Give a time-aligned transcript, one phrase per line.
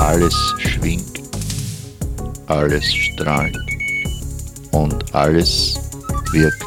[0.00, 1.20] Alles schwingt,
[2.46, 3.56] alles strahlt
[4.72, 5.78] und alles
[6.32, 6.64] wirkt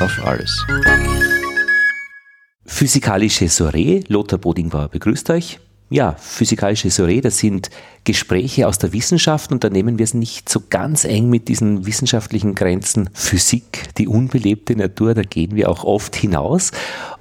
[0.00, 0.66] auf alles.
[2.64, 5.60] Physikalische Soiree, Lothar Bodingbauer begrüßt euch.
[5.92, 7.68] Ja, physikalische Soiree, das sind
[8.04, 11.84] Gespräche aus der Wissenschaft und da nehmen wir es nicht so ganz eng mit diesen
[11.84, 13.10] wissenschaftlichen Grenzen.
[13.12, 16.70] Physik, die unbelebte Natur, da gehen wir auch oft hinaus.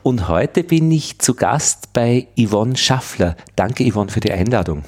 [0.04, 3.36] Und heute bin ich zu Gast bei Yvonne Schaffler.
[3.56, 4.84] Danke Yvonne für die Einladung.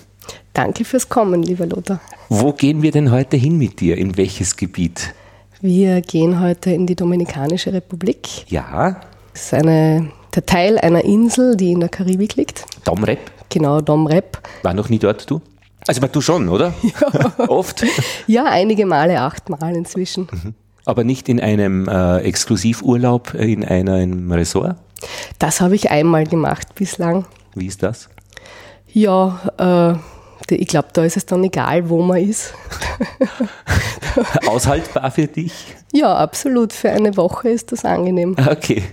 [0.53, 2.01] Danke fürs Kommen, lieber Lothar.
[2.29, 3.97] Wo gehen wir denn heute hin mit dir?
[3.97, 5.15] In welches Gebiet?
[5.59, 8.45] Wir gehen heute in die Dominikanische Republik.
[8.47, 9.01] Ja.
[9.33, 12.65] Das ist eine, der Teil einer Insel, die in der Karibik liegt.
[12.83, 13.40] Domrep?
[13.51, 14.39] Genau, Domrep.
[14.63, 15.41] War noch nie dort, du?
[15.87, 16.73] Also du schon, oder?
[16.83, 17.47] Ja.
[17.49, 17.83] Oft?
[18.27, 20.27] Ja, einige Male, achtmal inzwischen.
[20.31, 20.53] Mhm.
[20.85, 24.77] Aber nicht in einem äh, Exklusivurlaub in einem Resort?
[25.37, 27.25] Das habe ich einmal gemacht bislang.
[27.53, 28.09] Wie ist das?
[28.87, 29.99] Ja,
[30.49, 32.53] äh, ich glaube, da ist es dann egal, wo man ist.
[34.47, 35.53] Aushaltbar für dich?
[35.93, 36.73] Ja, absolut.
[36.73, 38.35] Für eine Woche ist das angenehm.
[38.49, 38.83] Okay.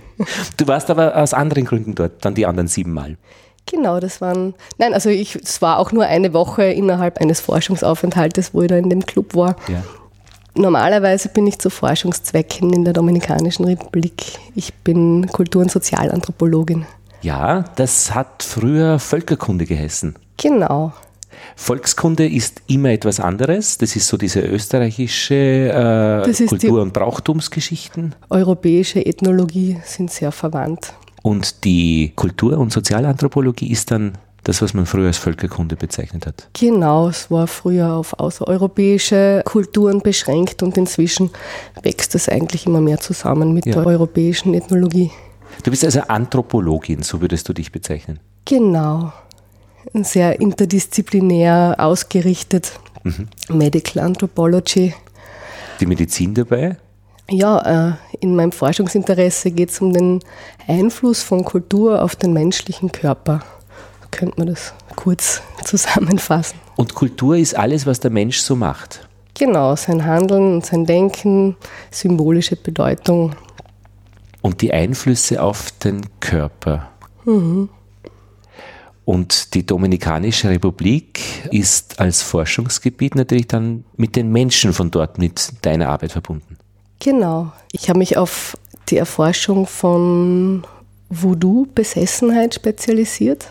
[0.57, 3.17] Du warst aber aus anderen Gründen dort, dann die anderen sieben Mal.
[3.69, 8.53] Genau, das waren, nein, also ich, es war auch nur eine Woche innerhalb eines Forschungsaufenthaltes,
[8.53, 9.55] wo ich da in dem Club war.
[9.67, 9.83] Ja.
[10.55, 14.39] Normalerweise bin ich zu Forschungszwecken in der Dominikanischen Republik.
[14.55, 16.85] Ich bin Kultur- und Sozialanthropologin.
[17.21, 20.15] Ja, das hat früher Völkerkunde geheißen.
[20.37, 20.93] Genau.
[21.55, 23.77] Volkskunde ist immer etwas anderes.
[23.77, 28.15] Das ist so diese österreichische äh, Kultur- und Brauchtumsgeschichten.
[28.29, 30.93] Europäische Ethnologie sind sehr verwandt.
[31.29, 34.13] Und die Kultur- und Sozialanthropologie ist dann
[34.45, 36.49] das, was man früher als Völkerkunde bezeichnet hat.
[36.59, 41.29] Genau, es war früher auf außereuropäische Kulturen beschränkt und inzwischen
[41.83, 43.73] wächst es eigentlich immer mehr zusammen mit ja.
[43.73, 45.11] der europäischen Ethnologie.
[45.61, 48.19] Du bist also Anthropologin, so würdest du dich bezeichnen.
[48.45, 49.13] Genau.
[49.93, 52.79] Sehr interdisziplinär ausgerichtet.
[53.03, 53.27] Mhm.
[53.49, 54.95] Medical Anthropology.
[55.79, 56.77] Die Medizin dabei?
[57.31, 60.19] Ja, äh, in meinem Forschungsinteresse geht es um den
[60.67, 63.41] Einfluss von Kultur auf den menschlichen Körper.
[64.11, 66.59] Könnte man das kurz zusammenfassen.
[66.75, 69.07] Und Kultur ist alles, was der Mensch so macht.
[69.37, 71.55] Genau, sein Handeln und sein Denken,
[71.91, 73.35] symbolische Bedeutung.
[74.41, 76.89] Und die Einflüsse auf den Körper.
[77.25, 77.69] Mhm.
[79.05, 81.19] Und die Dominikanische Republik
[81.51, 86.58] ist als Forschungsgebiet natürlich dann mit den Menschen von dort mit deiner Arbeit verbunden.
[86.99, 87.53] Genau.
[87.71, 88.57] Ich habe mich auf
[88.89, 90.65] die Erforschung von
[91.09, 93.47] Voodoo-Besessenheit spezialisiert.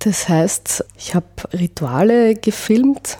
[0.00, 3.18] Das heißt, ich habe Rituale gefilmt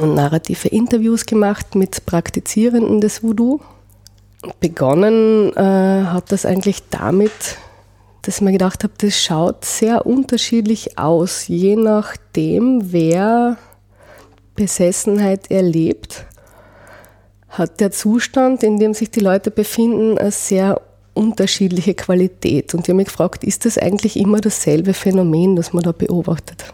[0.00, 3.60] und narrative Interviews gemacht mit Praktizierenden des Voodoo.
[4.60, 7.56] Begonnen äh, hat das eigentlich damit,
[8.22, 13.56] dass ich mir gedacht habe, das schaut sehr unterschiedlich aus, je nachdem, wer
[14.54, 16.26] Besessenheit erlebt
[17.52, 20.80] hat der Zustand, in dem sich die Leute befinden, eine sehr
[21.14, 22.72] unterschiedliche Qualität.
[22.72, 26.64] Und ich habe mich gefragt, ist das eigentlich immer dasselbe Phänomen, das man da beobachtet?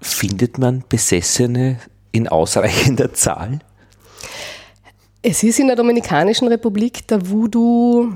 [0.00, 1.78] Findet man Besessene
[2.12, 3.60] in ausreichender Zahl?
[5.22, 8.12] Es ist in der Dominikanischen Republik der Voodoo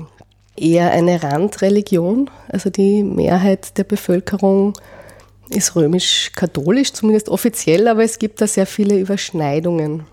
[0.55, 2.29] eher eine Randreligion.
[2.47, 4.73] Also die Mehrheit der Bevölkerung
[5.49, 10.05] ist römisch-katholisch, zumindest offiziell, aber es gibt da sehr viele Überschneidungen.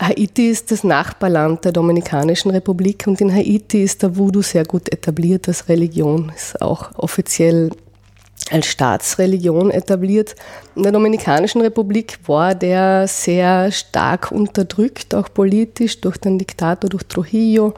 [0.00, 4.92] Haiti ist das Nachbarland der Dominikanischen Republik und in Haiti ist der Voodoo sehr gut
[4.92, 7.70] etabliert als Religion, ist auch offiziell
[8.50, 10.36] als Staatsreligion etabliert.
[10.76, 17.04] In der Dominikanischen Republik war der sehr stark unterdrückt, auch politisch durch den Diktator, durch
[17.04, 17.74] Trujillo.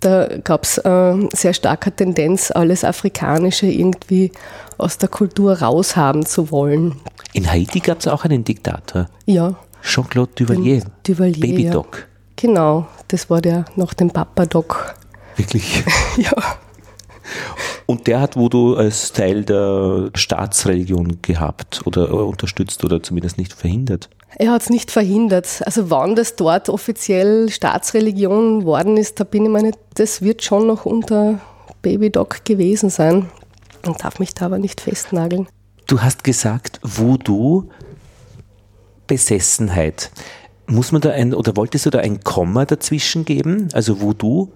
[0.00, 4.32] Da gab es äh, sehr starke Tendenz, alles Afrikanische irgendwie
[4.76, 6.96] aus der Kultur raushaben zu wollen.
[7.32, 9.08] In Haiti gab es auch einen Diktator.
[9.26, 9.54] Ja.
[9.88, 10.82] Jean-Claude Duvalier.
[11.02, 11.72] Duvalier Baby ja.
[11.72, 12.06] Doc.
[12.36, 14.94] Genau, das war der nach dem Papa Doc.
[15.36, 15.82] Wirklich?
[16.16, 16.32] ja.
[17.86, 24.10] Und der hat Voodoo als Teil der Staatsreligion gehabt oder unterstützt oder zumindest nicht verhindert.
[24.36, 25.62] Er hat es nicht verhindert.
[25.64, 30.44] Also wann das dort offiziell Staatsreligion worden ist, da bin ich mir nicht, das wird
[30.44, 31.40] schon noch unter
[31.80, 33.30] Baby Doc gewesen sein
[33.86, 35.48] und darf mich da aber nicht festnageln.
[35.86, 37.70] Du hast gesagt, Voodoo
[39.08, 40.12] Besessenheit.
[40.68, 43.70] Muss man da ein, oder wolltest du da ein Komma dazwischen geben?
[43.72, 44.52] Also Voodoo,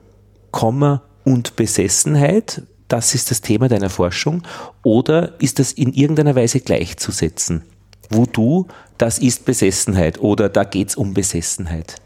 [0.52, 2.62] Komma und Besessenheit?
[2.86, 4.42] Das ist das Thema deiner Forschung?
[4.84, 7.62] Oder ist das in irgendeiner Weise gleichzusetzen?
[8.10, 8.66] Voodoo,
[8.98, 11.96] das ist Besessenheit oder da geht es um Besessenheit?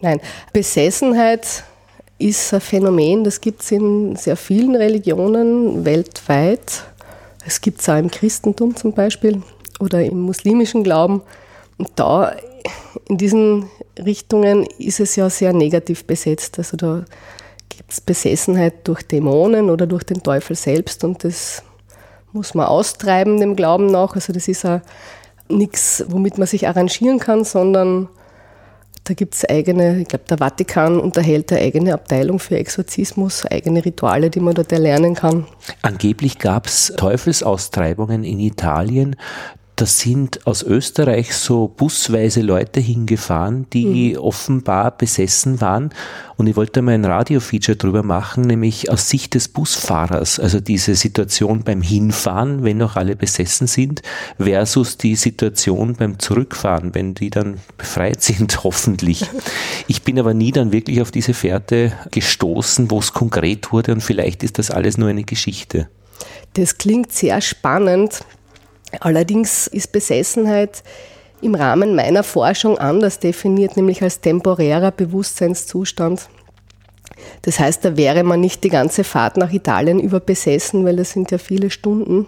[0.00, 0.20] Nein,
[0.52, 1.64] Besessenheit
[2.18, 6.82] ist ein Phänomen, das gibt es in sehr vielen Religionen weltweit.
[7.46, 9.42] Es gibt es auch im Christentum zum Beispiel
[9.80, 11.22] oder im muslimischen Glauben.
[11.78, 12.34] Und da
[13.08, 13.66] in diesen
[13.98, 16.58] Richtungen ist es ja sehr negativ besetzt.
[16.58, 17.04] Also da
[17.68, 21.62] gibt es Besessenheit durch Dämonen oder durch den Teufel selbst und das
[22.32, 24.14] muss man austreiben, dem Glauben nach.
[24.14, 24.82] Also das ist ja
[25.48, 28.08] nichts, womit man sich arrangieren kann, sondern
[29.04, 33.84] da gibt es eigene, ich glaube, der Vatikan unterhält eine eigene Abteilung für Exorzismus, eigene
[33.84, 35.46] Rituale, die man dort erlernen kann.
[35.82, 39.14] Angeblich gab es Teufelsaustreibungen in Italien
[39.76, 44.18] da sind aus Österreich so busweise Leute hingefahren, die mhm.
[44.18, 45.90] offenbar besessen waren.
[46.38, 50.40] Und ich wollte mal ein Radio-Feature drüber machen, nämlich aus Sicht des Busfahrers.
[50.40, 54.00] Also diese Situation beim Hinfahren, wenn noch alle besessen sind,
[54.38, 59.26] versus die Situation beim Zurückfahren, wenn die dann befreit sind, hoffentlich.
[59.88, 64.00] Ich bin aber nie dann wirklich auf diese Fährte gestoßen, wo es konkret wurde und
[64.00, 65.90] vielleicht ist das alles nur eine Geschichte.
[66.54, 68.20] Das klingt sehr spannend.
[69.00, 70.82] Allerdings ist Besessenheit
[71.42, 76.28] im Rahmen meiner Forschung anders definiert, nämlich als temporärer Bewusstseinszustand.
[77.42, 81.10] Das heißt, da wäre man nicht die ganze Fahrt nach Italien über besessen, weil das
[81.10, 82.26] sind ja viele Stunden.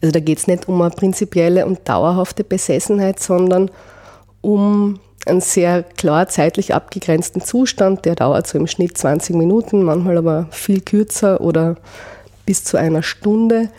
[0.00, 3.70] Also da geht es nicht um eine prinzipielle und dauerhafte Besessenheit, sondern
[4.40, 10.18] um einen sehr klar zeitlich abgegrenzten Zustand, der dauert so im Schnitt 20 Minuten, manchmal
[10.18, 11.76] aber viel kürzer oder
[12.44, 13.70] bis zu einer Stunde.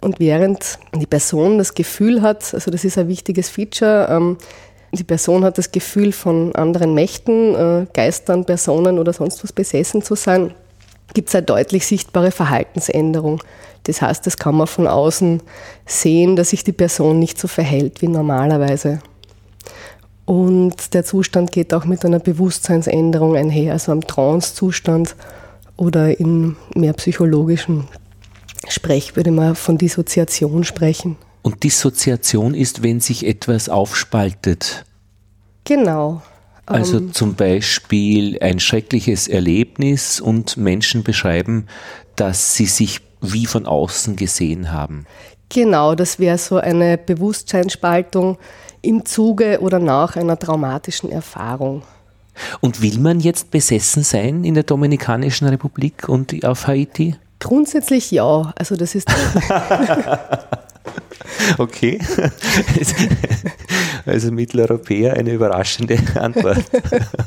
[0.00, 4.38] Und während die Person das Gefühl hat, also das ist ein wichtiges Feature, ähm,
[4.92, 10.02] die Person hat das Gefühl von anderen Mächten, äh, Geistern, Personen oder sonst was besessen
[10.02, 10.52] zu sein,
[11.14, 13.40] gibt es eine deutlich sichtbare Verhaltensänderung.
[13.84, 15.42] Das heißt, das kann man von außen
[15.86, 19.00] sehen, dass sich die Person nicht so verhält wie normalerweise.
[20.24, 25.16] Und der Zustand geht auch mit einer Bewusstseinsänderung einher, also am Trance-Zustand
[25.76, 27.88] oder in mehr psychologischen
[28.68, 31.16] Sprech, würde man von Dissoziation sprechen.
[31.42, 34.84] Und Dissoziation ist, wenn sich etwas aufspaltet.
[35.64, 36.22] Genau.
[36.66, 41.66] Also ähm, zum Beispiel ein schreckliches Erlebnis und Menschen beschreiben,
[42.16, 45.06] dass sie sich wie von außen gesehen haben.
[45.48, 48.38] Genau, das wäre so eine Bewusstseinsspaltung
[48.82, 51.82] im Zuge oder nach einer traumatischen Erfahrung.
[52.60, 57.16] Und will man jetzt besessen sein in der Dominikanischen Republik und auf Haiti?
[57.40, 58.52] Grundsätzlich ja.
[58.56, 59.08] Also das ist.
[61.58, 61.98] okay.
[64.06, 66.64] Also Mitteleuropäer eine überraschende Antwort.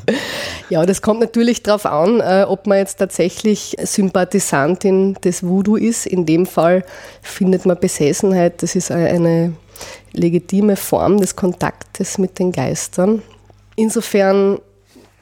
[0.70, 6.06] ja, das kommt natürlich darauf an, äh, ob man jetzt tatsächlich Sympathisantin des Voodoo ist.
[6.06, 6.84] In dem Fall
[7.22, 8.62] findet man Besessenheit.
[8.62, 9.52] Das ist eine
[10.12, 13.22] legitime Form des Kontaktes mit den Geistern.
[13.76, 14.58] Insofern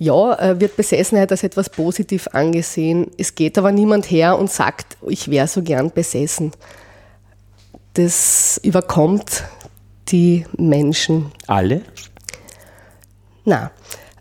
[0.02, 3.06] ja, äh, wird Besessenheit als etwas positiv angesehen.
[3.18, 6.50] Es geht aber niemand her und sagt, ich wäre so gern besessen.
[7.94, 9.44] Das überkommt
[10.08, 11.30] die Menschen.
[11.46, 11.82] Alle?
[13.44, 13.70] Na,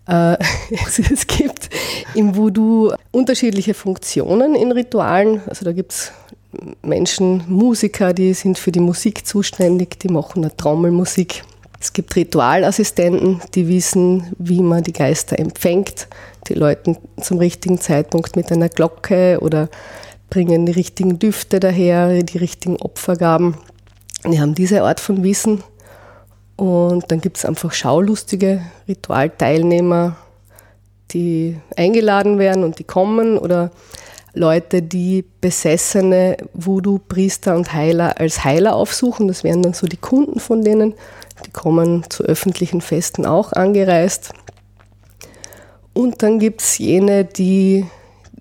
[0.07, 0.37] äh,
[1.11, 1.69] es gibt
[2.13, 5.41] im Voodoo unterschiedliche Funktionen in Ritualen.
[5.47, 6.11] Also da gibt es
[6.83, 11.43] Menschen, Musiker, die sind für die Musik zuständig, die machen eine Trommelmusik.
[11.81, 16.07] Es gibt Ritualassistenten, die wissen, wie man die Geister empfängt,
[16.47, 19.67] die läuten zum richtigen Zeitpunkt mit einer Glocke oder
[20.29, 23.55] bringen die richtigen Düfte daher, die richtigen Opfergaben.
[24.23, 25.63] Die haben diese Art von Wissen.
[26.55, 30.17] Und dann gibt es einfach schaulustige Ritualteilnehmer,
[31.09, 33.71] die eingeladen werden und die kommen oder
[34.35, 39.27] Leute, die besessene Voodoo-Priester und Heiler als Heiler aufsuchen.
[39.27, 40.93] Das wären dann so die Kunden von denen.
[41.45, 44.33] Die kommen zu öffentlichen Festen auch angereist.
[45.93, 47.85] Und dann gibt es jene, die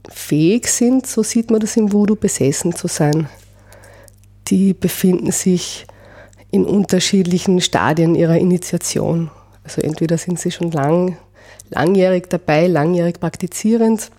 [0.09, 3.29] fähig sind, so sieht man das im Voodoo, besessen zu sein.
[4.49, 5.87] Die befinden sich
[6.51, 9.31] in unterschiedlichen Stadien ihrer Initiation.
[9.63, 11.17] Also entweder sind sie schon lang,
[11.71, 14.11] langjährig dabei, langjährig praktizierend,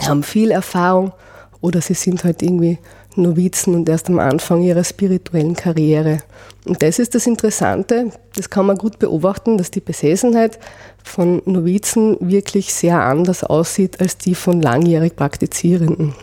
[0.00, 1.12] haben viel Erfahrung
[1.60, 2.78] oder sie sind halt irgendwie
[3.16, 6.18] Novizen und erst am Anfang ihrer spirituellen Karriere.
[6.64, 10.58] Und das ist das Interessante, das kann man gut beobachten, dass die Besessenheit
[11.02, 16.14] von Novizen wirklich sehr anders aussieht als die von langjährig Praktizierenden.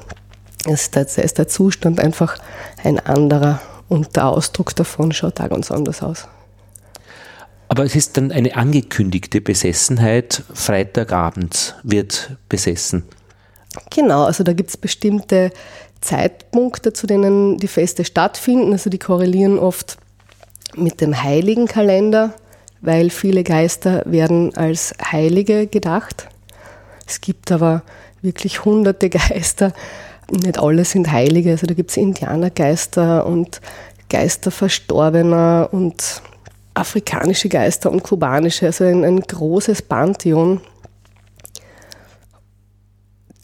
[0.66, 2.38] Da ist der Zustand einfach
[2.84, 6.28] ein anderer und der Ausdruck davon schaut da ganz anders aus.
[7.68, 13.04] Aber es ist dann eine angekündigte Besessenheit, Freitagabends wird besessen.
[13.90, 15.52] Genau, also da gibt es bestimmte
[16.02, 18.74] Zeitpunkte, zu denen die Feste stattfinden.
[18.74, 19.98] Also die korrelieren oft
[20.76, 22.34] mit dem Heiligenkalender,
[22.82, 26.28] weil viele Geister werden als Heilige gedacht.
[27.08, 27.84] Es gibt aber
[28.22, 29.74] wirklich hunderte Geister.
[30.32, 33.60] Nicht alle sind Heilige, also da gibt es Indianergeister und
[34.10, 36.22] Geister Verstorbener und
[36.74, 40.62] afrikanische Geister und kubanische, also ein, ein großes Pantheon.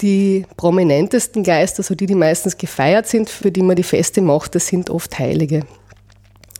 [0.01, 4.53] Die prominentesten Geister, also die, die meistens gefeiert sind, für die man die Feste macht,
[4.53, 5.65] das sind oft Heilige.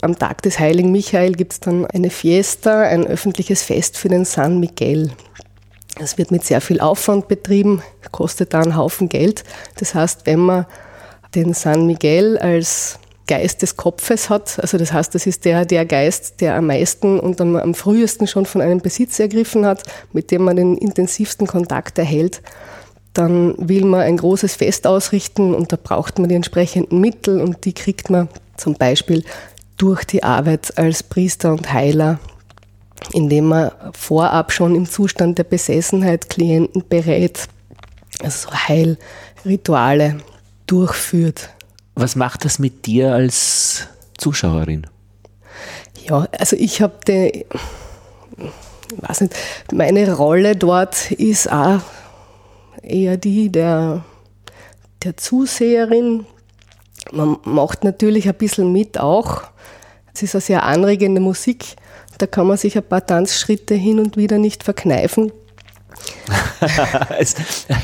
[0.02, 4.26] Am Tag des heiligen Michael gibt es dann eine Fiesta, ein öffentliches Fest für den
[4.26, 5.12] San Miguel.
[6.00, 9.44] Das wird mit sehr viel Aufwand betrieben, kostet da einen Haufen Geld.
[9.78, 10.66] Das heißt, wenn man
[11.36, 15.86] den San Miguel als Geist des Kopfes hat, also das heißt, das ist der, der
[15.86, 20.32] Geist, der am meisten und am, am frühesten schon von einem Besitz ergriffen hat, mit
[20.32, 22.42] dem man den intensivsten Kontakt erhält,
[23.18, 27.66] dann will man ein großes Fest ausrichten und da braucht man die entsprechenden Mittel und
[27.66, 29.24] die kriegt man zum Beispiel
[29.78, 32.20] durch die Arbeit als Priester und Heiler,
[33.14, 37.48] indem man vorab schon im Zustand der Besessenheit Klienten berät,
[38.22, 40.18] also Heilrituale
[40.68, 41.50] durchführt.
[41.96, 44.86] Was macht das mit dir als Zuschauerin?
[46.06, 47.46] Ja, also ich habe die,
[48.98, 49.36] weiß nicht,
[49.72, 51.82] meine Rolle dort ist auch
[52.88, 54.04] eher die der,
[55.04, 56.26] der Zuseherin.
[57.12, 59.44] Man macht natürlich ein bisschen mit auch.
[60.14, 61.76] Es ist eine sehr anregende Musik.
[62.18, 65.32] Da kann man sich ein paar Tanzschritte hin und wieder nicht verkneifen.
[67.10, 67.36] als,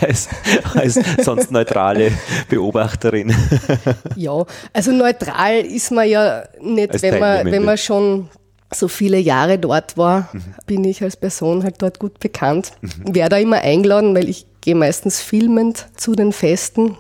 [0.02, 0.30] als,
[0.76, 2.12] als, sonst neutrale
[2.50, 3.34] Beobachterin.
[4.16, 8.30] ja, also neutral ist man ja nicht, wenn man, wenn man schon
[8.72, 10.56] so viele Jahre dort war, mhm.
[10.66, 12.74] bin ich als Person halt dort gut bekannt.
[12.82, 13.16] Mhm.
[13.16, 16.98] Werde da immer eingeladen, weil ich gehe meistens filmend zu den Festen.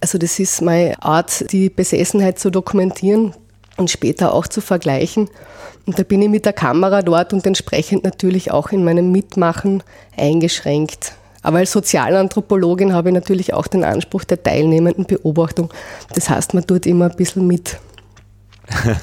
[0.00, 3.32] Also das ist meine Art, die Besessenheit zu dokumentieren
[3.78, 5.30] und später auch zu vergleichen.
[5.86, 9.82] Und da bin ich mit der Kamera dort und entsprechend natürlich auch in meinem Mitmachen
[10.16, 11.14] eingeschränkt.
[11.42, 15.72] Aber als Sozialanthropologin habe ich natürlich auch den Anspruch der teilnehmenden Beobachtung.
[16.12, 17.78] Das heißt, man tut immer ein bisschen mit.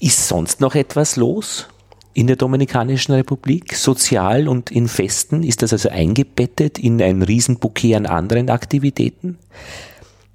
[0.00, 1.68] Ist sonst noch etwas los
[2.18, 5.44] in der Dominikanischen Republik, sozial und in Festen?
[5.44, 9.38] Ist das also eingebettet in ein Riesenbouquet an anderen Aktivitäten?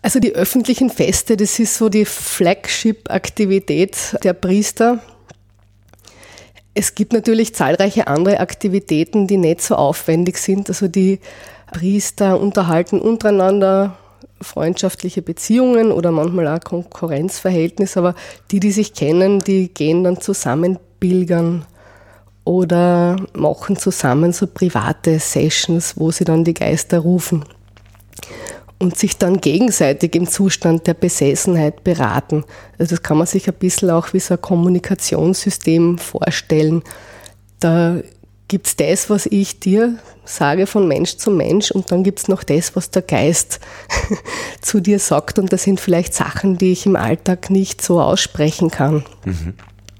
[0.01, 4.99] Also die öffentlichen Feste, das ist so die Flagship-Aktivität der Priester.
[6.73, 10.69] Es gibt natürlich zahlreiche andere Aktivitäten, die nicht so aufwendig sind.
[10.69, 11.19] Also die
[11.73, 13.97] Priester unterhalten untereinander
[14.39, 18.15] freundschaftliche Beziehungen oder manchmal auch Konkurrenzverhältnisse, aber
[18.51, 21.65] die, die sich kennen, die gehen dann zusammen pilgern
[22.45, 27.45] oder machen zusammen so private Sessions, wo sie dann die Geister rufen
[28.79, 32.43] und sich dann gegenseitig im Zustand der Besessenheit beraten.
[32.77, 36.83] Also das kann man sich ein bisschen auch wie so ein Kommunikationssystem vorstellen.
[37.59, 37.97] Da
[38.49, 42.27] gibt es das, was ich dir sage von Mensch zu Mensch und dann gibt es
[42.27, 43.59] noch das, was der Geist
[44.61, 48.69] zu dir sagt und das sind vielleicht Sachen, die ich im Alltag nicht so aussprechen
[48.69, 49.05] kann.
[49.25, 49.53] Mhm.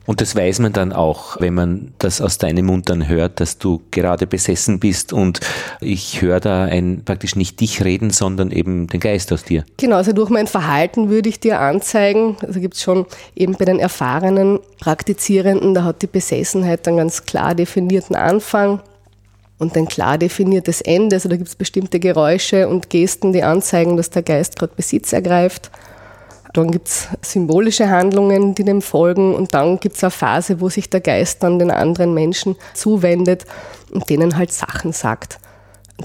[0.05, 3.57] Und das weiß man dann auch, wenn man das aus deinem Mund dann hört, dass
[3.57, 5.39] du gerade besessen bist und
[5.79, 9.63] ich höre da ein, praktisch nicht dich reden, sondern eben den Geist aus dir.
[9.77, 13.05] Genau, also durch mein Verhalten würde ich dir anzeigen, also gibt es schon
[13.35, 18.81] eben bei den erfahrenen Praktizierenden, da hat die Besessenheit einen ganz klar definierten Anfang
[19.57, 21.15] und ein klar definiertes Ende.
[21.15, 25.13] Also da gibt es bestimmte Geräusche und Gesten, die anzeigen, dass der Geist gerade Besitz
[25.13, 25.71] ergreift.
[26.53, 29.33] Dann gibt es symbolische Handlungen, die dem folgen.
[29.33, 33.45] Und dann gibt es eine Phase, wo sich der Geist dann den anderen Menschen zuwendet
[33.91, 35.39] und denen halt Sachen sagt.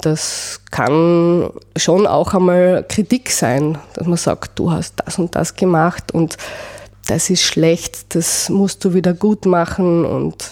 [0.00, 5.55] Das kann schon auch einmal Kritik sein, dass man sagt, du hast das und das
[5.55, 6.37] gemacht und
[7.07, 10.50] das ist schlecht, das musst du wieder gut machen und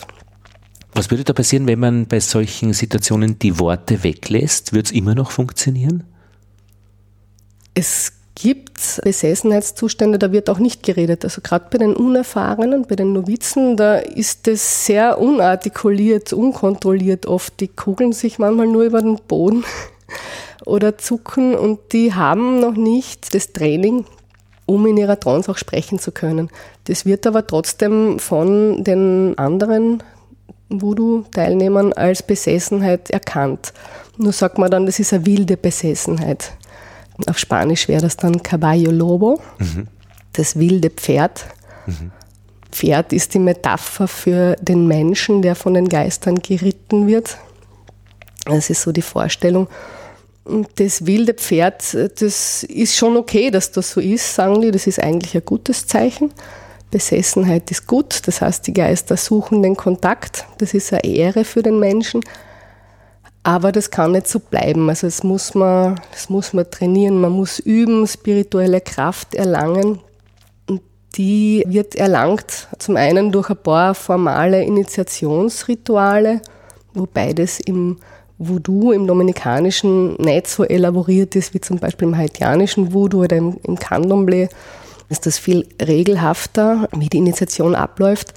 [0.95, 4.73] was würde da passieren, wenn man bei solchen Situationen die Worte weglässt?
[4.73, 6.05] Wird es immer noch funktionieren?
[7.75, 11.25] Es gibt Besessenheitszustände, da wird auch nicht geredet.
[11.25, 17.59] Also gerade bei den Unerfahrenen, bei den Novizen, da ist es sehr unartikuliert, unkontrolliert oft.
[17.61, 19.65] Die kugeln sich manchmal nur über den Boden
[20.67, 24.05] oder zucken und die haben noch nicht das Training,
[24.67, 26.51] um in ihrer Trance auch sprechen zu können.
[26.85, 30.03] Das wird aber trotzdem von den anderen
[30.69, 33.73] Voodoo-Teilnehmern als Besessenheit erkannt.
[34.19, 36.53] Nur sagt man dann, das ist eine wilde Besessenheit.
[37.27, 39.89] Auf Spanisch wäre das dann Caballo Lobo, mhm.
[40.33, 41.47] das wilde Pferd.
[41.87, 42.13] Mhm.
[42.71, 47.39] Pferd ist die Metapher für den Menschen, der von den Geistern geritten wird.
[48.45, 49.69] Das ist so die Vorstellung.
[50.45, 51.83] Und das wilde Pferd,
[52.21, 54.71] das ist schon okay, dass das so ist, sagen die.
[54.71, 56.33] Das ist eigentlich ein gutes Zeichen.
[56.91, 60.45] Besessenheit ist gut, das heißt, die Geister suchen den Kontakt.
[60.59, 62.21] Das ist eine Ehre für den Menschen.
[63.47, 64.89] Aber das kann nicht so bleiben.
[64.89, 70.01] Also das muss man, das muss man trainieren, man muss üben, spirituelle Kraft erlangen.
[70.69, 70.83] Und
[71.17, 76.41] die wird erlangt zum einen durch ein paar formale Initiationsrituale,
[76.93, 77.99] wobei das im
[78.37, 83.59] Voodoo, im Dominikanischen, nicht so elaboriert ist wie zum Beispiel im haitianischen Voodoo oder im,
[83.63, 84.49] im Candomblé.
[85.09, 88.35] Ist das viel regelhafter, wie die Initiation abläuft.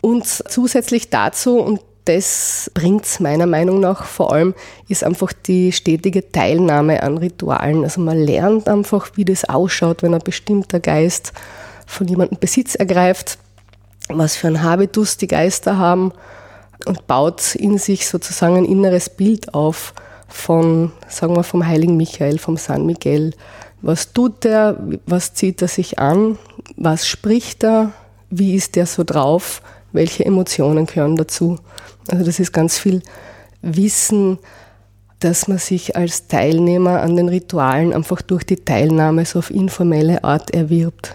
[0.00, 4.54] Und zusätzlich dazu, und das bringt es meiner Meinung nach vor allem,
[4.88, 7.84] ist einfach die stetige Teilnahme an Ritualen.
[7.84, 11.32] Also man lernt einfach, wie das ausschaut, wenn ein bestimmter Geist
[11.86, 13.38] von jemandem Besitz ergreift,
[14.08, 16.12] was für ein Habitus die Geister haben
[16.86, 19.94] und baut in sich sozusagen ein inneres Bild auf
[20.28, 23.34] von, sagen wir, vom heiligen Michael, vom San Miguel.
[23.82, 24.78] Was tut er?
[25.06, 26.38] Was zieht er sich an?
[26.76, 27.92] Was spricht er?
[28.30, 29.62] Wie ist er so drauf?
[29.92, 31.58] Welche Emotionen gehören dazu?
[32.08, 33.02] Also das ist ganz viel
[33.60, 34.38] Wissen,
[35.20, 40.24] dass man sich als Teilnehmer an den Ritualen einfach durch die Teilnahme so auf informelle
[40.24, 41.14] Art erwirbt.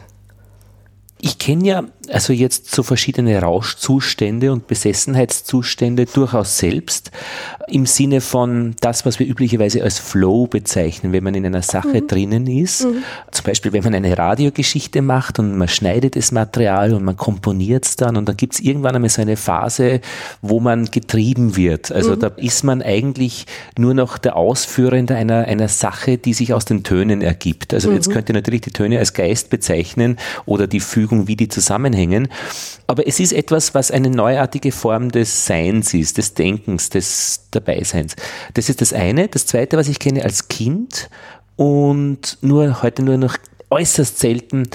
[1.19, 7.11] Ich kenne ja also jetzt so verschiedene Rauschzustände und Besessenheitszustände durchaus selbst
[7.67, 12.01] im Sinne von das, was wir üblicherweise als Flow bezeichnen, wenn man in einer Sache
[12.01, 12.07] mhm.
[12.07, 12.85] drinnen ist.
[12.85, 13.03] Mhm.
[13.31, 17.85] Zum Beispiel, wenn man eine Radiogeschichte macht und man schneidet das Material und man komponiert
[17.85, 19.99] es dann und dann gibt es irgendwann einmal so eine Phase,
[20.41, 21.91] wo man getrieben wird.
[21.91, 22.19] Also mhm.
[22.19, 23.45] da ist man eigentlich
[23.77, 27.73] nur noch der Ausführende einer, einer Sache, die sich aus den Tönen ergibt.
[27.73, 28.13] Also jetzt mhm.
[28.13, 32.29] könnte natürlich die Töne als Geist bezeichnen oder die Fügung, wie die zusammenhängen zusammenhängen.
[32.85, 38.15] Aber es ist etwas, was eine neuartige Form des Seins ist, des Denkens, des Dabeiseins.
[38.53, 39.27] Das ist das eine.
[39.27, 41.09] Das zweite, was ich kenne als Kind
[41.55, 43.37] und nur heute nur noch
[43.69, 44.69] äußerst selten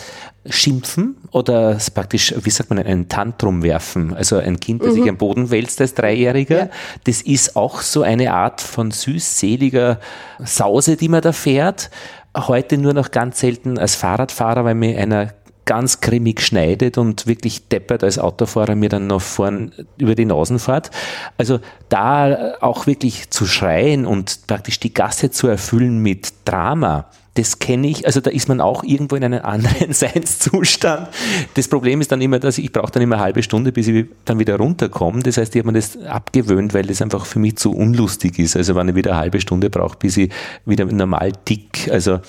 [0.45, 4.13] schimpfen oder praktisch, wie sagt man, einen Tantrum werfen.
[4.13, 4.95] Also ein Kind, das mhm.
[4.95, 6.59] sich am Boden wälzt als Dreijähriger.
[6.59, 6.71] Ja.
[7.05, 9.99] Das ist auch so eine Art von süßseliger
[10.45, 11.91] Sause, die man da fährt.
[12.37, 15.33] Heute nur noch ganz selten als Fahrradfahrer, weil mir einer
[15.65, 20.59] ganz grimmig schneidet und wirklich deppert als Autofahrer mir dann noch vorn über die Nasen
[20.59, 20.91] fährt.
[21.39, 27.59] Also da auch wirklich zu schreien und praktisch die Gasse zu erfüllen mit Drama, das
[27.59, 31.09] kenne ich, also da ist man auch irgendwo in einem anderen Seinszustand.
[31.55, 33.89] Das Problem ist dann immer, dass ich, ich brauche dann immer eine halbe Stunde, bis
[33.89, 35.23] ich dann wieder runterkomme.
[35.23, 38.57] Das heißt, ich habe mir das abgewöhnt, weil das einfach für mich zu unlustig ist.
[38.57, 40.31] Also wenn ich wieder eine halbe Stunde brauche, bis ich
[40.67, 41.89] wieder normal tick.
[41.91, 42.21] Also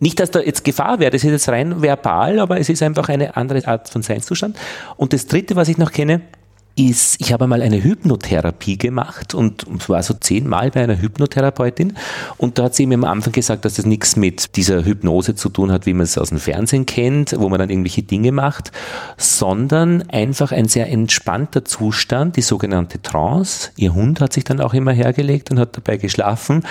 [0.00, 3.08] nicht, dass da jetzt Gefahr wäre, das ist jetzt rein verbal, aber es ist einfach
[3.08, 4.56] eine andere Art von Seinszustand.
[4.96, 6.20] Und das Dritte, was ich noch kenne,
[6.78, 11.94] ist, ich habe mal eine Hypnotherapie gemacht und war so zehnmal bei einer Hypnotherapeutin
[12.36, 15.48] und da hat sie mir am Anfang gesagt, dass das nichts mit dieser Hypnose zu
[15.48, 18.72] tun hat, wie man es aus dem Fernsehen kennt, wo man dann irgendwelche Dinge macht,
[19.16, 23.70] sondern einfach ein sehr entspannter Zustand, die sogenannte Trance.
[23.76, 26.62] Ihr Hund hat sich dann auch immer hergelegt und hat dabei geschlafen.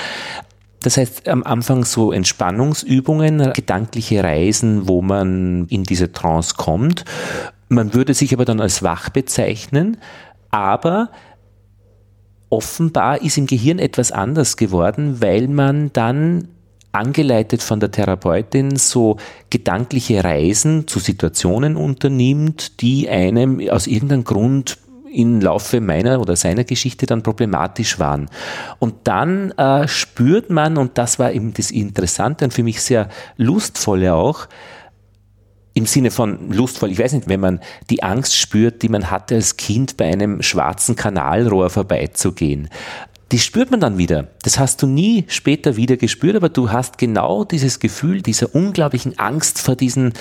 [0.86, 7.06] Das heißt, am Anfang so Entspannungsübungen, gedankliche Reisen, wo man in diese Trance kommt.
[7.70, 9.98] Man würde sich aber dann als wach bezeichnen,
[10.52, 11.10] aber
[12.50, 16.50] offenbar ist im Gehirn etwas anders geworden, weil man dann
[16.92, 19.18] angeleitet von der Therapeutin so
[19.50, 24.78] gedankliche Reisen zu Situationen unternimmt, die einem aus irgendeinem Grund
[25.16, 28.30] im Laufe meiner oder seiner Geschichte dann problematisch waren.
[28.80, 33.10] Und dann äh, spürt man, und das war eben das Interessante und für mich sehr
[33.38, 34.48] lustvolle auch,
[35.74, 39.36] im Sinne von lustvoll, ich weiß nicht, wenn man die Angst spürt, die man hatte
[39.36, 42.70] als Kind bei einem schwarzen Kanalrohr vorbeizugehen.
[43.32, 44.30] Die spürt man dann wieder.
[44.44, 49.20] Das hast du nie später wieder gespürt, aber du hast genau dieses Gefühl dieser unglaublichen
[49.20, 50.14] Angst vor diesem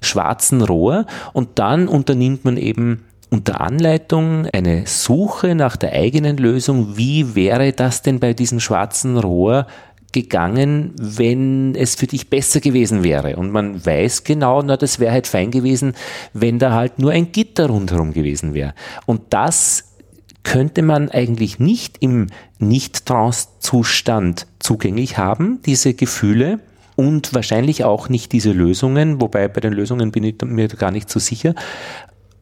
[0.00, 6.98] schwarzen Rohr und dann unternimmt man eben unter Anleitung eine Suche nach der eigenen Lösung.
[6.98, 9.66] Wie wäre das denn bei diesem schwarzen Rohr
[10.12, 13.36] gegangen, wenn es für dich besser gewesen wäre?
[13.36, 15.94] Und man weiß genau, na, das wäre halt fein gewesen,
[16.34, 18.74] wenn da halt nur ein Gitter rundherum gewesen wäre.
[19.06, 19.94] Und das
[20.42, 22.26] könnte man eigentlich nicht im
[22.58, 26.58] Nicht-Trance-Zustand zugänglich haben, diese Gefühle
[26.96, 31.08] und wahrscheinlich auch nicht diese Lösungen, wobei bei den Lösungen bin ich mir gar nicht
[31.08, 31.54] so sicher.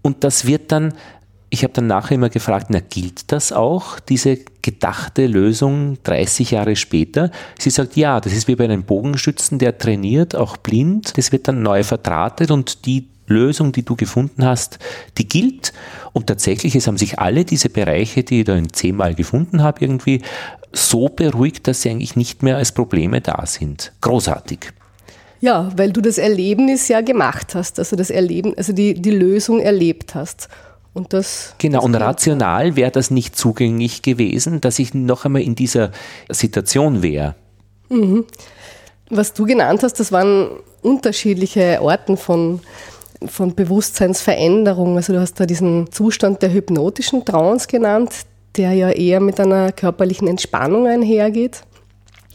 [0.03, 0.95] Und das wird dann,
[1.51, 6.77] ich habe dann nachher immer gefragt, na gilt das auch, diese gedachte Lösung 30 Jahre
[6.77, 7.31] später?
[7.59, 11.49] Sie sagt, ja, das ist wie bei einem Bogenschützen, der trainiert, auch blind, das wird
[11.49, 14.79] dann neu verdrahtet und die Lösung, die du gefunden hast,
[15.17, 15.73] die gilt.
[16.13, 19.81] Und tatsächlich, es haben sich alle diese Bereiche, die ich da in zehnmal gefunden habe,
[19.83, 20.23] irgendwie
[20.73, 23.93] so beruhigt, dass sie eigentlich nicht mehr als Probleme da sind.
[24.01, 24.73] Großartig.
[25.41, 29.61] Ja, weil du das Erlebnis ja gemacht hast, also das Erleben, also die, die Lösung
[29.61, 30.49] erlebt hast.
[30.93, 35.43] Und das, Genau, das und rational wäre das nicht zugänglich gewesen, dass ich noch einmal
[35.43, 35.93] in dieser
[36.29, 37.37] Situation wäre.
[39.09, 40.51] Was du genannt hast, das waren
[40.83, 42.61] unterschiedliche Orten von,
[43.27, 44.97] von Bewusstseinsveränderung.
[44.97, 48.11] Also du hast da diesen Zustand der hypnotischen Trance genannt,
[48.57, 51.63] der ja eher mit einer körperlichen Entspannung einhergeht.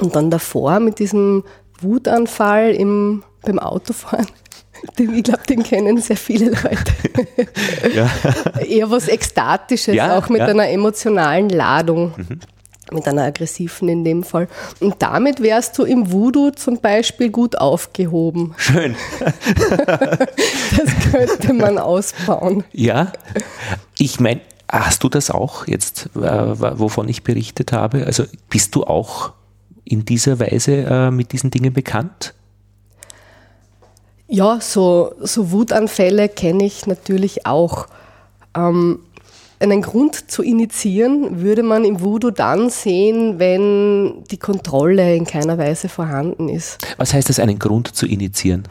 [0.01, 1.43] Und dann davor mit diesem
[1.85, 4.27] Wutanfall im, beim Autofahren.
[4.99, 6.91] Den, ich glaube, den kennen sehr viele Leute.
[7.95, 8.09] Ja.
[8.61, 10.47] Eher was Ekstatisches, Ja, auch mit ja.
[10.47, 12.13] einer emotionalen Ladung.
[12.91, 14.47] Mit einer aggressiven in dem Fall.
[14.79, 18.53] Und damit wärst du im Voodoo zum Beispiel gut aufgehoben.
[18.57, 18.95] Schön.
[20.77, 22.63] Das könnte man ausbauen.
[22.73, 23.11] Ja,
[23.97, 28.05] ich meine, hast du das auch jetzt, äh, wovon ich berichtet habe?
[28.05, 29.31] Also bist du auch
[29.85, 32.33] in dieser Weise äh, mit diesen Dingen bekannt?
[34.27, 37.87] Ja, so, so Wutanfälle kenne ich natürlich auch.
[38.55, 38.99] Ähm,
[39.59, 45.57] einen Grund zu initiieren würde man im Voodoo dann sehen, wenn die Kontrolle in keiner
[45.57, 46.85] Weise vorhanden ist.
[46.97, 48.67] Was heißt das, einen Grund zu initiieren?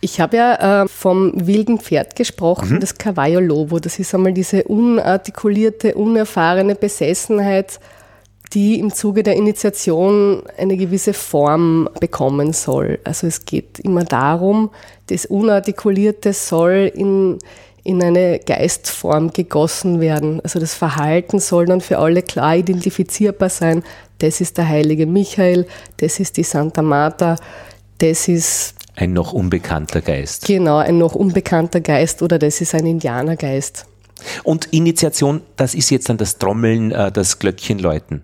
[0.00, 3.78] Ich habe ja äh, vom wilden Pferd gesprochen, das Cavallo Lobo.
[3.78, 7.78] Das ist einmal diese unartikulierte, unerfahrene Besessenheit,
[8.54, 12.98] die im Zuge der Initiation eine gewisse Form bekommen soll.
[13.04, 14.70] Also es geht immer darum,
[15.06, 17.38] das Unartikulierte soll in,
[17.82, 20.40] in eine Geistform gegossen werden.
[20.42, 23.82] Also das Verhalten soll dann für alle klar identifizierbar sein.
[24.18, 27.36] Das ist der heilige Michael, das ist die Santa Marta,
[27.98, 30.46] das ist Ein noch unbekannter Geist.
[30.46, 33.86] Genau, ein noch unbekannter Geist oder das ist ein Indianergeist.
[34.44, 38.22] Und Initiation, das ist jetzt dann das Trommeln, äh, das Glöckchenläuten.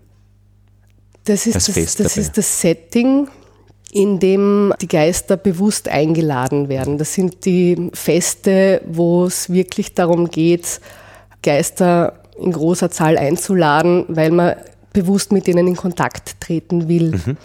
[1.29, 3.29] Das ist Das das, das, ist das Setting,
[3.93, 6.97] in dem die Geister bewusst eingeladen werden.
[6.97, 10.81] Das sind die Feste, wo es wirklich darum geht,
[11.43, 14.57] Geister in großer Zahl einzuladen, weil man
[14.95, 17.11] bewusst mit denen in Kontakt treten will.
[17.11, 17.37] Mhm.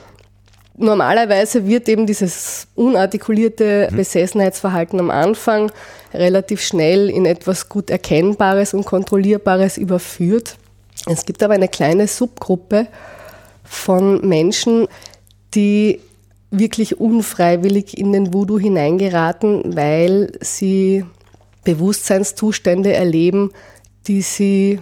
[0.78, 3.98] Normalerweise wird eben dieses unartikulierte Mhm.
[3.98, 5.74] Besessenheitsverhalten am Anfang
[6.14, 10.56] relativ schnell in etwas gut Erkennbares und Kontrollierbares überführt.
[11.06, 12.88] Es gibt aber eine kleine Subgruppe
[13.74, 14.88] von Menschen,
[15.54, 16.00] die
[16.52, 21.06] wirklich unfreiwillig in den Voodoo hineingeraten, weil sie
[21.64, 23.52] Bewusstseinszustände erleben,
[24.08, 24.80] die sie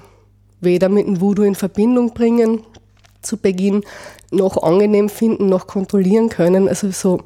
[0.60, 2.64] weder mit dem Voodoo in Verbindung bringen
[3.22, 3.84] zu Beginn,
[4.32, 6.68] noch angenehm finden, noch kontrollieren können.
[6.68, 7.22] Also so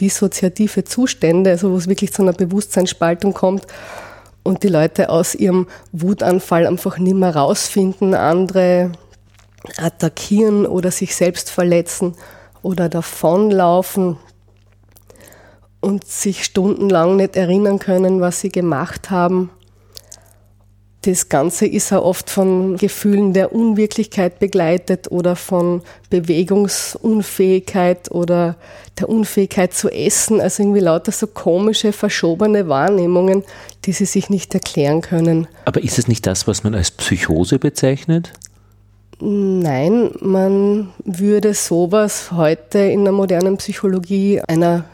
[0.00, 3.66] dissoziative Zustände, also wo es wirklich zu einer Bewusstseinsspaltung kommt
[4.42, 8.92] und die Leute aus ihrem Wutanfall einfach nicht mehr rausfinden, andere
[9.76, 12.14] attackieren oder sich selbst verletzen
[12.62, 14.16] oder davonlaufen
[15.80, 19.50] und sich stundenlang nicht erinnern können, was sie gemacht haben.
[21.02, 28.56] Das Ganze ist ja oft von Gefühlen der Unwirklichkeit begleitet oder von Bewegungsunfähigkeit oder
[28.98, 30.40] der Unfähigkeit zu essen.
[30.40, 33.44] Also irgendwie lauter so komische, verschobene Wahrnehmungen,
[33.84, 35.46] die sie sich nicht erklären können.
[35.66, 38.32] Aber ist es nicht das, was man als Psychose bezeichnet?
[39.20, 44.84] Nein, man würde sowas heute in der modernen Psychologie einer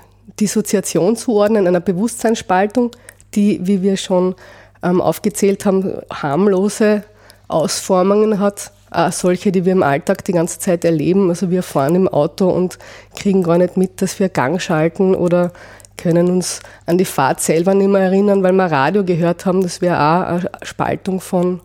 [0.41, 2.93] Dissoziation zuordnen, einer Bewusstseinsspaltung,
[3.35, 4.35] die, wie wir schon
[4.83, 7.03] ähm, aufgezählt haben, harmlose
[7.49, 8.73] Ausformungen hat.
[8.91, 11.29] Auch solche, die wir im Alltag die ganze Zeit erleben.
[11.29, 12.79] Also wir fahren im Auto und
[13.17, 15.53] kriegen gar nicht mit, dass wir Gang schalten oder
[15.99, 19.63] können uns an die Fahrt selber nicht mehr erinnern, weil wir Radio gehört haben.
[19.63, 21.61] Das wäre auch eine Spaltung von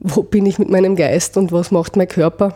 [0.00, 2.54] wo bin ich mit meinem Geist und was macht mein Körper.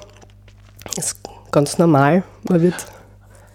[0.95, 2.23] Das ist ganz normal.
[2.49, 2.87] Man wird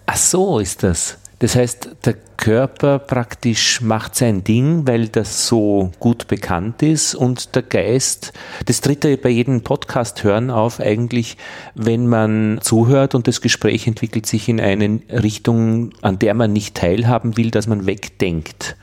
[0.06, 1.18] Ach so ist das.
[1.40, 7.54] Das heißt, der Körper praktisch macht sein Ding, weil das so gut bekannt ist und
[7.54, 8.32] der Geist,
[8.66, 11.36] das tritt ja bei jedem Podcast hören auf, eigentlich,
[11.74, 16.74] wenn man zuhört und das Gespräch entwickelt sich in eine Richtung, an der man nicht
[16.76, 18.76] teilhaben will, dass man wegdenkt.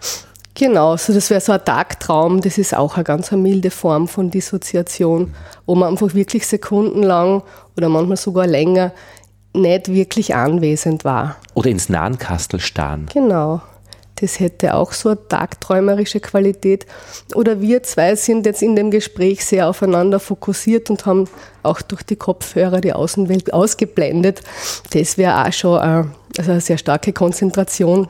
[0.55, 4.07] Genau, so das wäre so ein Tagtraum, das ist auch eine ganz eine milde Form
[4.07, 5.33] von Dissoziation,
[5.65, 7.43] wo man einfach wirklich sekundenlang
[7.75, 8.93] oder manchmal sogar länger
[9.53, 11.35] nicht wirklich anwesend war.
[11.55, 13.07] Oder ins Nahenkastel starren.
[13.13, 13.61] Genau.
[14.15, 16.85] Das hätte auch so eine tagträumerische Qualität.
[17.33, 21.27] Oder wir zwei sind jetzt in dem Gespräch sehr aufeinander fokussiert und haben
[21.63, 24.41] auch durch die Kopfhörer die Außenwelt ausgeblendet.
[24.91, 28.07] Das wäre auch schon eine, also eine sehr starke Konzentration,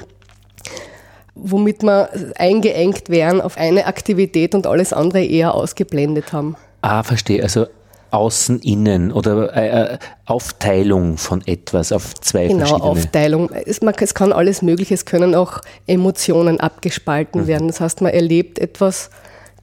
[1.35, 6.55] womit wir eingeengt wären auf eine Aktivität und alles andere eher ausgeblendet haben.
[6.81, 7.43] Ah, verstehe.
[7.43, 7.67] Also
[8.11, 12.83] außen, innen oder äh, Aufteilung von etwas auf zwei Genau, verschiedene.
[12.85, 13.49] Aufteilung.
[13.65, 17.47] Es, man, es kann alles Mögliche, es können auch Emotionen abgespalten Mhm.
[17.47, 17.67] werden.
[17.67, 19.09] Das heißt, man erlebt etwas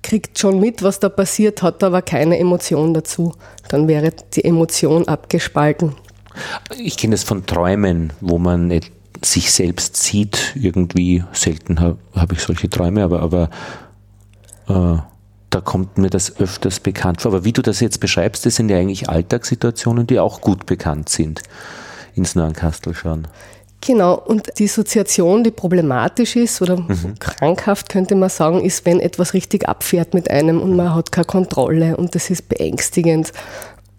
[0.02, 3.32] kriegt schon mit, was da passiert, hat aber keine Emotion dazu.
[3.68, 5.94] Dann wäre die Emotion abgespalten.
[6.76, 8.68] Ich kenne das von Träumen, wo man
[9.24, 10.54] sich selbst sieht.
[10.54, 13.50] Irgendwie selten habe hab ich solche Träume, aber, aber
[14.68, 15.00] äh,
[15.50, 17.32] da kommt mir das öfters bekannt vor.
[17.32, 21.08] Aber wie du das jetzt beschreibst, das sind ja eigentlich Alltagssituationen, die auch gut bekannt
[21.08, 21.42] sind
[22.14, 23.28] ins Neuenkastel schauen.
[23.84, 27.18] Genau, und die Assoziation, die problematisch ist oder mhm.
[27.18, 31.24] krankhaft, könnte man sagen, ist, wenn etwas richtig abfährt mit einem und man hat keine
[31.24, 33.32] Kontrolle und das ist beängstigend.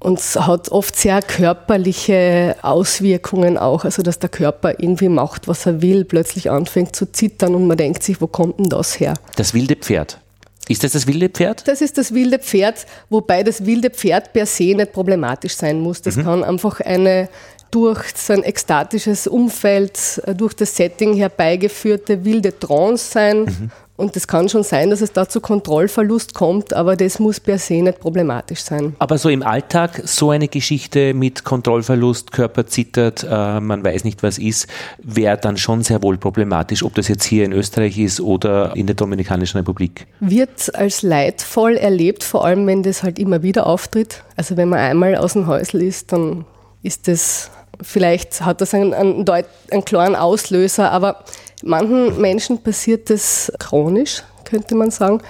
[0.04, 5.66] Und es hat oft sehr körperliche Auswirkungen auch, also dass der Körper irgendwie macht, was
[5.66, 9.14] er will, plötzlich anfängt zu zittern und man denkt sich, wo kommt denn das her?
[9.38, 10.20] Das wilde Pferd.
[10.68, 11.68] Ist das das wilde Pferd?
[11.68, 16.02] Das ist das wilde Pferd, wobei das wilde Pferd per se nicht problematisch sein muss.
[16.02, 16.24] Das mhm.
[16.24, 17.30] kann einfach eine
[17.74, 23.46] durch so ein ekstatisches Umfeld, äh, durch das Setting herbeigeführte wilde Trance sein.
[23.46, 23.72] Mhm.
[23.96, 27.60] Und es kann schon sein, dass es da zu Kontrollverlust kommt, aber das muss per
[27.60, 28.96] se nicht problematisch sein.
[28.98, 34.24] Aber so im Alltag, so eine Geschichte mit Kontrollverlust, Körper zittert, äh, man weiß nicht,
[34.24, 38.20] was ist, wäre dann schon sehr wohl problematisch, ob das jetzt hier in Österreich ist
[38.20, 40.08] oder in der Dominikanischen Republik.
[40.20, 44.24] Wird als leidvoll erlebt, vor allem wenn das halt immer wieder auftritt.
[44.36, 46.46] Also wenn man einmal aus dem Häusl ist, dann
[46.82, 47.52] ist das
[47.82, 51.24] Vielleicht hat das einen, einen, einen klaren Auslöser, aber
[51.64, 55.22] manchen Menschen passiert das chronisch, könnte man sagen.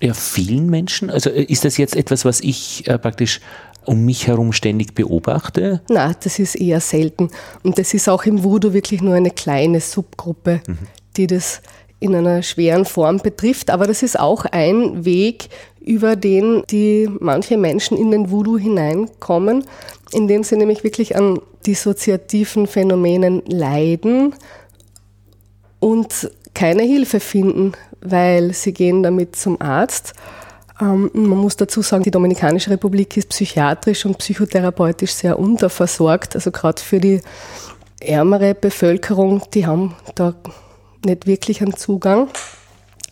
[0.00, 1.10] Ja, vielen Menschen?
[1.10, 3.40] Also äh, ist das jetzt etwas, was ich äh, praktisch
[3.84, 5.80] um mich herum ständig beobachte?
[5.88, 7.30] Na, das ist eher selten.
[7.62, 10.78] Und das ist auch im Voodoo wirklich nur eine kleine Subgruppe, mhm.
[11.16, 11.62] die das
[12.00, 13.70] in einer schweren Form betrifft.
[13.70, 15.48] Aber das ist auch ein Weg,
[15.80, 19.64] über den die manche Menschen in den Voodoo hineinkommen,
[20.12, 24.34] indem sie nämlich wirklich an dissoziativen Phänomenen leiden
[25.80, 30.12] und keine Hilfe finden, weil sie gehen damit zum Arzt.
[30.80, 36.34] Ähm, man muss dazu sagen, die Dominikanische Republik ist psychiatrisch und psychotherapeutisch sehr unterversorgt.
[36.34, 37.20] Also gerade für die
[38.00, 40.34] ärmere Bevölkerung, die haben da
[41.04, 42.28] nicht wirklich einen Zugang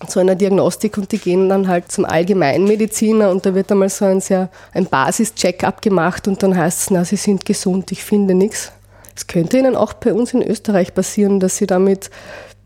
[0.07, 4.05] zu einer Diagnostik und die gehen dann halt zum Allgemeinmediziner und da wird einmal so
[4.05, 8.35] ein sehr ein Basis-Check-up gemacht und dann heißt es, na, sie sind gesund, ich finde
[8.35, 8.73] nichts.
[9.17, 12.11] Es könnte ihnen auch bei uns in Österreich passieren, dass sie damit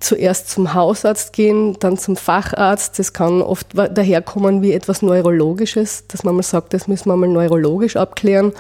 [0.00, 2.98] zuerst zum Hausarzt gehen, dann zum Facharzt.
[2.98, 7.28] Das kann oft daherkommen wie etwas Neurologisches, dass man mal sagt, das müssen wir mal
[7.28, 8.52] neurologisch abklären.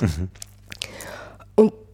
[0.00, 0.28] Mhm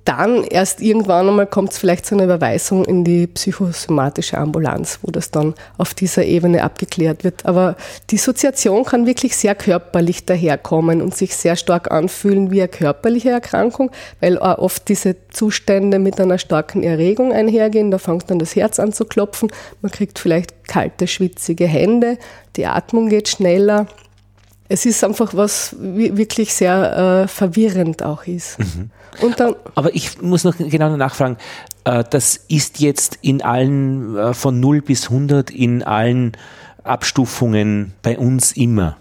[0.05, 5.11] dann erst irgendwann einmal kommt es vielleicht zu einer Überweisung in die psychosomatische Ambulanz, wo
[5.13, 7.47] das dann auf dieser Ebene abgeklärt wird.
[7.47, 7.77] Aber
[8.11, 13.93] Dissoziation kann wirklich sehr körperlich daherkommen und sich sehr stark anfühlen wie eine körperliche Erkrankung,
[14.21, 17.93] weil oft diese Zustände mit einer starken Erregung einhergehen.
[17.93, 22.19] Da fängt dann das Herz an zu klopfen, man kriegt vielleicht kalte, schwitzige Hände,
[22.57, 23.87] die Atmung geht schneller
[24.69, 28.59] es ist einfach was wirklich sehr äh, verwirrend auch ist.
[28.59, 28.91] Mhm.
[29.75, 31.37] Aber ich muss noch genau nachfragen,
[31.85, 36.33] äh, das ist jetzt in allen, äh, von 0 bis 100 in allen
[36.85, 38.97] Abstufungen bei uns immer.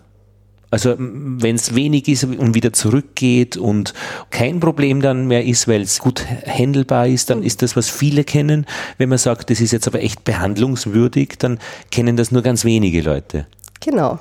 [0.72, 3.94] Also wenn es wenig ist und wieder zurückgeht und
[4.30, 8.24] kein Problem dann mehr ist, weil es gut handelbar ist, dann ist das, was viele
[8.24, 8.66] kennen.
[8.98, 11.60] Wenn man sagt, das ist jetzt aber echt behandlungswürdig, dann
[11.92, 13.48] kennen das nur ganz wenige Leute.
[13.82, 14.20] Genau.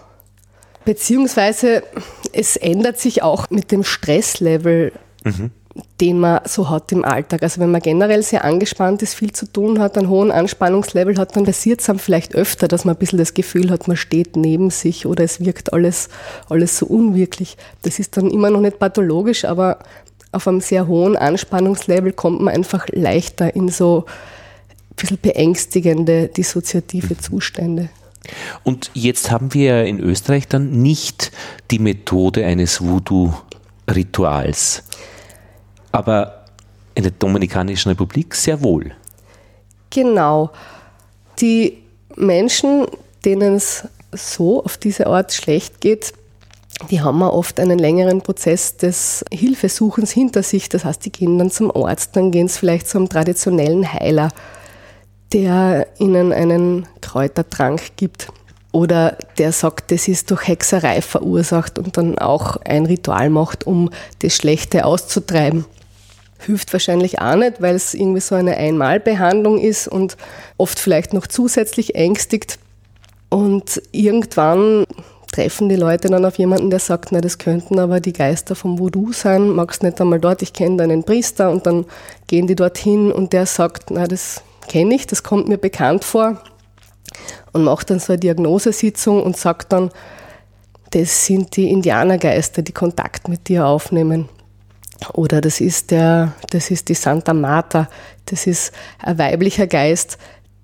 [0.85, 1.85] Beziehungsweise
[2.33, 5.53] es ändert sich auch mit dem Stresslevel, mhm.
[6.01, 7.43] Den man so hat im Alltag.
[7.43, 11.37] Also wenn man generell sehr angespannt ist, viel zu tun hat, einen hohen Anspannungslevel hat,
[11.37, 14.37] dann passiert es einem vielleicht öfter, dass man ein bisschen das Gefühl hat, man steht
[14.37, 16.09] neben sich oder es wirkt alles,
[16.49, 17.57] alles so unwirklich.
[17.83, 19.79] Das ist dann immer noch nicht pathologisch, aber
[20.33, 27.15] auf einem sehr hohen Anspannungslevel kommt man einfach leichter in so ein bisschen beängstigende, dissoziative
[27.15, 27.21] mhm.
[27.21, 27.89] Zustände.
[28.65, 31.33] Und jetzt haben wir in Österreich dann nicht
[31.71, 34.83] die Methode eines Voodoo-Rituals,
[35.93, 36.45] aber
[36.95, 38.93] in der Dominikanischen Republik sehr wohl.
[39.91, 40.51] Genau.
[41.41, 41.79] Die
[42.17, 42.87] Menschen,
[43.25, 46.13] denen es so auf diese Art schlecht geht,
[46.91, 50.69] die haben oft einen längeren Prozess des Hilfesuchens hinter sich.
[50.69, 54.31] Das heißt, die gehen dann zum Arzt, dann gehen sie vielleicht zum traditionellen Heiler
[55.33, 58.29] der ihnen einen Kräutertrank gibt
[58.73, 63.91] oder der sagt, das ist durch Hexerei verursacht und dann auch ein Ritual macht, um
[64.21, 65.65] das Schlechte auszutreiben.
[66.47, 70.17] Hilft wahrscheinlich auch nicht, weil es irgendwie so eine Einmalbehandlung ist und
[70.57, 72.59] oft vielleicht noch zusätzlich ängstigt.
[73.29, 74.87] Und irgendwann
[75.31, 78.79] treffen die Leute dann auf jemanden, der sagt, na, das könnten aber die Geister vom
[78.79, 81.87] Voodoo sein, magst nicht einmal dort, ich kenne deinen Priester und dann
[82.27, 86.43] gehen die dorthin und der sagt, na, das kenne ich, das kommt mir bekannt vor.
[87.53, 89.91] und macht dann so eine Diagnosesitzung und sagt dann,
[90.91, 94.29] das sind die Indianergeister, die Kontakt mit dir aufnehmen.
[95.15, 97.89] Oder das ist der, das ist die Santa Marta,
[98.27, 100.19] das ist ein weiblicher Geist,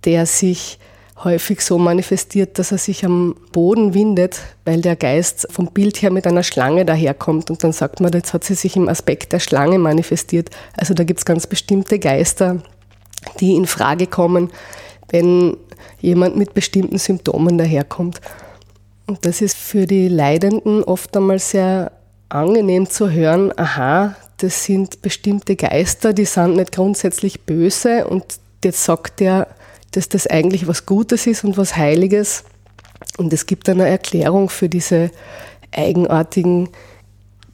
[0.04, 0.78] der sich
[1.24, 6.10] häufig so manifestiert, dass er sich am Boden windet, weil der Geist vom Bild her
[6.10, 7.50] mit einer Schlange daherkommt.
[7.50, 10.50] Und dann sagt man, jetzt hat sie sich im Aspekt der Schlange manifestiert.
[10.76, 12.62] Also da gibt es ganz bestimmte Geister,
[13.40, 14.50] die in Frage kommen,
[15.08, 15.56] wenn
[16.00, 18.20] jemand mit bestimmten Symptomen daherkommt.
[19.06, 21.92] Und das ist für die Leidenden oft einmal sehr
[22.28, 28.24] angenehm zu hören, aha, das sind bestimmte Geister, die sind nicht grundsätzlich böse und
[28.62, 29.48] jetzt sagt er,
[29.92, 32.44] dass das eigentlich was Gutes ist und was Heiliges.
[33.16, 35.10] Und es gibt eine Erklärung für diese
[35.72, 36.68] eigenartigen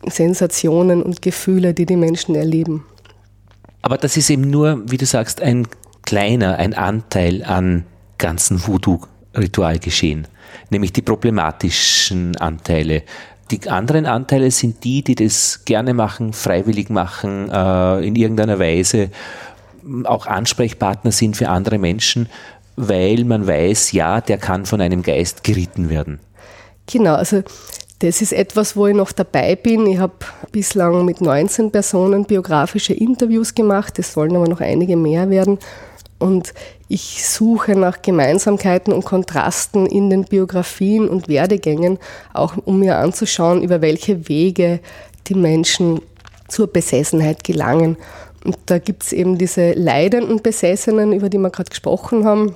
[0.09, 2.85] Sensationen und Gefühle, die die Menschen erleben.
[3.83, 5.69] Aber das ist eben nur, wie du sagst, ein
[6.03, 7.85] kleiner, ein Anteil an
[8.19, 10.27] ganzen Voodoo-Ritualgeschehen,
[10.71, 13.03] nämlich die problematischen Anteile.
[13.53, 19.11] Die anderen Anteile sind die, die das gerne machen, freiwillig machen, äh, in irgendeiner Weise
[20.05, 22.29] auch Ansprechpartner sind für andere Menschen,
[22.77, 26.21] weil man weiß, ja, der kann von einem Geist geritten werden.
[26.91, 27.43] Genau, also
[27.99, 29.87] das ist etwas, wo ich noch dabei bin.
[29.87, 30.15] Ich habe
[30.51, 35.59] bislang mit 19 Personen biografische Interviews gemacht, es sollen aber noch einige mehr werden.
[36.23, 36.55] Und
[36.87, 41.99] ich suche nach Gemeinsamkeiten und Kontrasten in den Biografien und Werdegängen,
[42.33, 44.79] auch um mir anzuschauen, über welche Wege
[45.27, 46.01] die Menschen
[46.47, 47.97] zur Besessenheit gelangen.
[48.45, 52.55] Und da gibt es eben diese leidenden Besessenen, über die wir gerade gesprochen haben.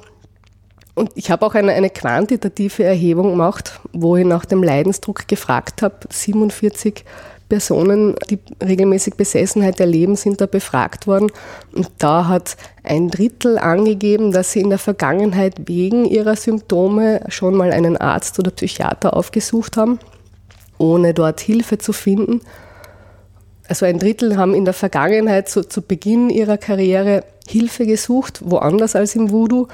[0.94, 5.82] Und ich habe auch eine, eine quantitative Erhebung gemacht, wo ich nach dem Leidensdruck gefragt
[5.82, 5.96] habe.
[6.08, 7.04] 47
[7.48, 11.30] Personen, die regelmäßig Besessenheit erleben, sind da befragt worden.
[11.72, 17.54] Und da hat ein Drittel angegeben, dass sie in der Vergangenheit wegen ihrer Symptome schon
[17.54, 19.98] mal einen Arzt oder Psychiater aufgesucht haben,
[20.78, 22.40] ohne dort Hilfe zu finden.
[23.68, 28.96] Also ein Drittel haben in der Vergangenheit zu, zu Beginn ihrer Karriere Hilfe gesucht, woanders
[28.96, 29.68] als im Voodoo.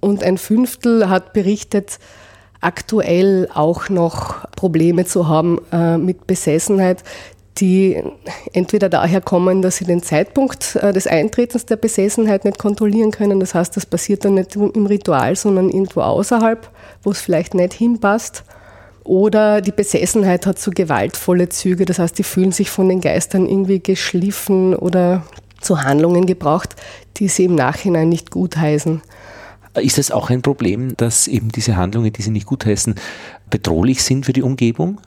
[0.00, 1.98] Und ein Fünftel hat berichtet,
[2.60, 7.02] aktuell auch noch Probleme zu haben äh, mit Besessenheit,
[7.58, 8.02] die
[8.52, 13.40] entweder daher kommen, dass sie den Zeitpunkt äh, des Eintretens der Besessenheit nicht kontrollieren können.
[13.40, 16.68] Das heißt, das passiert dann nicht im Ritual, sondern irgendwo außerhalb,
[17.02, 18.44] wo es vielleicht nicht hinpasst.
[19.04, 23.46] Oder die Besessenheit hat so gewaltvolle Züge, das heißt, die fühlen sich von den Geistern
[23.46, 25.22] irgendwie geschliffen oder
[25.60, 26.76] zu Handlungen gebraucht,
[27.16, 29.02] die sie im Nachhinein nicht gutheißen.
[29.74, 32.96] Ist es auch ein Problem, dass eben diese Handlungen, die sie nicht gutheißen,
[33.50, 35.00] bedrohlich sind für die Umgebung?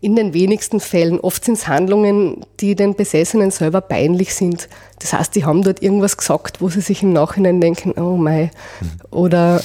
[0.00, 1.20] In den wenigsten Fällen.
[1.20, 4.68] Oft sind es Handlungen, die den Besessenen selber peinlich sind.
[4.98, 8.50] Das heißt, die haben dort irgendwas gesagt, wo sie sich im Nachhinein denken, oh mei.
[8.80, 8.90] Mhm.
[9.10, 9.62] Oder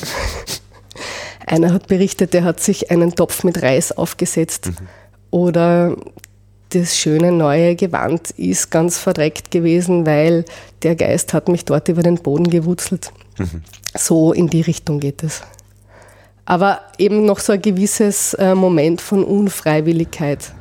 [1.46, 4.68] einer hat berichtet, der hat sich einen Topf mit Reis aufgesetzt.
[4.68, 4.88] Mhm.
[5.32, 5.96] Oder
[6.70, 10.44] das schöne neue Gewand ist ganz verdreckt gewesen, weil
[10.84, 13.12] der Geist hat mich dort über den Boden gewurzelt.
[13.38, 13.64] Mhm.
[13.96, 15.42] So in die Richtung geht es.
[16.46, 20.54] Aber eben noch so ein gewisses äh, Moment von Unfreiwilligkeit.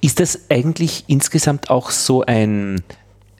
[0.00, 2.82] Ist das eigentlich insgesamt auch so ein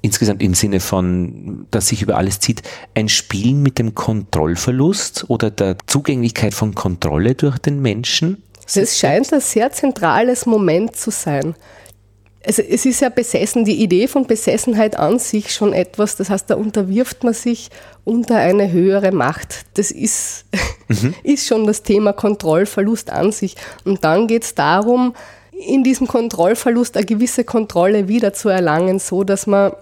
[0.02, 2.62] insgesamt im Sinne von, dass sich über alles zieht,
[2.94, 8.42] ein Spielen mit dem Kontrollverlust oder der Zugänglichkeit von Kontrolle durch den Menschen?
[8.74, 11.54] Das scheint ein sehr zentrales Moment zu sein.
[12.44, 16.50] Also es ist ja besessen, die Idee von Besessenheit an sich schon etwas, das heißt,
[16.50, 17.70] da unterwirft man sich
[18.04, 19.64] unter eine höhere Macht.
[19.74, 20.44] Das ist,
[20.88, 21.14] mhm.
[21.22, 23.56] ist schon das Thema Kontrollverlust an sich.
[23.84, 25.14] Und dann geht es darum,
[25.52, 29.72] in diesem Kontrollverlust eine gewisse Kontrolle wieder zu erlangen, so dass man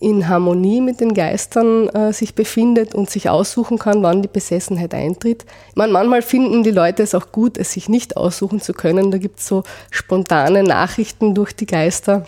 [0.00, 4.92] in Harmonie mit den Geistern äh, sich befindet und sich aussuchen kann, wann die Besessenheit
[4.94, 5.44] eintritt.
[5.70, 9.10] Ich manchmal finden die Leute es auch gut, es sich nicht aussuchen zu können.
[9.10, 12.26] Da gibt es so spontane Nachrichten durch die Geister,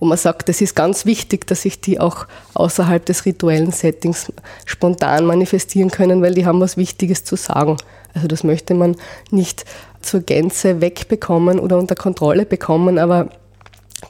[0.00, 4.32] wo man sagt, es ist ganz wichtig, dass sich die auch außerhalb des rituellen Settings
[4.64, 7.76] spontan manifestieren können, weil die haben was Wichtiges zu sagen.
[8.14, 8.96] Also das möchte man
[9.30, 9.66] nicht
[10.00, 13.28] zur Gänze wegbekommen oder unter Kontrolle bekommen, aber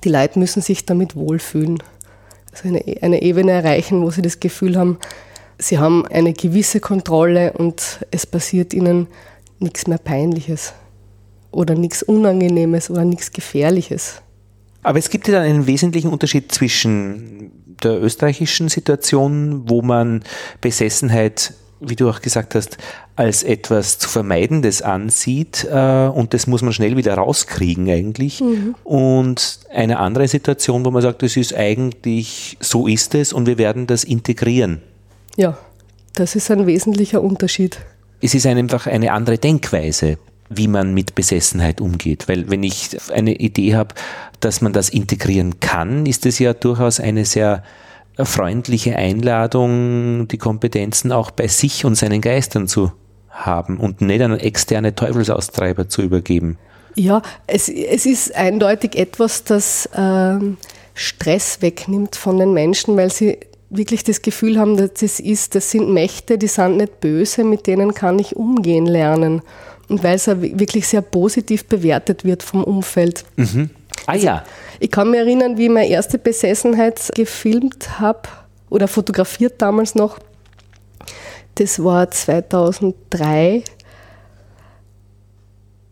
[0.05, 1.83] die Leute müssen sich damit wohlfühlen
[2.65, 4.99] also eine, eine Ebene erreichen, wo sie das Gefühl haben,
[5.59, 9.09] sie haben eine gewisse Kontrolle und es passiert ihnen
[9.59, 10.73] nichts mehr Peinliches
[11.51, 14.23] oder nichts Unangenehmes oder nichts Gefährliches.
[14.83, 17.51] Aber es gibt ja dann einen wesentlichen Unterschied zwischen
[17.83, 20.23] der österreichischen Situation, wo man
[20.61, 22.79] Besessenheit wie du auch gesagt hast,
[23.17, 28.41] als etwas zu Vermeidendes ansieht äh, und das muss man schnell wieder rauskriegen eigentlich.
[28.41, 28.75] Mhm.
[28.85, 33.59] Und eine andere Situation, wo man sagt, es ist eigentlich, so ist es und wir
[33.59, 34.83] werden das integrieren.
[35.37, 35.57] Ja,
[36.19, 37.79] Das ist ein wesentlicher Unterschied.
[38.21, 40.19] Es ist einfach eine andere Denkweise,
[40.49, 42.27] wie man mit Besessenheit umgeht.
[42.27, 43.95] Weil wenn ich eine Idee habe,
[44.41, 47.63] dass man das integrieren kann, ist es ja durchaus eine sehr
[48.25, 52.93] freundliche Einladung, die Kompetenzen auch bei sich und seinen Geistern zu
[53.31, 56.59] haben und nicht an externe Teufelsaustreiber zu übergeben.
[56.95, 60.57] Ja, es, es ist eindeutig etwas, das ähm,
[60.95, 63.39] Stress wegnimmt von den Menschen, weil sie
[63.71, 67.67] wirklich das Gefühl haben, dass das ist, das sind Mächte, die sind nicht böse, mit
[67.67, 69.43] denen kann ich umgehen lernen.
[69.89, 73.25] Und weil es wirklich sehr positiv bewertet wird vom Umfeld.
[73.37, 73.71] Mhm.
[74.09, 74.37] Ah ja.
[74.37, 74.47] Also,
[74.81, 78.23] ich kann mich erinnern, wie ich meine erste Besessenheit gefilmt habe
[78.71, 80.19] oder fotografiert damals noch.
[81.57, 83.65] Das war 2003.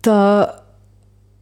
[0.01, 0.63] Da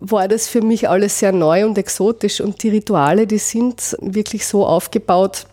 [0.00, 4.44] war das für mich alles sehr neu und exotisch und die Rituale, die sind wirklich
[4.44, 5.46] so aufgebaut,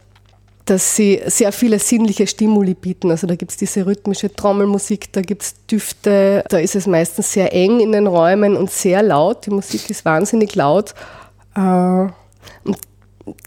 [0.71, 3.11] dass sie sehr viele sinnliche Stimuli bieten.
[3.11, 7.33] Also da gibt es diese rhythmische Trommelmusik, da gibt es Düfte, da ist es meistens
[7.33, 9.45] sehr eng in den Räumen und sehr laut.
[9.45, 10.93] Die Musik ist wahnsinnig laut.
[11.57, 12.77] Äh, und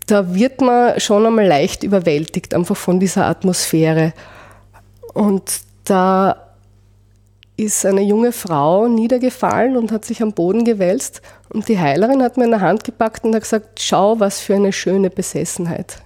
[0.07, 4.13] da wird man schon einmal leicht überwältigt, einfach von dieser Atmosphäre.
[5.15, 6.37] Und da
[7.57, 11.23] ist eine junge Frau niedergefallen und hat sich am Boden gewälzt.
[11.49, 14.57] Und die Heilerin hat mir in der Hand gepackt und hat gesagt, schau, was für
[14.57, 16.03] eine schöne Besessenheit.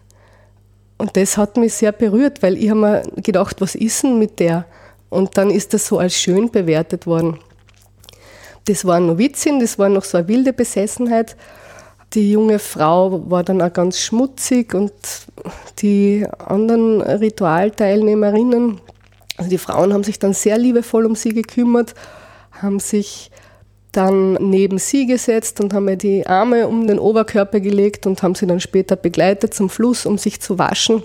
[0.99, 4.41] Und das hat mich sehr berührt, weil ich habe mir gedacht, was ist denn mit
[4.41, 4.67] der?
[5.09, 7.39] Und dann ist das so als schön bewertet worden.
[8.67, 11.37] Das war eine Novizin, das war noch so eine wilde Besessenheit.
[12.13, 14.93] Die junge Frau war dann auch ganz schmutzig und
[15.79, 18.81] die anderen Ritualteilnehmerinnen,
[19.37, 21.95] also die Frauen haben sich dann sehr liebevoll um sie gekümmert,
[22.51, 23.31] haben sich
[23.99, 28.37] dann neben sie gesetzt und haben mir die Arme um den Oberkörper gelegt und haben
[28.37, 31.03] sie dann später begleitet zum Fluss, um sich zu waschen.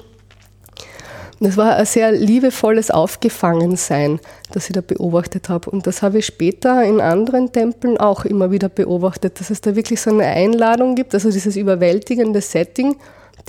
[1.40, 4.20] Das war ein sehr liebevolles Aufgefangensein,
[4.52, 5.72] das ich da beobachtet habe.
[5.72, 9.76] Und das habe ich später in anderen Tempeln auch immer wieder beobachtet, dass es da
[9.76, 12.96] wirklich so eine Einladung gibt, also dieses überwältigende Setting,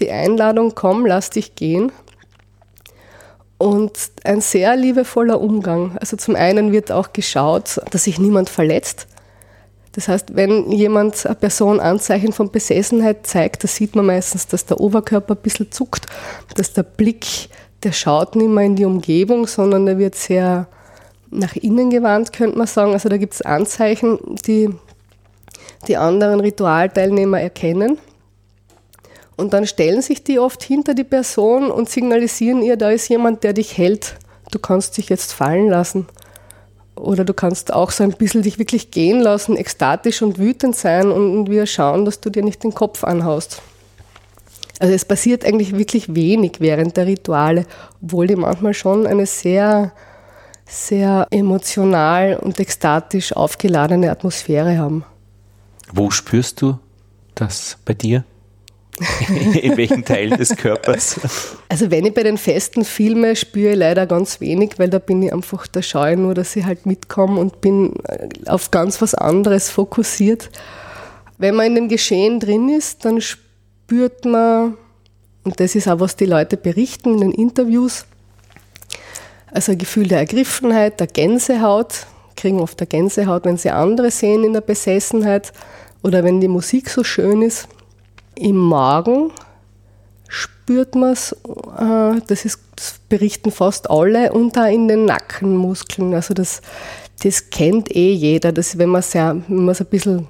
[0.00, 1.92] die Einladung, komm, lass dich gehen.
[3.58, 3.92] Und
[4.24, 5.98] ein sehr liebevoller Umgang.
[5.98, 9.06] Also zum einen wird auch geschaut, dass sich niemand verletzt.
[9.94, 14.66] Das heißt, wenn jemand, eine Person Anzeichen von Besessenheit zeigt, da sieht man meistens, dass
[14.66, 16.06] der Oberkörper ein bisschen zuckt,
[16.56, 17.48] dass der Blick,
[17.84, 20.66] der schaut nicht mehr in die Umgebung, sondern der wird sehr
[21.30, 22.92] nach innen gewandt, könnte man sagen.
[22.92, 24.70] Also da gibt es Anzeichen, die
[25.86, 27.98] die anderen Ritualteilnehmer erkennen.
[29.36, 33.44] Und dann stellen sich die oft hinter die Person und signalisieren ihr, da ist jemand,
[33.44, 34.16] der dich hält.
[34.50, 36.06] Du kannst dich jetzt fallen lassen.
[36.96, 41.10] Oder du kannst auch so ein bisschen dich wirklich gehen lassen, ekstatisch und wütend sein
[41.10, 43.62] und wir schauen, dass du dir nicht den Kopf anhaust.
[44.78, 47.66] Also es passiert eigentlich wirklich wenig während der Rituale,
[48.02, 49.92] obwohl die manchmal schon eine sehr,
[50.66, 55.04] sehr emotional und ekstatisch aufgeladene Atmosphäre haben.
[55.92, 56.78] Wo spürst du
[57.34, 58.24] das bei dir?
[59.60, 61.18] In welchen Teil des Körpers?
[61.68, 65.22] Also wenn ich bei den Festen filme, spüre ich leider ganz wenig, weil da bin
[65.22, 69.02] ich einfach, da schaue ich nur, dass ich halt mitkomme und bin äh, auf ganz
[69.02, 70.50] was anderes fokussiert.
[71.38, 74.76] Wenn man in dem Geschehen drin ist, dann spürt man,
[75.42, 78.06] und das ist auch, was die Leute berichten in den Interviews,
[79.50, 84.44] also ein Gefühl der Ergriffenheit, der Gänsehaut, kriegen oft der Gänsehaut, wenn sie andere sehen
[84.44, 85.52] in der Besessenheit
[86.02, 87.68] oder wenn die Musik so schön ist.
[88.36, 89.30] Im Magen
[90.28, 96.14] spürt man es, äh, das, das berichten fast alle, und da in den Nackenmuskeln.
[96.14, 96.62] Also das,
[97.22, 100.26] das kennt eh jeder, dass wenn man, so ein bisschen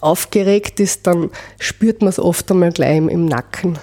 [0.00, 3.78] aufgeregt ist, dann spürt man es oft einmal gleich im, im Nacken.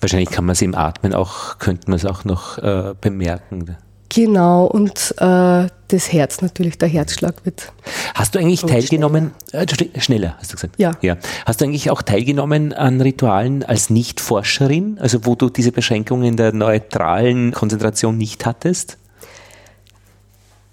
[0.00, 3.76] Wahrscheinlich kann man es im Atmen auch, könnte man es auch noch äh, bemerken.
[4.14, 7.72] Genau, und äh, das Herz natürlich, der Herzschlag wird.
[8.14, 9.66] Hast du eigentlich teilgenommen, schneller.
[9.94, 10.74] Äh, schneller, hast du gesagt?
[10.76, 10.92] Ja.
[11.00, 11.16] ja.
[11.46, 16.36] Hast du eigentlich auch teilgenommen an Ritualen als Nicht-Forscherin, also wo du diese Beschränkungen in
[16.36, 18.98] der neutralen Konzentration nicht hattest?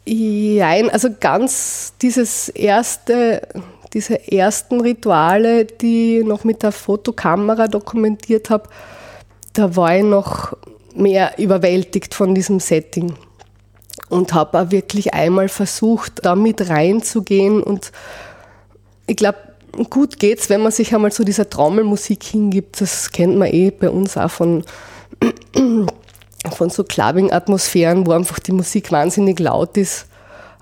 [0.06, 3.48] Nein, also ganz dieses erste,
[3.94, 8.68] diese ersten Rituale, die ich noch mit der Fotokamera dokumentiert habe,
[9.54, 10.58] da war ich noch
[10.94, 13.14] mehr überwältigt von diesem Setting
[14.08, 17.91] und habe auch wirklich einmal versucht, da mit reinzugehen und
[19.08, 19.39] ich glaube,
[19.89, 22.80] gut geht's, wenn man sich einmal zu dieser Trommelmusik hingibt.
[22.82, 24.64] Das kennt man eh bei uns auch von,
[26.52, 30.06] von so Clubbing-Atmosphären, wo einfach die Musik wahnsinnig laut ist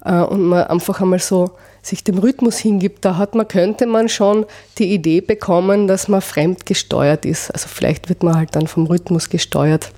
[0.06, 3.06] äh, und man einfach einmal so sich dem Rhythmus hingibt.
[3.06, 4.46] Da hat man, könnte man schon
[4.78, 7.52] die Idee bekommen, dass man fremd gesteuert ist.
[7.52, 9.92] Also vielleicht wird man halt dann vom Rhythmus gesteuert.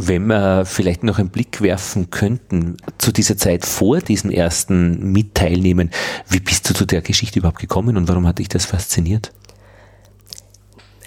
[0.00, 5.90] Wenn wir vielleicht noch einen Blick werfen könnten zu dieser Zeit vor diesem ersten Mitteilnehmen,
[6.28, 9.32] wie bist du zu der Geschichte überhaupt gekommen und warum hat dich das fasziniert?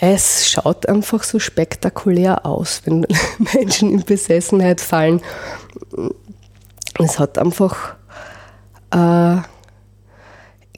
[0.02, 3.08] Es schaut einfach so spektakulär aus, wenn
[3.54, 5.22] Menschen in Besessenheit fallen.
[7.00, 7.96] Es hat einfach,
[8.90, 9.38] äh,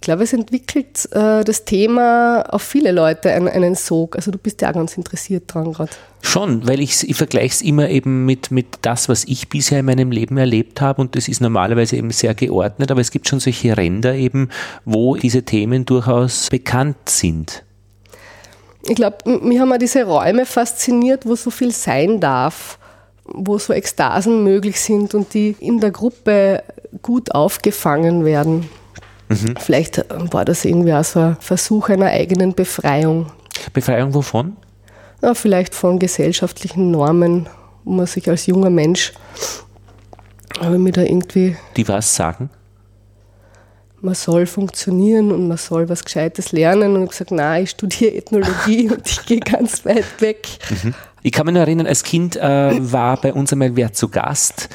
[0.03, 4.17] ich glaube, es entwickelt äh, das Thema auf viele Leute einen, einen Sog.
[4.17, 5.93] Also du bist ja auch ganz interessiert dran gerade.
[6.21, 9.85] Schon, weil ich, ich vergleiche es immer eben mit, mit das, was ich bisher in
[9.85, 13.39] meinem Leben erlebt habe und das ist normalerweise eben sehr geordnet, aber es gibt schon
[13.39, 14.49] solche Ränder eben,
[14.83, 17.63] wo diese Themen durchaus bekannt sind.
[18.85, 22.77] Ich glaube, mich haben auch diese Räume fasziniert, wo so viel sein darf,
[23.23, 26.61] wo so Ekstasen möglich sind und die in der Gruppe
[27.01, 28.67] gut aufgefangen werden.
[29.29, 29.55] Mhm.
[29.59, 33.31] Vielleicht war das irgendwie auch so ein Versuch einer eigenen Befreiung.
[33.71, 34.57] Befreiung wovon?
[35.21, 37.47] Ja, vielleicht von gesellschaftlichen Normen,
[37.83, 39.13] wo man sich als junger Mensch,
[40.59, 41.55] habe mir da irgendwie.
[41.77, 42.49] Die was sagen?
[44.01, 46.95] Man soll funktionieren und man soll was Gescheites lernen.
[46.95, 50.45] Und ich habe gesagt, nein, ich studiere Ethnologie und ich gehe ganz weit weg.
[50.69, 50.93] Mhm.
[51.21, 54.67] Ich kann mich noch erinnern, als Kind äh, war bei uns einmal wer zu Gast.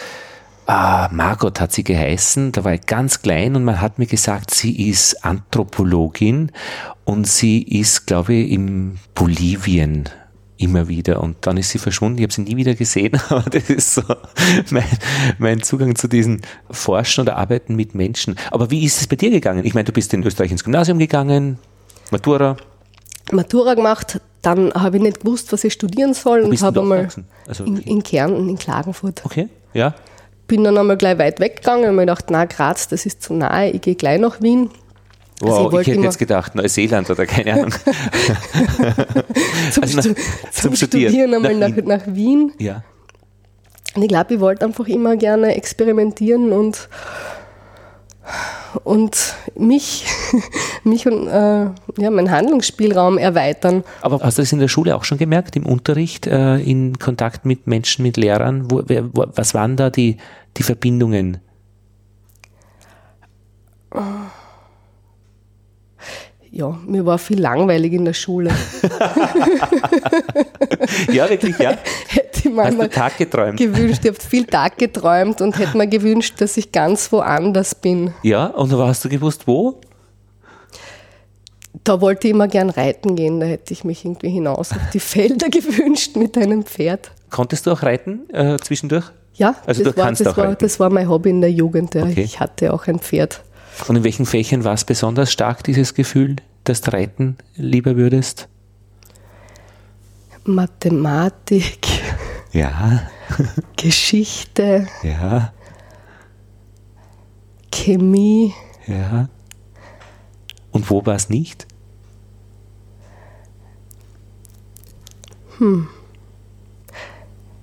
[0.71, 4.51] Uh, Margot hat sie geheißen, da war ich ganz klein und man hat mir gesagt,
[4.51, 6.53] sie ist Anthropologin
[7.07, 10.11] und sie ist, glaube ich, in Bolivien
[10.59, 12.19] immer wieder und dann ist sie verschwunden.
[12.19, 14.03] Ich habe sie nie wieder gesehen, aber das ist so
[14.71, 14.85] mein,
[15.39, 18.37] mein Zugang zu diesen Forschen oder Arbeiten mit Menschen.
[18.51, 19.64] Aber wie ist es bei dir gegangen?
[19.64, 21.59] Ich meine, du bist in Österreich ins Gymnasium gegangen,
[22.11, 22.59] Matura.
[23.33, 27.09] Matura gemacht, dann habe ich nicht gewusst, was ich studieren soll Wo und habe einmal
[27.47, 29.25] also, in, in Kärnten, in Klagenfurt.
[29.25, 29.95] Okay, ja.
[30.49, 33.70] Bin dann einmal gleich weit weggegangen und mir gedacht, na Graz, das ist zu nahe,
[33.70, 34.70] ich gehe gleich nach Wien.
[35.40, 37.70] Wow, also ich, ich hätte jetzt gedacht, Neuseeland oder keine Ahnung.
[39.70, 40.16] zum, also nach, zum,
[40.51, 41.84] zum, Studieren, Studieren einmal nach, Wien.
[41.86, 42.53] nach Wien.
[42.59, 42.82] Ja.
[43.94, 46.88] Und ich glaube, ich wollte einfach immer gerne experimentieren und,
[48.85, 50.07] und mich,
[50.85, 51.66] mich und äh,
[51.99, 53.85] ja, meinen Handlungsspielraum erweitern.
[54.03, 57.45] Aber hast du das in der Schule auch schon gemerkt, im Unterricht, äh, in Kontakt
[57.45, 58.70] mit Menschen, mit Lehrern?
[58.70, 60.16] Wo, wer, wo, was waren da die,
[60.57, 61.39] die Verbindungen?
[66.51, 68.51] Ja, mir war viel langweilig in der Schule.
[71.12, 71.76] ja, wirklich, ja.
[72.09, 73.59] Hätte ich manchmal Tag geträumt.
[73.59, 78.14] gewünscht, ich habe viel Tag geträumt und hätte mir gewünscht, dass ich ganz woanders bin.
[78.22, 79.78] Ja, und hast du gewusst, wo?
[81.84, 85.01] Da wollte ich immer gern reiten gehen, da hätte ich mich irgendwie hinaus auf die
[85.01, 87.12] Felder gewünscht mit einem Pferd.
[87.30, 89.05] Konntest du auch reiten äh, zwischendurch?
[89.34, 91.94] Ja, also das, war, das, war, das war mein Hobby in der Jugend.
[91.94, 92.03] Ja.
[92.03, 92.22] Okay.
[92.22, 93.44] Ich hatte auch ein Pferd.
[93.87, 98.49] Und in welchen Fächern war es besonders stark, dieses Gefühl, dass du reiten lieber würdest?
[100.45, 101.87] Mathematik.
[102.53, 103.09] Ja.
[103.76, 104.87] Geschichte.
[105.03, 105.53] Ja.
[107.72, 108.55] Chemie.
[108.87, 109.29] Ja.
[110.70, 111.66] Und wo war es nicht?
[115.59, 115.89] Hm.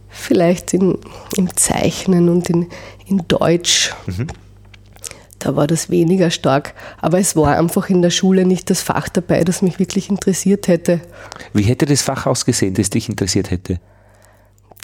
[0.08, 0.98] Vielleicht in,
[1.38, 2.70] im Zeichnen und in,
[3.08, 3.94] in Deutsch.
[4.06, 4.28] Mhm
[5.46, 6.74] da war das weniger stark.
[7.00, 10.68] Aber es war einfach in der Schule nicht das Fach dabei, das mich wirklich interessiert
[10.68, 11.02] hätte.
[11.54, 13.80] Wie hätte das Fach ausgesehen, das dich interessiert hätte?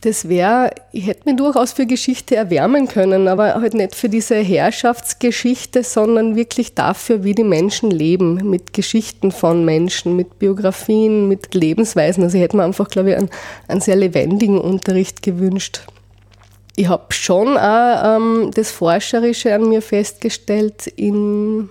[0.01, 4.35] Das wäre, ich hätte mich durchaus für Geschichte erwärmen können, aber halt nicht für diese
[4.35, 11.53] Herrschaftsgeschichte, sondern wirklich dafür, wie die Menschen leben, mit Geschichten von Menschen, mit Biografien, mit
[11.53, 12.23] Lebensweisen.
[12.23, 13.29] Also ich hätte mir einfach, glaube ich, einen,
[13.67, 15.81] einen sehr lebendigen Unterricht gewünscht
[16.75, 21.69] ich habe schon auch ähm, das Forscherische an mir festgestellt, in,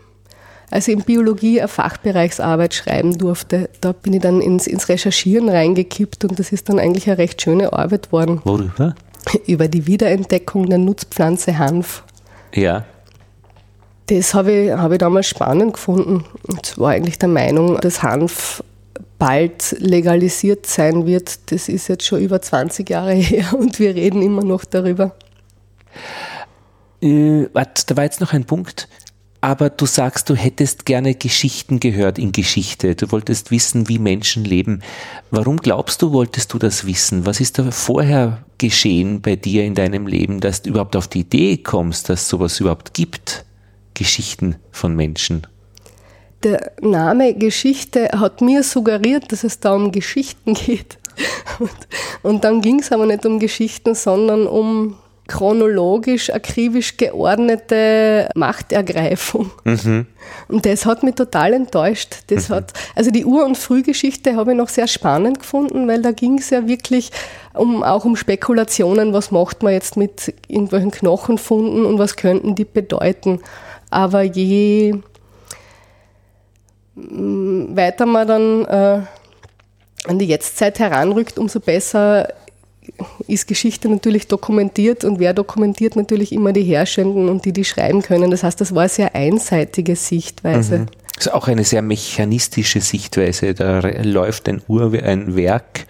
[0.71, 3.71] als ich in Biologie eine Fachbereichsarbeit schreiben durfte.
[3.81, 7.41] Da bin ich dann ins, ins Recherchieren reingekippt und das ist dann eigentlich eine recht
[7.41, 8.41] schöne Arbeit worden.
[8.45, 8.95] Worüber?
[9.47, 12.05] Über die Wiederentdeckung der Nutzpflanze Hanf.
[12.55, 12.85] Ja.
[14.07, 18.63] Das habe ich, hab ich damals spannend gefunden und war eigentlich der Meinung, dass Hanf
[19.21, 21.53] bald legalisiert sein wird.
[21.53, 25.15] Das ist jetzt schon über 20 Jahre her und wir reden immer noch darüber.
[27.01, 28.89] Äh, da war jetzt noch ein Punkt.
[29.43, 32.95] Aber du sagst, du hättest gerne Geschichten gehört in Geschichte.
[32.95, 34.83] Du wolltest wissen, wie Menschen leben.
[35.31, 37.25] Warum glaubst du, wolltest du das wissen?
[37.25, 41.21] Was ist da vorher geschehen bei dir in deinem Leben, dass du überhaupt auf die
[41.21, 43.47] Idee kommst, dass sowas überhaupt gibt?
[43.95, 45.47] Geschichten von Menschen
[46.43, 50.99] der Name Geschichte hat mir suggeriert, dass es da um Geschichten geht.
[51.59, 51.71] Und,
[52.23, 54.97] und dann ging es aber nicht um Geschichten, sondern um
[55.31, 59.53] chronologisch, akribisch geordnete Machtergreifung.
[59.63, 60.07] Mhm.
[60.49, 62.25] Und das hat mich total enttäuscht.
[62.29, 62.55] Das mhm.
[62.55, 66.39] hat, also die Ur- und Frühgeschichte habe ich noch sehr spannend gefunden, weil da ging
[66.39, 67.13] es ja wirklich
[67.55, 72.65] um, auch um Spekulationen, was macht man jetzt mit irgendwelchen Knochenfunden und was könnten die
[72.65, 73.41] bedeuten.
[73.89, 74.97] Aber je
[77.75, 79.03] weiter man dann äh,
[80.07, 82.29] an die Jetztzeit heranrückt, umso besser
[83.27, 88.03] ist Geschichte natürlich dokumentiert und wer dokumentiert natürlich immer die Herrschenden und die, die schreiben
[88.03, 88.31] können.
[88.31, 90.81] Das heißt, das war eine sehr einseitige Sichtweise.
[90.81, 90.87] Mhm.
[91.15, 93.55] Das ist auch eine sehr mechanistische Sichtweise.
[93.55, 95.87] Da läuft ein Ur ein Werk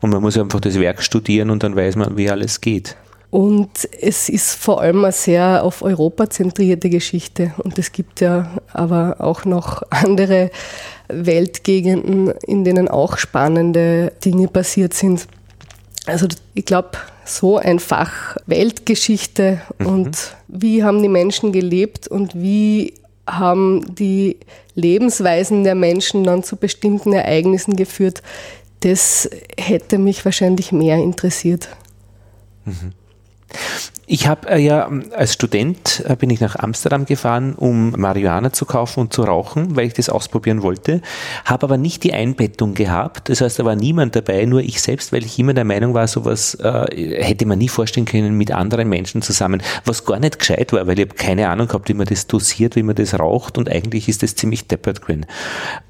[0.00, 2.96] und man muss einfach das Werk studieren und dann weiß man, wie alles geht.
[3.36, 7.52] Und es ist vor allem eine sehr auf Europa zentrierte Geschichte.
[7.58, 10.50] Und es gibt ja aber auch noch andere
[11.08, 15.28] Weltgegenden, in denen auch spannende Dinge passiert sind.
[16.06, 16.92] Also ich glaube,
[17.26, 19.86] so ein Fach Weltgeschichte mhm.
[19.86, 22.94] und wie haben die Menschen gelebt und wie
[23.26, 24.38] haben die
[24.76, 28.22] Lebensweisen der Menschen dann zu bestimmten Ereignissen geführt,
[28.80, 29.28] das
[29.58, 31.68] hätte mich wahrscheinlich mehr interessiert.
[32.64, 32.92] Mhm.
[34.08, 38.64] Ich habe äh, ja als Student äh, bin ich nach Amsterdam gefahren, um Marihuana zu
[38.64, 41.02] kaufen und zu rauchen, weil ich das ausprobieren wollte,
[41.44, 43.28] habe aber nicht die Einbettung gehabt.
[43.28, 46.06] Das heißt, da war niemand dabei, nur ich selbst, weil ich immer der Meinung war,
[46.06, 50.72] sowas äh, hätte man nie vorstellen können mit anderen Menschen zusammen, was gar nicht gescheit
[50.72, 53.58] war, weil ich habe keine Ahnung gehabt, wie man das dosiert, wie man das raucht
[53.58, 55.26] und eigentlich ist das ziemlich deppert gewesen.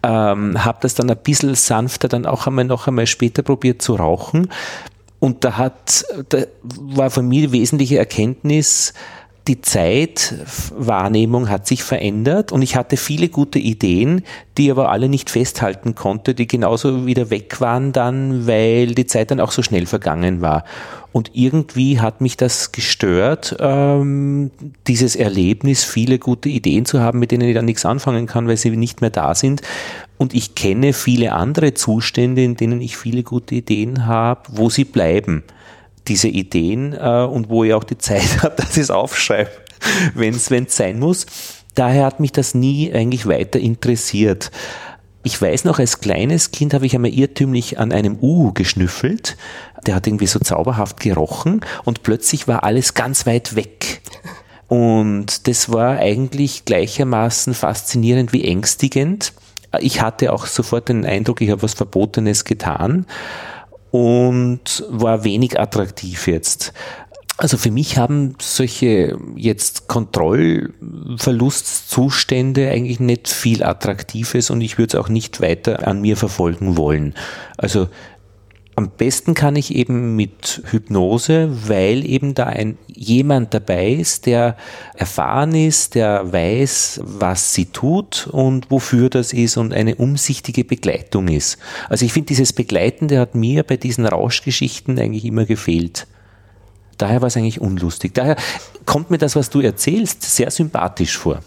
[0.02, 3.94] Ähm, habe das dann ein bisschen sanfter dann auch einmal noch einmal später probiert zu
[3.94, 4.48] rauchen
[5.26, 8.94] und da hat, da war von mir die wesentliche Erkenntnis,
[9.48, 14.22] die Zeitwahrnehmung hat sich verändert und ich hatte viele gute Ideen,
[14.56, 19.32] die aber alle nicht festhalten konnte, die genauso wieder weg waren dann, weil die Zeit
[19.32, 20.62] dann auch so schnell vergangen war.
[21.10, 24.52] Und irgendwie hat mich das gestört, ähm,
[24.86, 28.56] dieses Erlebnis, viele gute Ideen zu haben, mit denen ich dann nichts anfangen kann, weil
[28.56, 29.60] sie nicht mehr da sind.
[30.18, 34.84] Und ich kenne viele andere Zustände, in denen ich viele gute Ideen habe, wo sie
[34.84, 35.44] bleiben,
[36.08, 39.50] diese Ideen, äh, und wo ich auch die Zeit habe, dass ich es aufschreibe,
[40.14, 41.26] wenn es sein muss.
[41.74, 44.50] Daher hat mich das nie eigentlich weiter interessiert.
[45.24, 49.36] Ich weiß noch, als kleines Kind habe ich einmal irrtümlich an einem U geschnüffelt.
[49.84, 54.00] Der hat irgendwie so zauberhaft gerochen und plötzlich war alles ganz weit weg.
[54.68, 59.32] Und das war eigentlich gleichermaßen faszinierend wie ängstigend.
[59.80, 63.06] Ich hatte auch sofort den Eindruck, ich habe was Verbotenes getan
[63.90, 66.72] und war wenig attraktiv jetzt.
[67.38, 75.02] Also für mich haben solche jetzt Kontrollverlustzustände eigentlich nicht viel Attraktives und ich würde es
[75.02, 77.12] auch nicht weiter an mir verfolgen wollen.
[77.58, 77.88] Also
[78.76, 84.56] am besten kann ich eben mit Hypnose, weil eben da ein jemand dabei ist, der
[84.94, 91.28] erfahren ist, der weiß, was sie tut und wofür das ist und eine umsichtige Begleitung
[91.28, 91.58] ist.
[91.88, 96.06] Also ich finde, dieses Begleitende hat mir bei diesen Rauschgeschichten eigentlich immer gefehlt.
[96.98, 98.14] Daher war es eigentlich unlustig.
[98.14, 98.36] Daher
[98.84, 101.40] kommt mir das, was du erzählst, sehr sympathisch vor.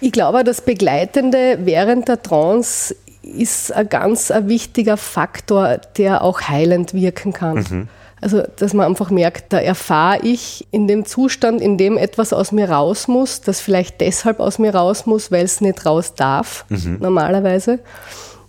[0.00, 6.42] Ich glaube, das Begleitende während der Trance ist ein ganz ein wichtiger Faktor, der auch
[6.42, 7.58] heilend wirken kann.
[7.58, 7.88] Mhm.
[8.22, 12.52] Also, dass man einfach merkt, da erfahre ich in dem Zustand, in dem etwas aus
[12.52, 16.66] mir raus muss, das vielleicht deshalb aus mir raus muss, weil es nicht raus darf,
[16.68, 16.98] mhm.
[17.00, 17.78] normalerweise,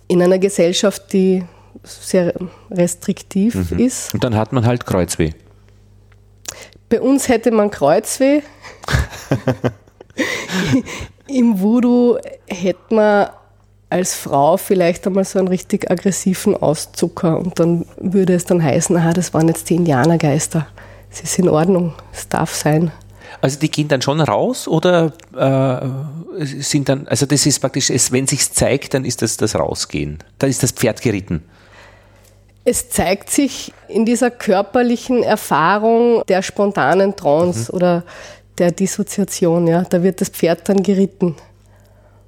[0.08, 1.44] in einer Gesellschaft, die
[1.84, 2.34] sehr
[2.70, 3.78] restriktiv mhm.
[3.78, 4.12] ist.
[4.12, 5.30] Und dann hat man halt Kreuzweh.
[6.90, 8.42] Bei uns hätte man Kreuzweh.
[11.28, 13.30] Im Voodoo hätte man
[13.92, 18.96] als Frau vielleicht einmal so einen richtig aggressiven Auszucker und dann würde es dann heißen,
[18.96, 20.66] aha, das waren jetzt die Indianergeister.
[21.10, 22.90] Es ist in Ordnung, es darf sein.
[23.42, 28.26] Also die gehen dann schon raus oder äh, sind dann, also das ist praktisch, wenn
[28.26, 30.18] sich zeigt, dann ist das das Rausgehen.
[30.38, 31.42] Dann ist das Pferd geritten.
[32.64, 37.76] Es zeigt sich in dieser körperlichen Erfahrung der spontanen Trance mhm.
[37.76, 38.04] oder
[38.58, 39.82] der Dissoziation, ja.
[39.82, 41.34] Da wird das Pferd dann geritten.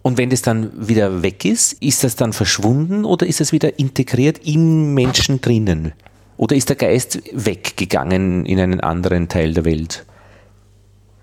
[0.05, 3.79] Und wenn das dann wieder weg ist, ist das dann verschwunden oder ist es wieder
[3.79, 5.95] integriert im Menschen drinnen?
[6.37, 10.05] Oder ist der Geist weggegangen in einen anderen Teil der Welt?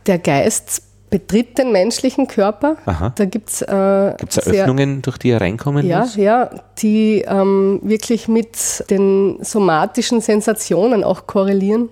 [0.08, 2.78] Der Geist betritt den menschlichen Körper.
[2.88, 3.14] Aha.
[3.16, 6.16] Da gibt es äh, Öffnungen, durch die er reinkommen ja, muss?
[6.16, 11.90] Ja, die ähm, wirklich mit den somatischen Sensationen auch korrelieren.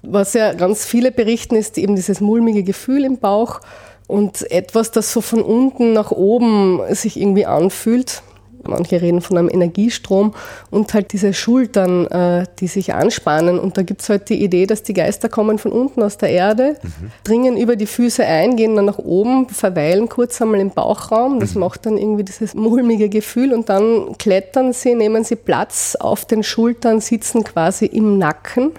[0.00, 3.60] Was ja ganz viele berichten, ist eben dieses mulmige Gefühl im Bauch
[4.08, 8.22] und etwas, das so von unten nach oben sich irgendwie anfühlt.
[8.66, 10.34] manche reden von einem Energiestrom
[10.70, 13.58] und halt diese Schultern, äh, die sich anspannen.
[13.58, 16.30] Und da gibt es halt die Idee, dass die Geister kommen von unten aus der
[16.30, 17.10] Erde, mhm.
[17.22, 21.38] dringen über die Füße ein, gehen dann nach oben, verweilen kurz einmal im Bauchraum.
[21.38, 21.60] Das mhm.
[21.60, 26.42] macht dann irgendwie dieses mulmige Gefühl und dann klettern sie, nehmen sie Platz auf den
[26.42, 28.72] Schultern, sitzen quasi im Nacken.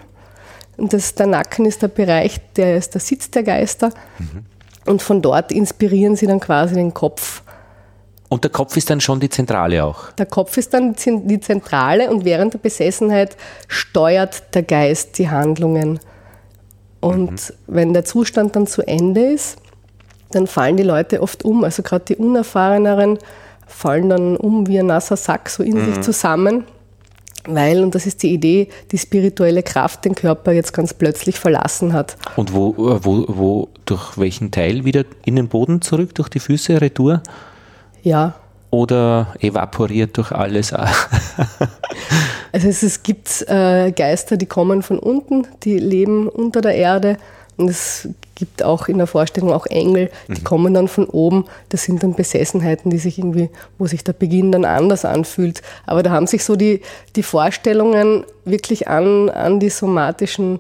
[0.76, 3.90] Und das, der Nacken ist der Bereich, der ist der Sitz der Geister.
[4.18, 4.46] Mhm.
[4.90, 7.44] Und von dort inspirieren sie dann quasi den Kopf.
[8.28, 10.12] Und der Kopf ist dann schon die Zentrale auch?
[10.14, 13.38] Der Kopf ist dann die Zentrale und während der Besessenheit
[13.68, 16.00] steuert der Geist die Handlungen.
[17.02, 17.54] Und mhm.
[17.68, 19.60] wenn der Zustand dann zu Ende ist,
[20.32, 21.64] dann fallen die Leute oft um.
[21.64, 23.20] Also gerade die Unerfahreneren
[23.68, 25.94] fallen dann um wie ein nasser Sack so in mhm.
[25.94, 26.66] sich zusammen,
[27.46, 31.94] weil, und das ist die Idee, die spirituelle Kraft den Körper jetzt ganz plötzlich verlassen
[31.94, 32.18] hat.
[32.36, 36.82] Und wo, wo, wo durch welchen Teil wieder in den Boden zurück, durch die Füße,
[36.82, 37.22] Retour?
[38.04, 38.36] Ja.
[38.72, 40.74] Oder evaporiert durch alles?
[42.52, 47.18] also es, es gibt äh, Geister, die kommen von unten, die leben unter der Erde.
[47.58, 48.08] Und es
[48.40, 50.44] gibt auch in der Vorstellung auch Engel, die mhm.
[50.44, 51.46] kommen dann von oben.
[51.70, 55.62] Das sind dann Besessenheiten, die sich irgendwie, wo sich der Beginn dann anders anfühlt.
[55.86, 56.82] Aber da haben sich so die,
[57.16, 60.60] die Vorstellungen wirklich an, an die somatischen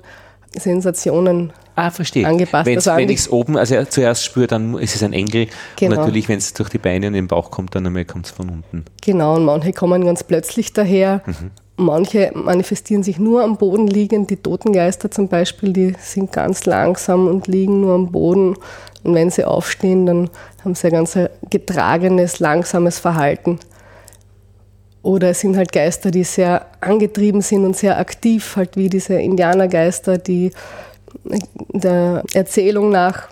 [0.53, 2.27] Sensationen Ah, verstehe.
[2.27, 2.65] Angepasst.
[2.65, 5.47] Wenn's, also wenn ich es oben also zuerst spüre, dann ist es ein Engel.
[5.77, 5.93] Genau.
[5.93, 8.49] Und natürlich, wenn es durch die Beine und den Bauch kommt, dann kommt es von
[8.49, 8.83] unten.
[9.01, 11.21] Genau, und manche kommen ganz plötzlich daher.
[11.25, 11.51] Mhm.
[11.79, 14.29] Manche manifestieren sich nur am Boden liegend.
[14.29, 18.57] Die Totengeister zum Beispiel, die sind ganz langsam und liegen nur am Boden.
[19.03, 20.29] Und wenn sie aufstehen, dann
[20.65, 21.17] haben sie ein ganz
[21.49, 23.59] getragenes, langsames Verhalten.
[25.03, 29.13] Oder es sind halt Geister, die sehr angetrieben sind und sehr aktiv, halt wie diese
[29.13, 30.51] Indianergeister, die
[31.69, 33.29] der Erzählung nach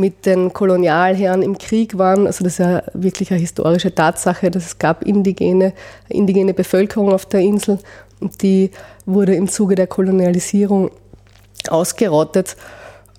[0.00, 2.26] mit den Kolonialherren im Krieg waren.
[2.26, 5.72] Also das ist ja wirklich eine historische Tatsache, dass es gab indigene,
[6.08, 7.78] indigene Bevölkerung auf der Insel
[8.20, 8.70] und die
[9.06, 10.90] wurde im Zuge der Kolonialisierung
[11.68, 12.56] ausgerottet.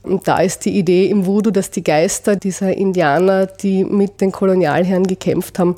[0.04, 4.32] Und da ist die Idee im Voodoo, dass die Geister dieser Indianer, die mit den
[4.32, 5.76] Kolonialherren gekämpft haben,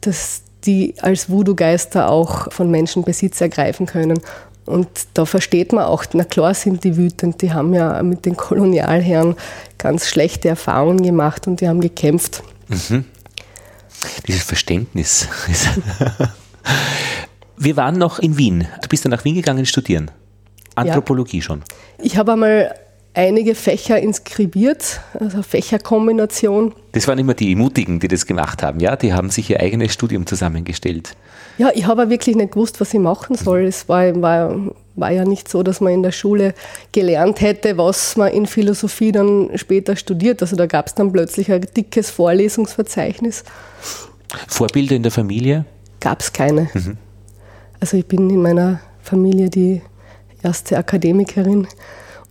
[0.00, 4.18] dass die als Voodoo-Geister auch von Menschen Besitz ergreifen können.
[4.66, 8.36] Und da versteht man auch, na klar sind die wütend, die haben ja mit den
[8.36, 9.36] Kolonialherren
[9.78, 12.42] ganz schlechte Erfahrungen gemacht und die haben gekämpft.
[12.68, 13.04] Mhm.
[14.26, 15.28] Dieses Verständnis.
[17.56, 18.66] Wir waren noch in Wien.
[18.82, 20.10] Du bist dann nach Wien gegangen studieren.
[20.74, 21.42] Anthropologie ja.
[21.42, 21.62] schon.
[21.98, 22.74] Ich habe einmal
[23.16, 26.74] einige Fächer inskribiert, also Fächerkombination.
[26.92, 28.94] Das waren immer die Mutigen, die das gemacht haben, ja?
[28.94, 31.16] Die haben sich ihr eigenes Studium zusammengestellt.
[31.58, 33.64] Ja, ich habe wirklich nicht gewusst, was ich machen soll.
[33.64, 34.54] Es war, war,
[34.94, 36.52] war ja nicht so, dass man in der Schule
[36.92, 40.42] gelernt hätte, was man in Philosophie dann später studiert.
[40.42, 43.44] Also da gab es dann plötzlich ein dickes Vorlesungsverzeichnis.
[44.46, 45.64] Vorbilder in der Familie?
[46.00, 46.68] Gab es keine.
[46.74, 46.98] Mhm.
[47.80, 49.80] Also ich bin in meiner Familie die
[50.42, 51.66] erste Akademikerin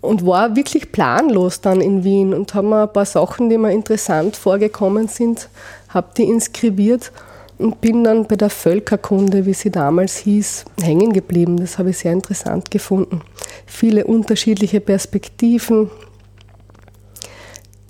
[0.06, 3.72] und war wirklich planlos dann in Wien und habe mir ein paar Sachen, die mir
[3.72, 5.50] interessant vorgekommen sind,
[5.90, 7.12] habe die inskribiert
[7.58, 11.58] und bin dann bei der Völkerkunde, wie sie damals hieß, hängen geblieben.
[11.58, 13.22] Das habe ich sehr interessant gefunden.
[13.66, 15.90] Viele unterschiedliche Perspektiven,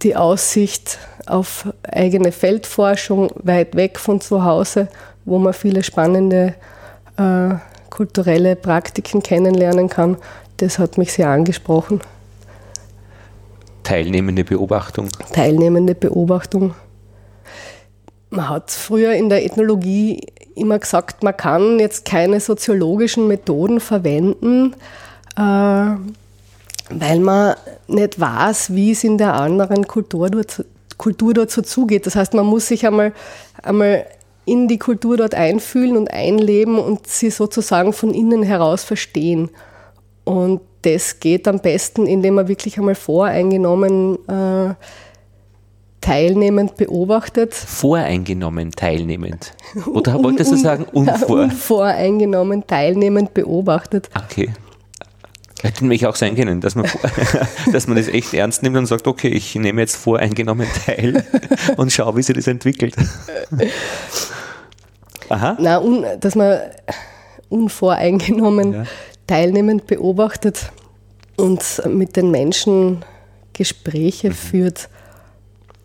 [0.03, 4.87] die Aussicht auf eigene Feldforschung weit weg von zu Hause,
[5.25, 6.53] wo man viele spannende
[7.17, 7.55] äh,
[7.89, 10.17] kulturelle Praktiken kennenlernen kann
[10.57, 12.01] das hat mich sehr angesprochen.
[13.83, 15.09] Teilnehmende Beobachtung?
[15.31, 16.73] Teilnehmende Beobachtung.
[18.29, 20.25] Man hat früher in der Ethnologie
[20.55, 24.73] immer gesagt, man kann jetzt keine soziologischen Methoden verwenden,
[25.37, 27.55] äh, weil man
[27.87, 30.65] nicht weiß, wie es in der anderen Kultur dort,
[30.97, 32.05] Kultur dort so zugeht.
[32.05, 33.13] Das heißt, man muss sich einmal,
[33.61, 34.05] einmal
[34.45, 39.49] in die Kultur dort einfühlen und einleben und sie sozusagen von innen heraus verstehen.
[40.25, 44.73] Und das geht am besten, indem man wirklich einmal voreingenommen äh,
[46.01, 47.53] teilnehmend beobachtet.
[47.53, 49.53] Voreingenommen teilnehmend.
[49.87, 51.39] Oder wolltest du sagen unvor?
[51.43, 54.09] unvoreingenommen teilnehmend beobachtet.
[54.15, 54.49] Okay.
[55.61, 56.85] Hätte nämlich auch sein können, dass man,
[57.71, 61.23] dass man das echt ernst nimmt und sagt, okay, ich nehme jetzt voreingenommen teil
[61.77, 62.95] und schaue, wie sich das entwickelt.
[65.29, 65.57] Aha.
[65.59, 66.59] Nein, dass man
[67.49, 68.83] unvoreingenommen ja
[69.27, 70.71] teilnehmend beobachtet
[71.35, 73.03] und mit den Menschen
[73.53, 74.33] Gespräche mhm.
[74.33, 74.89] führt.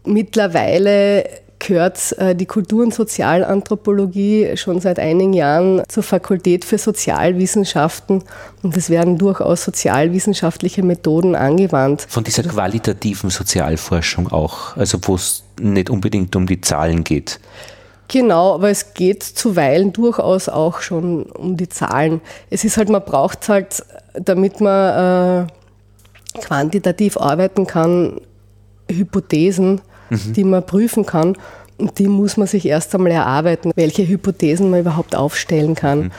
[0.05, 1.25] Mittlerweile
[1.61, 8.25] gehört äh, die Kultur- und Sozialanthropologie schon seit einigen Jahren zur Fakultät für Sozialwissenschaften
[8.63, 12.07] und es werden durchaus sozialwissenschaftliche Methoden angewandt.
[12.09, 17.39] Von dieser qualitativen Sozialforschung auch, also wo es nicht unbedingt um die Zahlen geht.
[18.13, 22.21] Genau, aber es geht zuweilen durchaus auch schon um die Zahlen.
[22.51, 23.85] Es ist halt, man braucht halt,
[24.15, 28.21] damit man äh, quantitativ arbeiten kann,
[28.91, 29.81] Hypothesen,
[30.11, 30.33] mhm.
[30.33, 31.37] die man prüfen kann.
[31.79, 36.01] Und die muss man sich erst einmal erarbeiten, welche Hypothesen man überhaupt aufstellen kann.
[36.01, 36.11] Mhm.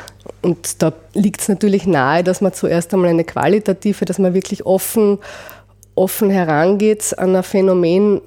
[0.43, 4.65] Und da liegt es natürlich nahe, dass man zuerst einmal eine qualitative, dass man wirklich
[4.65, 5.19] offen,
[5.95, 8.21] offen herangeht an ein Phänomen.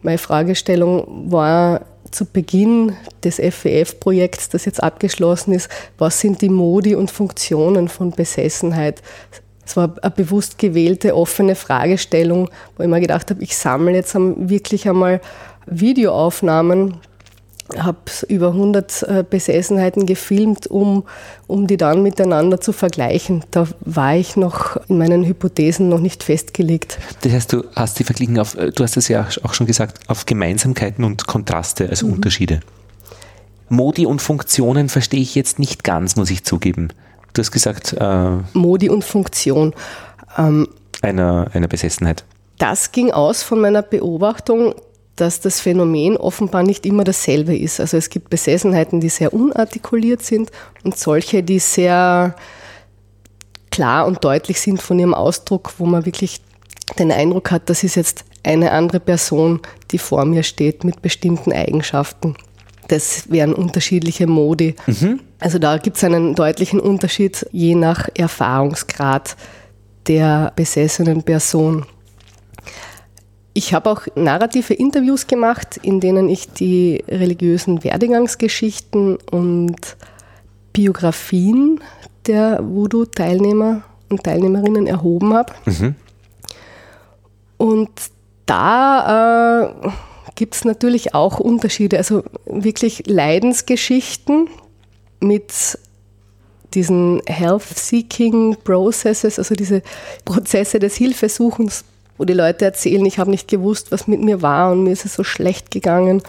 [0.00, 6.94] Meine Fragestellung war zu Beginn des FWF-Projekts, das jetzt abgeschlossen ist, was sind die Modi
[6.94, 9.02] und Funktionen von Besessenheit?
[9.64, 14.14] Es war eine bewusst gewählte, offene Fragestellung, wo ich mir gedacht habe, ich sammle jetzt
[14.14, 15.20] wirklich einmal
[15.66, 16.96] Videoaufnahmen,
[17.78, 17.98] habe
[18.28, 21.04] über 100 äh, Besessenheiten gefilmt, um,
[21.46, 23.44] um die dann miteinander zu vergleichen.
[23.50, 26.98] Da war ich noch in meinen Hypothesen noch nicht festgelegt.
[27.22, 29.98] Das heißt, du hast sie verglichen auf, äh, du hast es ja auch schon gesagt,
[30.08, 32.14] auf Gemeinsamkeiten und Kontraste, also mhm.
[32.14, 32.60] Unterschiede.
[33.68, 36.88] Modi und Funktionen verstehe ich jetzt nicht ganz, muss ich zugeben.
[37.32, 37.92] Du hast gesagt.
[37.92, 39.74] Äh, Modi und Funktion.
[40.36, 40.68] Ähm,
[41.02, 42.24] einer, einer Besessenheit.
[42.58, 44.74] Das ging aus von meiner Beobachtung,
[45.20, 47.80] dass das Phänomen offenbar nicht immer dasselbe ist.
[47.80, 50.50] Also es gibt Besessenheiten, die sehr unartikuliert sind
[50.84, 52.34] und solche, die sehr
[53.70, 56.40] klar und deutlich sind von ihrem Ausdruck, wo man wirklich
[56.98, 59.60] den Eindruck hat, das ist jetzt eine andere Person,
[59.90, 62.34] die vor mir steht mit bestimmten Eigenschaften.
[62.88, 64.74] Das wären unterschiedliche Modi.
[64.86, 65.20] Mhm.
[65.38, 69.36] Also da gibt es einen deutlichen Unterschied je nach Erfahrungsgrad
[70.08, 71.86] der besessenen Person.
[73.52, 79.96] Ich habe auch narrative Interviews gemacht, in denen ich die religiösen Werdegangsgeschichten und
[80.72, 81.80] Biografien
[82.26, 85.52] der Voodoo-Teilnehmer und Teilnehmerinnen erhoben habe.
[85.64, 85.94] Mhm.
[87.56, 87.90] Und
[88.46, 89.90] da äh,
[90.34, 94.48] gibt es natürlich auch Unterschiede, also wirklich Leidensgeschichten
[95.20, 95.78] mit
[96.74, 99.82] diesen Health-Seeking Processes, also diese
[100.24, 101.84] Prozesse des Hilfesuchens,
[102.20, 105.06] wo die Leute erzählen, ich habe nicht gewusst, was mit mir war und mir ist
[105.06, 106.20] es so schlecht gegangen.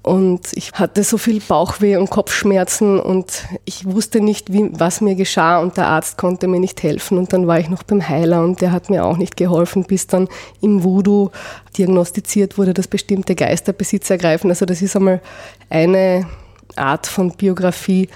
[0.00, 5.16] Und ich hatte so viel Bauchweh und Kopfschmerzen und ich wusste nicht, wie, was mir
[5.16, 7.18] geschah und der Arzt konnte mir nicht helfen.
[7.18, 10.06] Und dann war ich noch beim Heiler und der hat mir auch nicht geholfen, bis
[10.06, 10.28] dann
[10.60, 11.32] im Voodoo
[11.76, 14.50] diagnostiziert wurde, dass bestimmte Geister Besitz ergreifen.
[14.50, 15.20] Also das ist einmal
[15.68, 16.28] eine
[16.76, 18.08] Art von Biografie,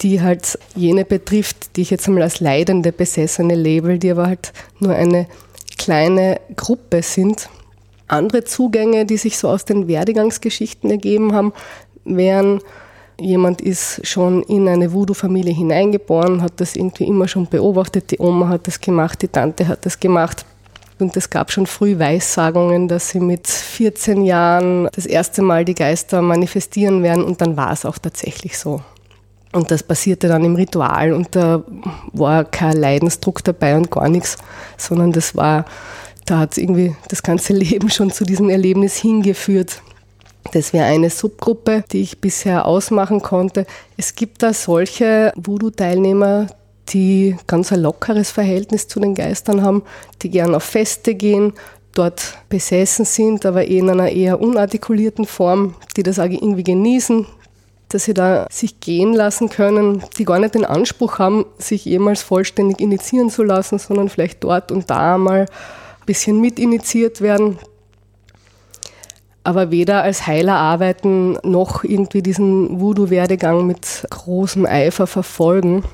[0.00, 4.52] die halt jene betrifft, die ich jetzt einmal als leidende Besessene label, die aber halt
[4.80, 5.28] nur eine
[5.76, 7.48] kleine Gruppe sind.
[8.08, 11.52] Andere Zugänge, die sich so aus den Werdegangsgeschichten ergeben haben,
[12.04, 12.60] wären,
[13.18, 18.48] jemand ist schon in eine Voodoo-Familie hineingeboren, hat das irgendwie immer schon beobachtet, die Oma
[18.48, 20.44] hat das gemacht, die Tante hat das gemacht.
[20.98, 25.74] Und es gab schon früh Weissagungen, dass sie mit 14 Jahren das erste Mal die
[25.74, 28.80] Geister manifestieren werden und dann war es auch tatsächlich so.
[29.54, 31.62] Und das passierte dann im Ritual und da
[32.12, 34.36] war kein Leidensdruck dabei und gar nichts,
[34.76, 35.64] sondern das war,
[36.26, 39.80] da hat irgendwie das ganze Leben schon zu diesem Erlebnis hingeführt.
[40.52, 43.64] Das wäre eine Subgruppe, die ich bisher ausmachen konnte.
[43.96, 46.48] Es gibt da solche Voodoo-Teilnehmer,
[46.88, 49.84] die ganz ein lockeres Verhältnis zu den Geistern haben,
[50.22, 51.52] die gern auf Feste gehen,
[51.94, 57.26] dort besessen sind, aber in einer eher unartikulierten Form, die das irgendwie genießen,
[57.94, 62.22] dass sie da sich gehen lassen können, die gar nicht den Anspruch haben, sich jemals
[62.22, 67.56] vollständig initiieren zu lassen, sondern vielleicht dort und da mal ein bisschen mitinitiiert werden.
[69.44, 75.84] Aber weder als Heiler arbeiten noch irgendwie diesen Voodoo-Werdegang mit großem Eifer verfolgen.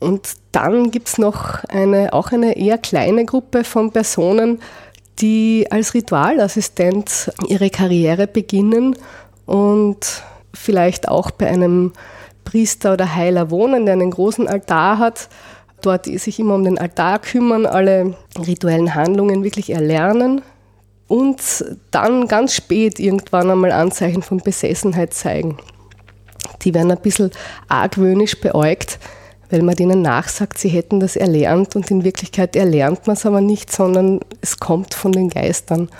[0.00, 4.60] Und dann gibt es noch eine, auch eine eher kleine Gruppe von Personen,
[5.18, 8.96] die als Ritualassistent ihre Karriere beginnen
[9.44, 10.22] und
[10.54, 11.92] vielleicht auch bei einem
[12.44, 15.28] Priester oder Heiler wohnen, der einen großen Altar hat,
[15.80, 20.42] dort sich immer um den Altar kümmern, alle rituellen Handlungen wirklich erlernen
[21.08, 25.58] und dann ganz spät irgendwann einmal Anzeichen von Besessenheit zeigen.
[26.62, 27.30] Die werden ein bisschen
[27.68, 28.98] argwöhnisch beäugt,
[29.50, 33.40] weil man denen nachsagt, sie hätten das erlernt und in Wirklichkeit erlernt man es aber
[33.40, 35.90] nicht, sondern es kommt von den Geistern.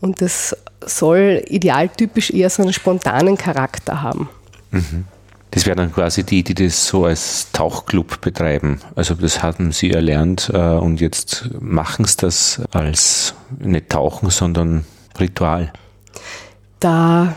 [0.00, 4.28] Und das soll idealtypisch eher so einen spontanen Charakter haben.
[4.70, 5.04] Mhm.
[5.50, 8.80] Das wären dann quasi die, die das so als Tauchclub betreiben.
[8.96, 14.84] Also das hatten sie erlernt äh, und jetzt machen sie das als nicht Tauchen, sondern
[15.18, 15.72] Ritual.
[16.80, 17.36] Da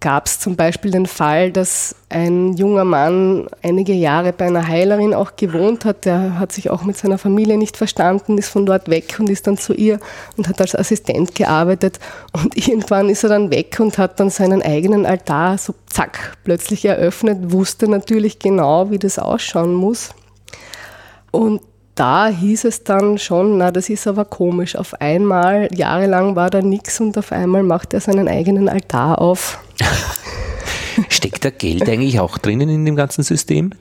[0.00, 5.12] gab es zum Beispiel den Fall, dass ein junger Mann einige Jahre bei einer Heilerin
[5.12, 6.04] auch gewohnt hat.
[6.04, 9.46] Der hat sich auch mit seiner Familie nicht verstanden, ist von dort weg und ist
[9.48, 9.98] dann zu ihr
[10.36, 11.98] und hat als Assistent gearbeitet.
[12.32, 16.84] Und irgendwann ist er dann weg und hat dann seinen eigenen Altar so zack plötzlich
[16.84, 20.10] eröffnet, wusste natürlich genau, wie das ausschauen muss.
[21.32, 21.60] Und
[21.98, 24.76] da hieß es dann schon, na, das ist aber komisch.
[24.76, 29.58] Auf einmal, jahrelang war da nichts und auf einmal macht er seinen eigenen Altar auf.
[31.08, 33.72] Steckt da Geld eigentlich auch drinnen in dem ganzen System?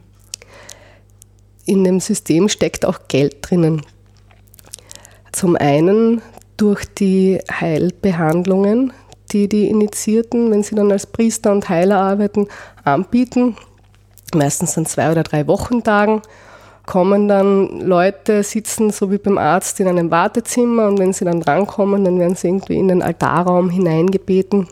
[1.66, 3.84] In dem System steckt auch Geld drinnen.
[5.32, 6.22] Zum einen
[6.56, 8.94] durch die Heilbehandlungen,
[9.32, 12.48] die die Initiierten, wenn sie dann als Priester und Heiler arbeiten,
[12.84, 13.58] anbieten.
[14.34, 16.22] Meistens an zwei oder drei Wochentagen
[16.88, 21.42] kommen dann Leute, sitzen so wie beim Arzt in einem Wartezimmer und wenn sie dann
[21.42, 24.68] drankommen, dann werden sie irgendwie in den Altarraum hineingebeten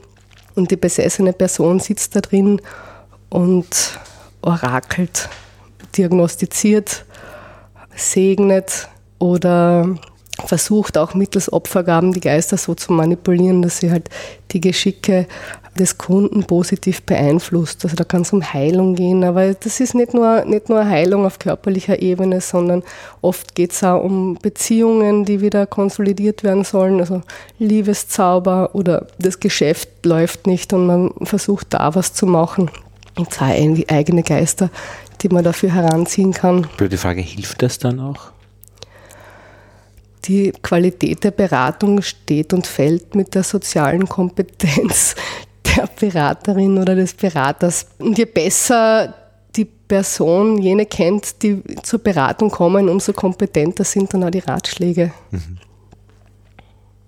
[0.55, 2.61] und die besessene Person sitzt da drin
[3.29, 3.99] und
[4.41, 5.29] orakelt,
[5.97, 7.05] diagnostiziert,
[7.95, 8.87] segnet
[9.19, 9.95] oder
[10.45, 14.09] versucht auch mittels Opfergaben die Geister so zu manipulieren, dass sie halt
[14.51, 15.27] die Geschicke
[15.77, 17.83] des Kunden positiv beeinflusst.
[17.83, 21.25] Also da kann es um Heilung gehen, aber das ist nicht nur, nicht nur Heilung
[21.25, 22.83] auf körperlicher Ebene, sondern
[23.21, 27.21] oft geht es auch um Beziehungen, die wieder konsolidiert werden sollen, also
[27.59, 32.71] Liebeszauber oder das Geschäft läuft nicht und man versucht da was zu machen.
[33.17, 34.69] Und zwei eigene Geister,
[35.21, 36.67] die man dafür heranziehen kann.
[36.75, 38.31] Blöde Frage, hilft das dann auch?
[40.27, 45.15] die Qualität der Beratung steht und fällt mit der sozialen Kompetenz
[45.75, 47.87] der Beraterin oder des Beraters.
[47.99, 49.13] Und je besser
[49.55, 55.11] die Person jene kennt, die zur Beratung kommen, umso kompetenter sind dann auch die Ratschläge.
[55.31, 55.57] Mhm.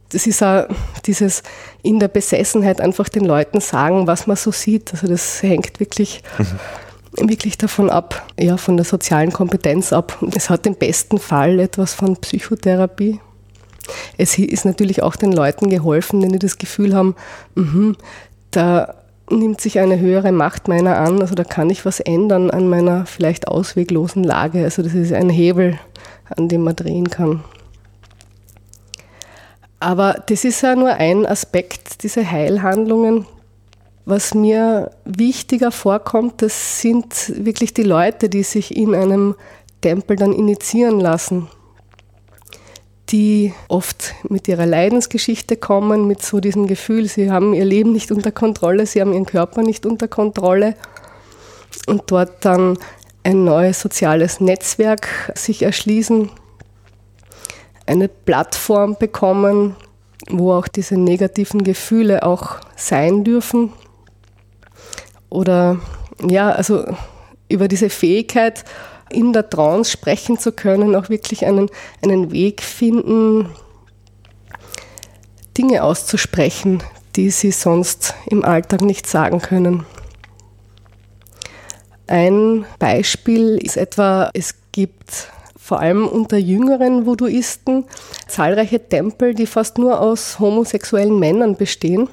[0.09, 0.67] Das ist auch
[1.05, 1.43] dieses
[1.83, 4.93] in der Besessenheit einfach den Leuten sagen, was man so sieht.
[4.93, 7.29] Also das hängt wirklich, mhm.
[7.29, 10.17] wirklich davon ab, ja, von der sozialen Kompetenz ab.
[10.21, 13.19] Und es hat im besten Fall etwas von Psychotherapie.
[14.17, 17.15] Es ist natürlich auch den Leuten geholfen, wenn die das Gefühl haben,
[17.55, 17.95] mh,
[18.51, 18.95] da
[19.29, 23.05] nimmt sich eine höhere Macht meiner an, also da kann ich was ändern an meiner
[23.05, 24.63] vielleicht ausweglosen Lage.
[24.63, 25.79] Also das ist ein Hebel,
[26.35, 27.43] an dem man drehen kann.
[29.79, 33.25] Aber das ist ja nur ein Aspekt, diese Heilhandlungen.
[34.05, 39.35] Was mir wichtiger vorkommt, das sind wirklich die Leute, die sich in einem
[39.81, 41.49] Tempel dann initiieren lassen
[43.09, 48.11] die oft mit ihrer Leidensgeschichte kommen, mit so diesem Gefühl, sie haben ihr Leben nicht
[48.11, 50.75] unter Kontrolle, sie haben ihren Körper nicht unter Kontrolle
[51.87, 52.77] und dort dann
[53.23, 56.29] ein neues soziales Netzwerk sich erschließen,
[57.85, 59.75] eine Plattform bekommen,
[60.29, 63.71] wo auch diese negativen Gefühle auch sein dürfen.
[65.29, 65.79] Oder
[66.21, 66.85] ja, also
[67.49, 68.65] über diese Fähigkeit,
[69.09, 71.69] in der Trance sprechen zu können, auch wirklich einen,
[72.03, 73.49] einen Weg finden,
[75.57, 76.83] Dinge auszusprechen,
[77.15, 79.85] die sie sonst im Alltag nicht sagen können.
[82.05, 87.83] Ein Beispiel ist etwa, es gibt vor allem unter jüngeren Voodooisten
[88.27, 92.07] zahlreiche Tempel, die fast nur aus homosexuellen Männern bestehen.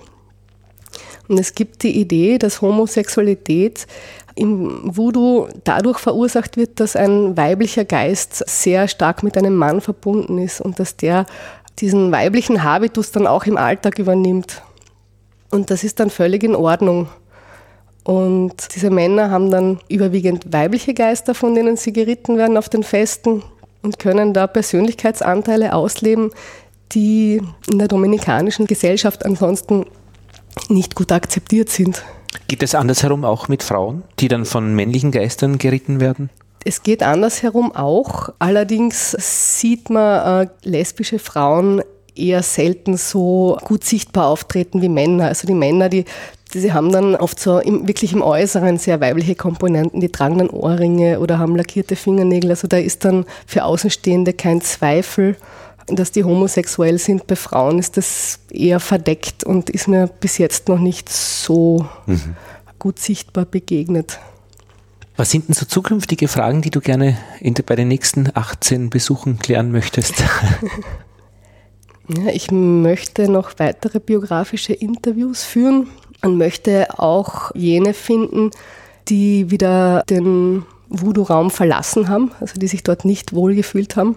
[1.29, 3.87] Und es gibt die Idee, dass Homosexualität
[4.35, 10.39] im Voodoo dadurch verursacht wird, dass ein weiblicher Geist sehr stark mit einem Mann verbunden
[10.39, 11.27] ist und dass der
[11.79, 14.63] diesen weiblichen Habitus dann auch im Alltag übernimmt.
[15.51, 17.09] Und das ist dann völlig in Ordnung.
[18.05, 22.83] Und diese Männer haben dann überwiegend weibliche Geister, von denen sie geritten werden auf den
[22.83, 23.43] Festen
[23.83, 26.31] und können da Persönlichkeitsanteile ausleben,
[26.93, 29.87] die in der dominikanischen Gesellschaft ansonsten
[30.69, 32.03] nicht gut akzeptiert sind.
[32.49, 36.31] Geht es andersherum auch mit Frauen, die dann von männlichen Geistern geritten werden?
[36.65, 38.31] Es geht andersherum auch.
[38.39, 41.83] Allerdings sieht man äh, lesbische Frauen
[42.17, 45.27] eher selten so gut sichtbar auftreten wie Männer.
[45.27, 46.05] Also die Männer, die,
[46.55, 50.01] die haben dann oft so im, wirklich im Äußeren sehr weibliche Komponenten.
[50.01, 52.51] Die tragen dann Ohrringe oder haben lackierte Fingernägel.
[52.51, 55.37] Also da ist dann für Außenstehende kein Zweifel
[55.87, 57.27] dass die homosexuell sind.
[57.27, 62.37] Bei Frauen ist das eher verdeckt und ist mir bis jetzt noch nicht so mhm.
[62.79, 64.19] gut sichtbar begegnet.
[65.17, 67.17] Was sind denn so zukünftige Fragen, die du gerne
[67.67, 70.15] bei den nächsten 18 Besuchen klären möchtest?
[72.09, 75.89] ja, ich möchte noch weitere biografische Interviews führen
[76.23, 78.51] und möchte auch jene finden,
[79.09, 84.17] die wieder den Voodoo-Raum verlassen haben, also die sich dort nicht wohlgefühlt haben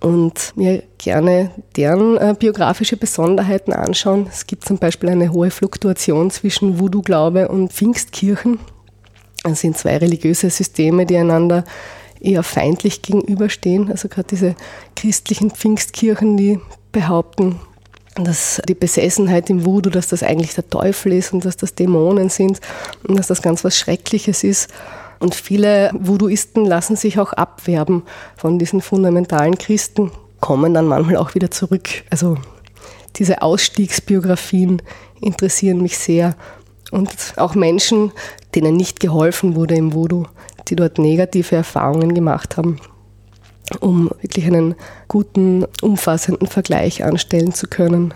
[0.00, 4.26] und mir gerne deren äh, biografische Besonderheiten anschauen.
[4.30, 8.58] Es gibt zum Beispiel eine hohe Fluktuation zwischen Voodoo-Glaube und Pfingstkirchen.
[9.42, 11.64] Das sind zwei religiöse Systeme, die einander
[12.20, 13.90] eher feindlich gegenüberstehen.
[13.90, 14.54] Also gerade diese
[14.96, 16.60] christlichen Pfingstkirchen, die
[16.92, 17.60] behaupten,
[18.16, 22.28] dass die Besessenheit im Voodoo, dass das eigentlich der Teufel ist und dass das Dämonen
[22.28, 22.60] sind
[23.06, 24.68] und dass das ganz was Schreckliches ist.
[25.20, 28.02] Und viele Voodooisten lassen sich auch abwerben
[28.36, 30.10] von diesen fundamentalen Christen,
[30.40, 31.88] kommen dann manchmal auch wieder zurück.
[32.08, 32.38] Also
[33.16, 34.82] diese Ausstiegsbiografien
[35.20, 36.34] interessieren mich sehr.
[36.90, 38.12] Und auch Menschen,
[38.54, 40.24] denen nicht geholfen wurde im Voodoo,
[40.68, 42.80] die dort negative Erfahrungen gemacht haben,
[43.80, 44.74] um wirklich einen
[45.06, 48.14] guten, umfassenden Vergleich anstellen zu können.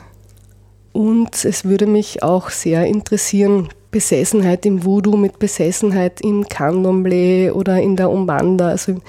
[0.95, 7.82] Und es würde mich auch sehr interessieren, Besessenheit im Voodoo mit Besessenheit im Candomblé oder
[7.82, 9.01] in der Umbanda, also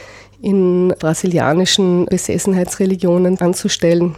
[0.41, 4.15] in brasilianischen Besessenheitsreligionen anzustellen.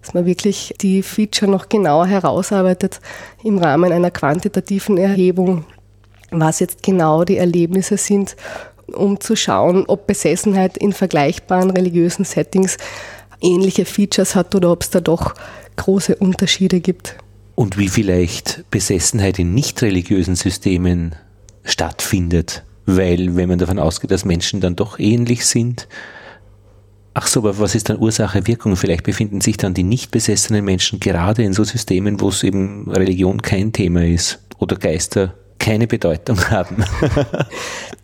[0.00, 2.98] Dass man wirklich die Feature noch genauer herausarbeitet
[3.44, 5.64] im Rahmen einer quantitativen Erhebung,
[6.32, 8.34] was jetzt genau die Erlebnisse sind,
[8.92, 12.76] um zu schauen, ob Besessenheit in vergleichbaren religiösen Settings
[13.40, 15.34] ähnliche Features hat oder ob es da doch
[15.76, 17.16] große Unterschiede gibt
[17.54, 21.14] und wie vielleicht Besessenheit in nicht religiösen Systemen
[21.64, 22.64] stattfindet.
[22.86, 25.88] Weil, wenn man davon ausgeht, dass Menschen dann doch ähnlich sind,
[27.14, 28.76] ach so, aber was ist dann Ursache, Wirkung?
[28.76, 32.90] Vielleicht befinden sich dann die nicht besessenen Menschen gerade in so Systemen, wo es eben
[32.90, 35.34] Religion kein Thema ist oder Geister
[35.64, 36.84] keine Bedeutung haben.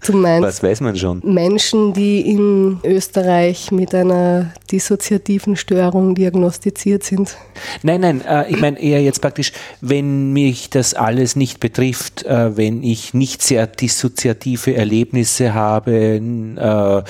[0.05, 1.21] Du meinst, Was weiß man schon?
[1.23, 7.37] Menschen, die in Österreich mit einer dissoziativen Störung diagnostiziert sind?
[7.83, 9.53] Nein, nein, äh, ich meine eher jetzt praktisch,
[9.83, 17.03] wenn mich das alles nicht betrifft, äh, wenn ich nicht sehr dissoziative Erlebnisse habe, äh,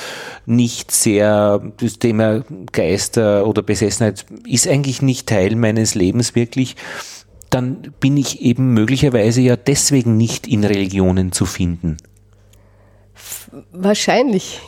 [0.46, 2.42] nicht sehr das Thema
[2.72, 6.74] Geister oder Besessenheit ist eigentlich nicht Teil meines Lebens wirklich
[7.50, 11.96] dann bin ich eben möglicherweise ja deswegen nicht in Religionen zu finden.
[13.72, 14.60] Wahrscheinlich.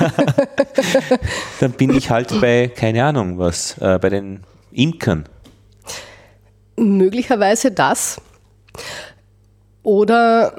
[1.60, 5.24] dann bin ich halt bei, keine Ahnung was, äh, bei den Imkern.
[6.76, 8.20] Möglicherweise das.
[9.82, 10.56] Oder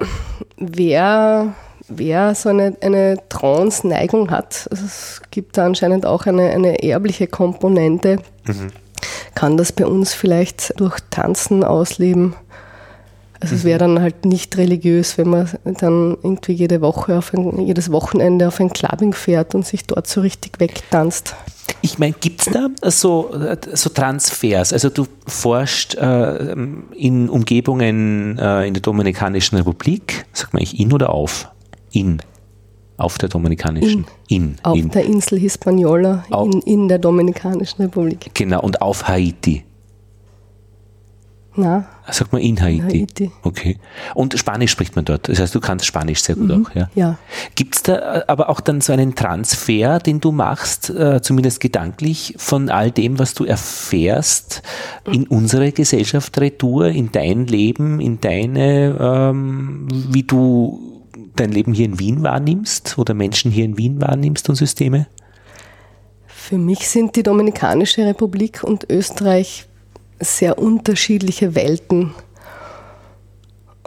[0.57, 1.55] wer,
[1.87, 7.27] wer so eine, eine Trance-Neigung hat, also es gibt da anscheinend auch eine, eine erbliche
[7.27, 8.17] Komponente.
[8.45, 8.82] Mhm
[9.35, 12.35] kann das bei uns vielleicht durch Tanzen ausleben.
[13.39, 17.59] Also es wäre dann halt nicht religiös, wenn man dann irgendwie jede Woche auf ein,
[17.59, 21.35] jedes Wochenende auf ein Clubbing fährt und sich dort so richtig wegtanzt.
[21.81, 23.35] Ich meine, gibt es da so,
[23.73, 24.71] so Transfers?
[24.71, 26.53] Also du forschst äh,
[26.95, 31.49] in Umgebungen äh, in der Dominikanischen Republik, sagt man eigentlich in oder auf?
[31.91, 32.21] In.
[32.97, 34.89] Auf der Dominikanischen in, in Auf in.
[34.89, 38.31] der Insel Hispaniola in, in der Dominikanischen Republik.
[38.33, 39.63] Genau, und auf Haiti.
[41.55, 41.85] Na.
[42.09, 43.01] Sagt man in Haiti.
[43.01, 43.31] Haiti.
[43.43, 43.77] Okay.
[44.15, 45.29] Und Spanisch spricht man dort.
[45.29, 46.65] Das heißt, du kannst Spanisch sehr gut mhm.
[46.65, 46.89] auch, ja?
[46.95, 47.17] Ja.
[47.55, 51.59] Gibt es da äh, aber auch dann so einen Transfer, den du machst, äh, zumindest
[51.59, 54.63] gedanklich, von all dem, was du erfährst,
[55.11, 60.92] in unsere Gesellschaft retour, in dein Leben, in deine, ähm, wie du
[61.35, 65.07] dein Leben hier in Wien wahrnimmst oder Menschen hier in Wien wahrnimmst und Systeme?
[66.27, 69.67] Für mich sind die Dominikanische Republik und Österreich
[70.19, 72.13] sehr unterschiedliche Welten.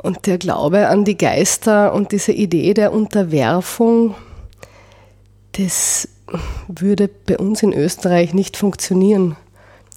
[0.03, 4.15] Und der Glaube an die Geister und diese Idee der Unterwerfung,
[5.53, 6.09] das
[6.69, 9.37] würde bei uns in Österreich nicht funktionieren.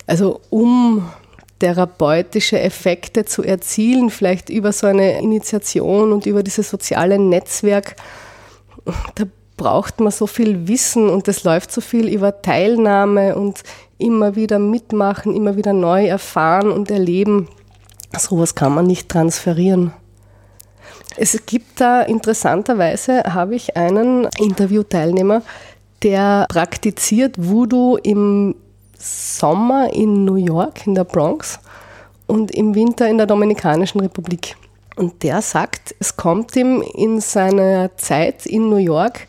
[0.07, 1.09] Also um
[1.59, 7.95] therapeutische Effekte zu erzielen, vielleicht über so eine Initiation und über dieses soziale Netzwerk.
[9.15, 9.25] Da
[9.57, 13.61] braucht man so viel Wissen und es läuft so viel über Teilnahme und
[13.97, 17.49] immer wieder mitmachen, immer wieder neu erfahren und erleben.
[18.17, 19.93] Sowas kann man nicht transferieren.
[21.17, 25.41] Es gibt da interessanterweise, habe ich einen Interviewteilnehmer,
[26.01, 28.55] der praktiziert Voodoo im
[28.99, 31.59] Sommer in New York, in der Bronx
[32.27, 34.55] und im Winter in der Dominikanischen Republik.
[34.95, 39.27] Und der sagt, es kommt ihm in seiner Zeit in New York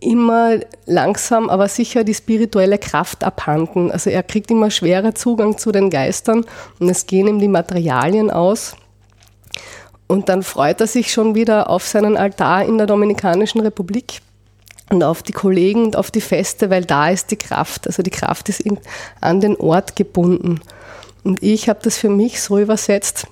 [0.00, 3.90] immer langsam, aber sicher die spirituelle Kraft abhanden.
[3.90, 6.44] Also er kriegt immer schwerer Zugang zu den Geistern
[6.80, 8.76] und es gehen ihm die Materialien aus.
[10.08, 14.20] Und dann freut er sich schon wieder auf seinen Altar in der Dominikanischen Republik
[14.90, 17.86] und auf die Kollegen und auf die Feste, weil da ist die Kraft.
[17.86, 18.62] Also die Kraft ist
[19.20, 20.60] an den Ort gebunden.
[21.24, 23.26] Und ich habe das für mich so übersetzt.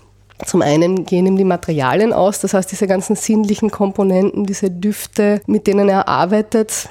[0.45, 5.41] Zum einen gehen ihm die Materialien aus, das heißt diese ganzen sinnlichen Komponenten, diese Düfte,
[5.47, 6.89] mit denen er arbeitet,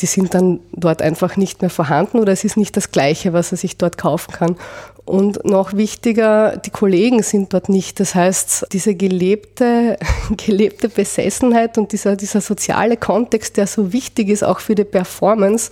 [0.00, 3.52] die sind dann dort einfach nicht mehr vorhanden oder es ist nicht das Gleiche, was
[3.52, 4.56] er sich dort kaufen kann.
[5.06, 8.00] Und noch wichtiger, die Kollegen sind dort nicht.
[8.00, 9.98] Das heißt, diese gelebte,
[10.36, 15.70] gelebte Besessenheit und dieser, dieser soziale Kontext, der so wichtig ist, auch für die Performance,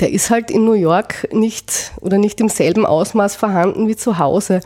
[0.00, 4.18] der ist halt in New York nicht oder nicht im selben Ausmaß vorhanden wie zu
[4.18, 4.60] Hause.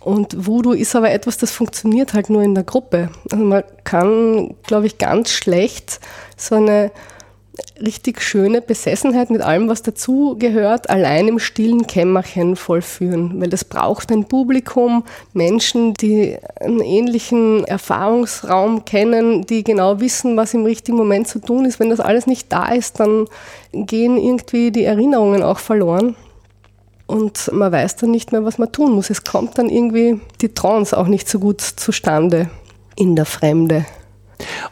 [0.00, 3.10] Und Voodoo ist aber etwas, das funktioniert halt nur in der Gruppe.
[3.30, 6.00] Also man kann, glaube ich, ganz schlecht
[6.38, 6.90] so eine
[7.80, 13.40] richtig schöne Besessenheit mit allem, was dazu gehört, allein im stillen Kämmerchen vollführen.
[13.40, 20.54] Weil das braucht ein Publikum, Menschen, die einen ähnlichen Erfahrungsraum kennen, die genau wissen, was
[20.54, 21.80] im richtigen Moment zu tun ist.
[21.80, 23.26] Wenn das alles nicht da ist, dann
[23.72, 26.16] gehen irgendwie die Erinnerungen auch verloren.
[27.06, 29.10] Und man weiß dann nicht mehr, was man tun muss.
[29.10, 32.50] Es kommt dann irgendwie die Trance auch nicht so gut zustande
[32.94, 33.84] in der Fremde.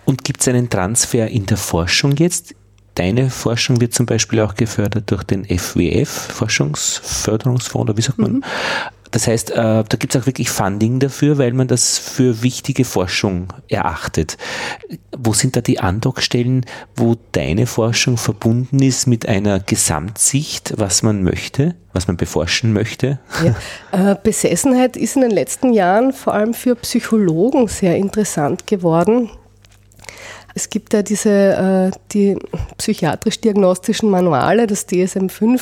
[0.05, 2.55] Und gibt es einen Transfer in der Forschung jetzt?
[2.99, 8.33] Deine Forschung wird zum Beispiel auch gefördert durch den FWF, Forschungsförderungsfonds, oder wie sagt man?
[8.33, 8.45] Mhm.
[9.13, 12.85] Das heißt, äh, da gibt es auch wirklich Funding dafür, weil man das für wichtige
[12.85, 14.37] Forschung erachtet.
[15.17, 16.67] Wo sind da die Andockstellen,
[16.97, 23.21] wo deine Forschung verbunden ist mit einer Gesamtsicht, was man möchte, was man beforschen möchte?
[23.93, 24.11] Ja.
[24.11, 29.31] Äh, Besessenheit ist in den letzten Jahren vor allem für Psychologen sehr interessant geworden.
[30.59, 32.37] Es gibt ja diese äh, die
[32.79, 35.61] psychiatrisch-diagnostischen Manuale, das DSM-5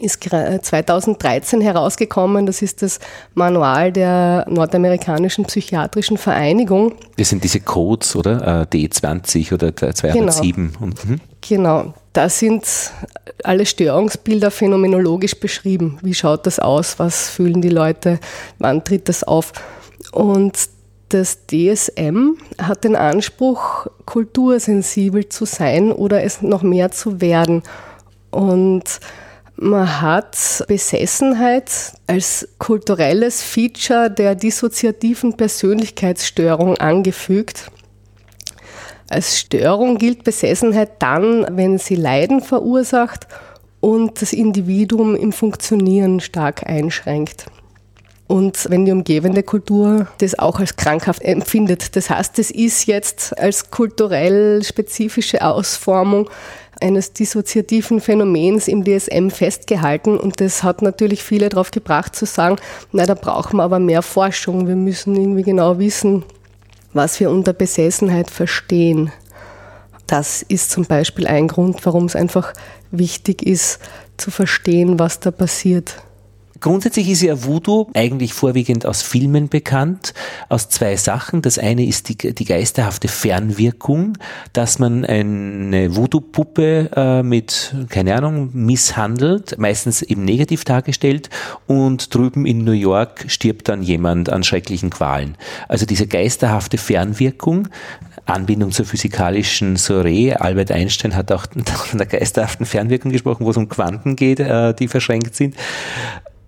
[0.00, 2.46] ist 2013 äh, herausgekommen.
[2.46, 3.00] Das ist das
[3.34, 6.94] Manual der nordamerikanischen psychiatrischen Vereinigung.
[7.18, 8.62] Das sind diese Codes, oder?
[8.72, 10.72] Äh, D20 oder 207.
[10.72, 10.86] Genau.
[10.86, 11.20] Mhm.
[11.42, 11.94] genau.
[12.14, 12.64] Da sind
[13.44, 15.98] alle Störungsbilder phänomenologisch beschrieben.
[16.00, 16.98] Wie schaut das aus?
[16.98, 18.20] Was fühlen die Leute?
[18.58, 19.52] Wann tritt das auf?
[20.12, 20.56] Und
[21.12, 27.62] das DSM hat den Anspruch, kultursensibel zu sein oder es noch mehr zu werden.
[28.30, 28.84] Und
[29.56, 31.70] man hat Besessenheit
[32.06, 37.70] als kulturelles Feature der dissoziativen Persönlichkeitsstörung angefügt.
[39.08, 43.26] Als Störung gilt Besessenheit dann, wenn sie Leiden verursacht
[43.80, 47.46] und das Individuum im Funktionieren stark einschränkt
[48.32, 51.96] und wenn die umgebende Kultur das auch als krankhaft empfindet.
[51.96, 56.30] Das heißt, es ist jetzt als kulturell spezifische Ausformung
[56.80, 62.56] eines dissoziativen Phänomens im DSM festgehalten und das hat natürlich viele darauf gebracht zu sagen,
[62.90, 66.24] na, da brauchen wir aber mehr Forschung, wir müssen irgendwie genau wissen,
[66.94, 69.12] was wir unter Besessenheit verstehen.
[70.06, 72.54] Das ist zum Beispiel ein Grund, warum es einfach
[72.90, 73.78] wichtig ist,
[74.16, 76.02] zu verstehen, was da passiert.
[76.62, 80.14] Grundsätzlich ist ja Voodoo eigentlich vorwiegend aus Filmen bekannt,
[80.48, 81.42] aus zwei Sachen.
[81.42, 84.16] Das eine ist die, die geisterhafte Fernwirkung,
[84.52, 91.30] dass man eine Voodoo-Puppe äh, mit, keine Ahnung, misshandelt, meistens eben negativ dargestellt
[91.66, 95.36] und drüben in New York stirbt dann jemand an schrecklichen Qualen.
[95.66, 97.70] Also diese geisterhafte Fernwirkung,
[98.24, 100.34] Anbindung zur physikalischen Soiree.
[100.34, 101.46] Albert Einstein hat auch
[101.86, 105.56] von der geisterhaften Fernwirkung gesprochen, wo es um Quanten geht, äh, die verschränkt sind.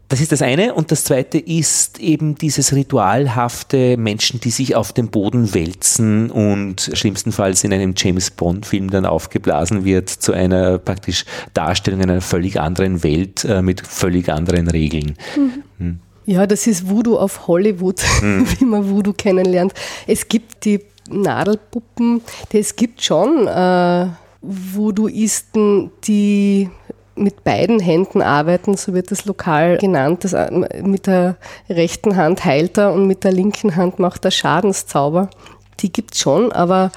[0.09, 0.75] Das ist das eine.
[0.75, 6.91] Und das zweite ist eben dieses ritualhafte Menschen, die sich auf dem Boden wälzen und
[6.93, 11.25] schlimmstenfalls in einem James Bond-Film dann aufgeblasen wird zu einer praktisch
[11.55, 15.17] Darstellung einer völlig anderen Welt äh, mit völlig anderen Regeln.
[15.37, 15.63] Mhm.
[15.79, 15.99] Hm.
[16.27, 18.47] Ja, das ist Voodoo auf Hollywood, mhm.
[18.59, 19.75] wie man Voodoo kennenlernt.
[20.07, 22.23] Es gibt die Nadelpuppen,
[22.53, 24.07] es gibt schon äh,
[24.41, 26.71] Voodooisten, die
[27.17, 30.25] mit beiden Händen arbeiten, so wird das lokal genannt.
[30.25, 30.51] Das, äh,
[30.83, 31.37] mit der
[31.69, 35.31] rechten Hand heilt er und mit der linken Hand macht er Schadenszauber.
[35.81, 36.91] Die gibt es schon, aber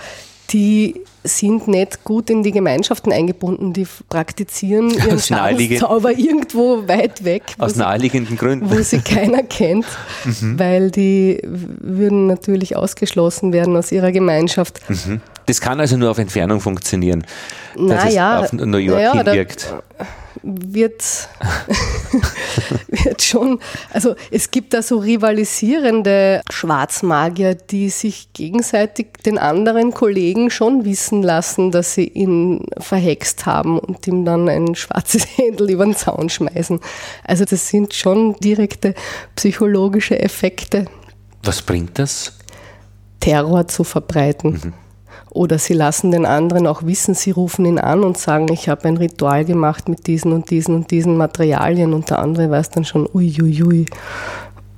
[0.49, 3.73] die sind nicht gut in die Gemeinschaften eingebunden.
[3.73, 7.43] Die praktizieren ihren Schadenszauber irgendwo weit weg.
[7.57, 8.69] Aus sie, naheliegenden Gründen.
[8.71, 9.85] Wo sie keiner kennt,
[10.23, 10.57] mhm.
[10.57, 14.79] weil die würden natürlich ausgeschlossen werden aus ihrer Gemeinschaft.
[14.89, 15.21] Mhm.
[15.47, 17.25] Das kann also nur auf Entfernung funktionieren,
[17.75, 19.73] dass naja, es auf New York naja, hinwirkt
[20.43, 21.29] wird,
[22.87, 23.59] wird schon,
[23.91, 31.23] also es gibt da so rivalisierende Schwarzmagier, die sich gegenseitig den anderen Kollegen schon wissen
[31.23, 36.29] lassen, dass sie ihn verhext haben und ihm dann ein schwarzes Händel über den Zaun
[36.29, 36.79] schmeißen.
[37.23, 38.93] Also das sind schon direkte
[39.35, 40.85] psychologische Effekte.
[41.43, 42.33] Was bringt das?
[43.19, 44.51] Terror zu verbreiten.
[44.51, 44.73] Mhm.
[45.37, 48.87] Oder sie lassen den anderen auch wissen, sie rufen ihn an und sagen, ich habe
[48.87, 52.85] ein Ritual gemacht mit diesen und diesen und diesen Materialien und der andere weiß dann
[52.85, 53.85] schon, uiuiui.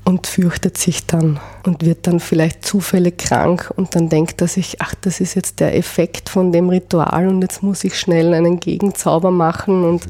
[0.03, 4.81] und fürchtet sich dann und wird dann vielleicht zufällig krank und dann denkt er sich,
[4.81, 8.59] ach, das ist jetzt der Effekt von dem Ritual und jetzt muss ich schnell einen
[8.59, 10.07] Gegenzauber machen und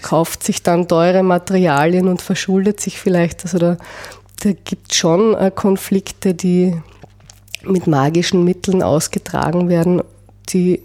[0.00, 3.44] kauft sich dann teure Materialien und verschuldet sich vielleicht.
[3.44, 3.76] Also da,
[4.42, 6.74] da gibt es schon äh, Konflikte, die
[7.66, 10.02] mit magischen Mitteln ausgetragen werden,
[10.48, 10.82] die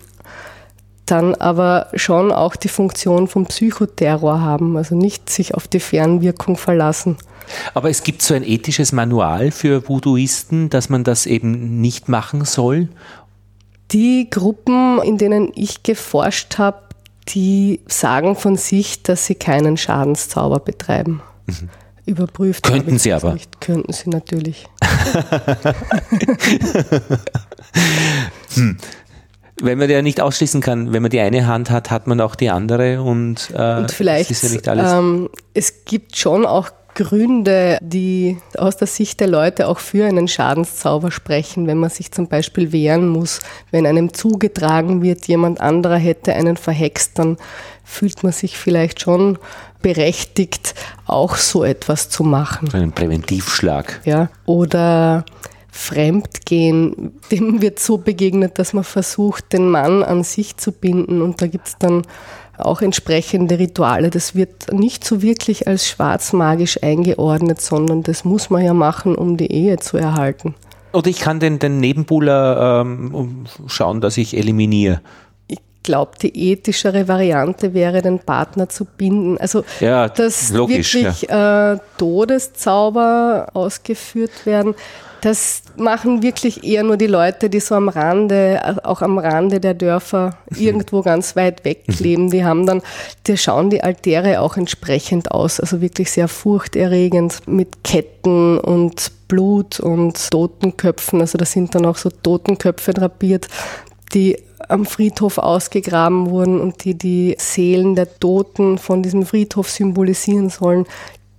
[1.06, 6.56] dann aber schon auch die Funktion vom Psychoterror haben, also nicht sich auf die Fernwirkung
[6.56, 7.18] verlassen.
[7.73, 12.45] Aber es gibt so ein ethisches Manual für Voodooisten, dass man das eben nicht machen
[12.45, 12.89] soll?
[13.91, 16.84] Die Gruppen, in denen ich geforscht habe,
[17.30, 21.22] die sagen von sich, dass sie keinen Schadenszauber betreiben.
[21.47, 21.69] Mhm.
[22.10, 22.64] Überprüft.
[22.64, 23.34] Könnten sie aber.
[23.34, 23.61] Nicht.
[23.61, 24.65] Könnten sie natürlich.
[28.56, 28.77] hm
[29.61, 32.36] wenn man ja nicht ausschließen kann, wenn man die eine Hand hat, hat man auch
[32.36, 34.91] die andere und, äh, und vielleicht ist ja nicht alles.
[34.91, 40.27] Ähm, es gibt schon auch Gründe, die aus der Sicht der Leute auch für einen
[40.27, 43.40] Schadenszauber sprechen, wenn man sich zum Beispiel wehren muss,
[43.72, 47.38] wenn einem zugetragen wird, jemand anderer hätte einen verhext, dann
[47.84, 49.38] fühlt man sich vielleicht schon
[49.81, 50.76] berechtigt,
[51.06, 52.69] auch so etwas zu machen.
[52.73, 54.01] Einen Präventivschlag.
[54.06, 54.30] Ja.
[54.45, 55.26] Oder
[55.72, 61.22] Fremdgehen, dem wird so begegnet, dass man versucht, den Mann an sich zu binden.
[61.22, 62.03] Und da gibt es dann
[62.57, 64.10] auch entsprechende Rituale.
[64.10, 69.38] Das wird nicht so wirklich als schwarzmagisch eingeordnet, sondern das muss man ja machen, um
[69.38, 70.56] die Ehe zu erhalten.
[70.91, 75.01] Oder ich kann den, den Nebenbuhler ähm, schauen, dass ich eliminiere.
[75.80, 79.38] Ich glaube, die ethischere Variante wäre, den Partner zu binden.
[79.38, 81.73] Also, ja, dass logisch, wirklich ja.
[81.73, 84.76] äh, Todeszauber ausgeführt werden.
[85.22, 89.73] Das machen wirklich eher nur die Leute, die so am Rande, auch am Rande der
[89.73, 91.95] Dörfer irgendwo ganz weit weg mhm.
[91.99, 92.30] leben.
[92.30, 92.81] Die haben dann,
[93.27, 99.80] die schauen die Altäre auch entsprechend aus, also wirklich sehr furchterregend mit Ketten und Blut
[99.80, 101.22] und Totenköpfen.
[101.22, 103.47] Also da sind dann auch so Totenköpfe drapiert,
[104.14, 104.38] die
[104.68, 110.86] am Friedhof ausgegraben wurden und die die Seelen der Toten von diesem Friedhof symbolisieren sollen,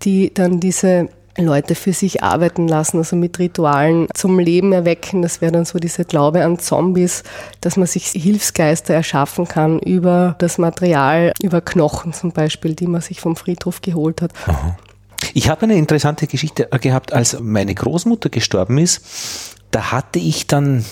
[0.02, 5.22] die dann diese Leute für sich arbeiten lassen, also mit Ritualen zum Leben erwecken.
[5.22, 7.22] Das wäre dann so dieser Glaube an Zombies,
[7.60, 13.00] dass man sich Hilfsgeister erschaffen kann über das Material, über Knochen zum Beispiel, die man
[13.00, 14.32] sich vom Friedhof geholt hat.
[14.46, 14.76] Aha.
[15.34, 19.02] Ich habe eine interessante Geschichte gehabt, als meine Großmutter gestorben ist.
[19.70, 20.84] Da hatte ich dann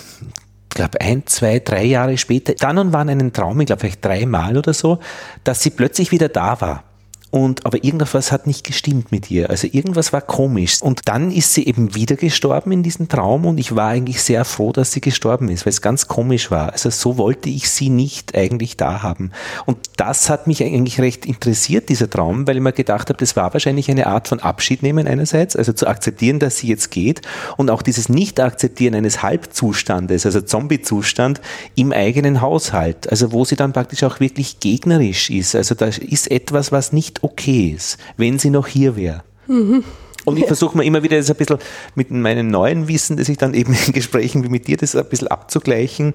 [0.71, 4.05] ich glaube, ein, zwei, drei Jahre später, dann und wann einen Traum, ich glaube vielleicht
[4.05, 4.99] dreimal oder so,
[5.45, 6.85] dass sie plötzlich wieder da war.
[7.31, 9.51] Und, aber irgendwas hat nicht gestimmt mit ihr.
[9.51, 10.81] Also irgendwas war komisch.
[10.81, 14.47] Und dann ist sie eben wieder gestorben in diesem Traum und ich war eigentlich sehr
[14.47, 16.73] froh, dass sie gestorben ist, weil es ganz komisch war.
[16.73, 19.33] Also so wollte ich sie nicht eigentlich da haben.
[19.67, 23.37] Und das hat mich eigentlich recht interessiert, dieser Traum, weil ich mir gedacht habe, das
[23.37, 27.23] war wahrscheinlich eine Art von Abschied nehmen einerseits, also zu akzeptieren, dass sie jetzt geht
[27.59, 31.43] und auch dieses Nicht-Akzeptieren eines Halbzustandes, also Zombie-Zustand
[31.75, 35.55] im eigenen Haushalt, also wo sie dann praktisch auch wirklich gegnerisch ist.
[35.55, 39.23] Also da ist etwas, was nicht okay ist, wenn sie noch hier wäre.
[39.47, 39.85] Mhm.
[40.25, 41.59] Und ich versuche mir immer wieder das ein bisschen
[41.95, 45.07] mit meinem neuen Wissen, das ich dann eben in Gesprächen wie mit dir, das ein
[45.07, 46.15] bisschen abzugleichen,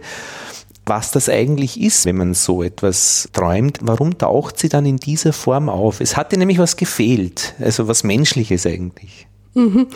[0.85, 3.79] was das eigentlich ist, wenn man so etwas träumt.
[3.81, 6.01] Warum taucht sie dann in dieser Form auf?
[6.01, 9.27] Es hatte nämlich was gefehlt, also was Menschliches eigentlich.
[9.55, 9.87] Mhm.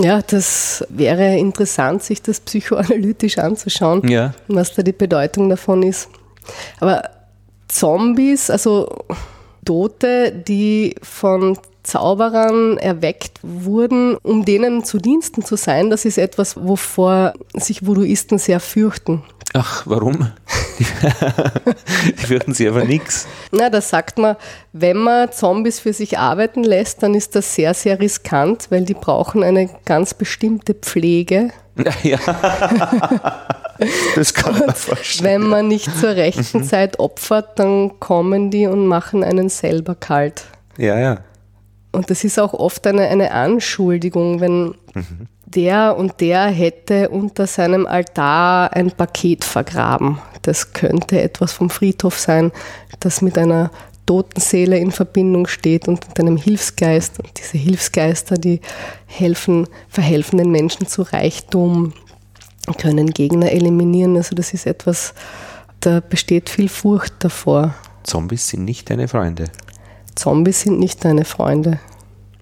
[0.00, 4.34] Ja, das wäre interessant, sich das psychoanalytisch anzuschauen, ja.
[4.46, 6.08] was da die Bedeutung davon ist.
[6.80, 7.02] Aber
[7.68, 9.04] Zombies, also
[9.68, 16.56] Tote, die von Zauberern erweckt wurden, um denen zu Diensten zu sein, das ist etwas,
[16.56, 19.22] wovor sich Voodooisten sehr fürchten.
[19.52, 20.32] Ach, warum?
[20.78, 20.84] die
[22.26, 23.26] fürchten sich aber nichts.
[23.50, 24.36] Na, da sagt man,
[24.72, 28.94] wenn man Zombies für sich arbeiten lässt, dann ist das sehr, sehr riskant, weil die
[28.94, 31.50] brauchen eine ganz bestimmte Pflege.
[32.02, 32.18] Ja.
[34.14, 35.42] Das kann man vorstellen.
[35.42, 36.64] Wenn man nicht zur rechten mhm.
[36.64, 40.44] Zeit opfert, dann kommen die und machen einen selber kalt.
[40.76, 41.18] Ja, ja.
[41.92, 45.28] Und das ist auch oft eine, eine Anschuldigung, wenn mhm.
[45.46, 50.18] der und der hätte unter seinem Altar ein Paket vergraben.
[50.42, 52.52] Das könnte etwas vom Friedhof sein,
[53.00, 53.70] das mit einer
[54.06, 57.18] toten Seele in Verbindung steht und mit einem Hilfsgeist.
[57.18, 58.60] Und diese Hilfsgeister, die
[59.06, 61.92] helfen, verhelfen den Menschen zu Reichtum,
[62.76, 64.16] können Gegner eliminieren.
[64.16, 65.14] Also das ist etwas,
[65.80, 67.74] da besteht viel Furcht davor.
[68.02, 69.44] Zombies sind nicht deine Freunde.
[70.14, 71.78] Zombies sind nicht deine Freunde.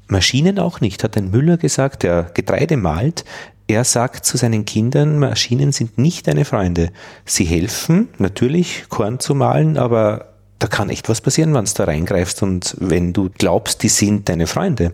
[0.08, 3.24] Maschinen auch nicht, hat ein Müller gesagt, der Getreide malt.
[3.68, 6.90] Er sagt zu seinen Kindern, Maschinen sind nicht deine Freunde.
[7.24, 11.84] Sie helfen, natürlich, Korn zu malen, aber da kann echt was passieren, wenn du da
[11.84, 14.92] reingreifst und wenn du glaubst, die sind deine Freunde.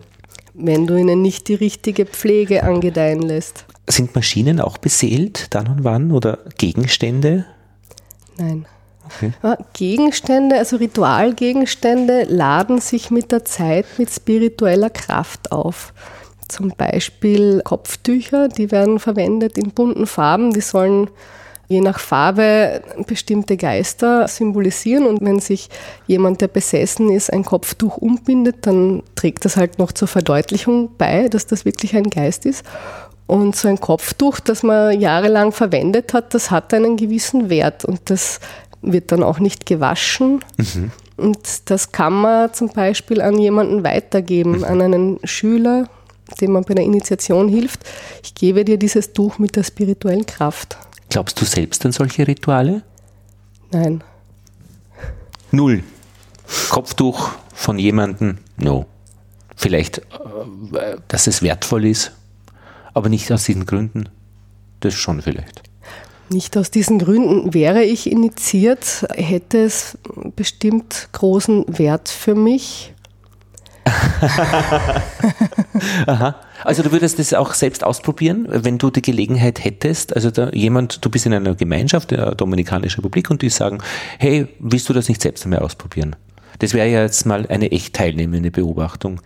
[0.55, 3.65] wenn du ihnen nicht die richtige Pflege angedeihen lässt.
[3.87, 7.45] Sind Maschinen auch beseelt, dann und wann, oder Gegenstände?
[8.37, 8.65] Nein.
[9.05, 9.33] Okay.
[9.73, 15.93] Gegenstände, also Ritualgegenstände, laden sich mit der Zeit mit spiritueller Kraft auf.
[16.47, 21.09] Zum Beispiel Kopftücher, die werden verwendet in bunten Farben, die sollen
[21.67, 25.05] je nach Farbe bestimmte Geister symbolisieren.
[25.05, 25.69] Und wenn sich
[26.07, 31.29] jemand, der besessen ist, ein Kopftuch umbindet, dann trägt das halt noch zur Verdeutlichung bei,
[31.29, 32.63] dass das wirklich ein Geist ist.
[33.25, 38.09] Und so ein Kopftuch, das man jahrelang verwendet hat, das hat einen gewissen Wert und
[38.09, 38.39] das
[38.81, 40.43] wird dann auch nicht gewaschen.
[40.57, 40.91] Mhm.
[41.15, 44.63] Und das kann man zum Beispiel an jemanden weitergeben, mhm.
[44.63, 45.87] an einen Schüler,
[46.41, 47.81] dem man bei der Initiation hilft.
[48.23, 50.77] Ich gebe dir dieses Tuch mit der spirituellen Kraft.
[51.09, 52.81] Glaubst du selbst an solche Rituale?
[53.71, 54.03] Nein.
[55.51, 55.83] Null.
[56.69, 58.39] Kopftuch von jemandem?
[58.57, 58.85] No.
[59.55, 62.11] Vielleicht, äh, dass es wertvoll ist,
[62.93, 64.09] aber nicht aus diesen Gründen.
[64.79, 65.63] Das schon vielleicht.
[66.29, 67.53] Nicht aus diesen Gründen.
[67.53, 69.97] Wäre ich initiiert, hätte es
[70.35, 72.93] bestimmt großen Wert für mich.
[76.07, 76.35] Aha.
[76.63, 80.15] Also du würdest das auch selbst ausprobieren, wenn du die Gelegenheit hättest.
[80.15, 83.79] Also da jemand, du bist in einer Gemeinschaft der Dominikanischen Republik und die sagen,
[84.17, 86.15] hey, willst du das nicht selbst einmal ausprobieren?
[86.59, 89.19] Das wäre ja jetzt mal eine echt teilnehmende Beobachtung.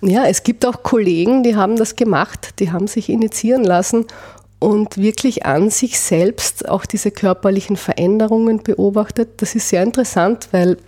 [0.00, 4.06] Ja, es gibt auch Kollegen, die haben das gemacht, die haben sich initiieren lassen
[4.60, 9.42] und wirklich an sich selbst auch diese körperlichen Veränderungen beobachtet.
[9.42, 10.78] Das ist sehr interessant, weil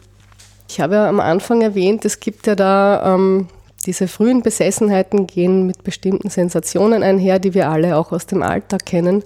[0.68, 3.48] ich habe ja am Anfang erwähnt, es gibt ja da ähm,
[3.86, 8.86] diese frühen Besessenheiten gehen mit bestimmten Sensationen einher, die wir alle auch aus dem Alltag
[8.86, 9.24] kennen.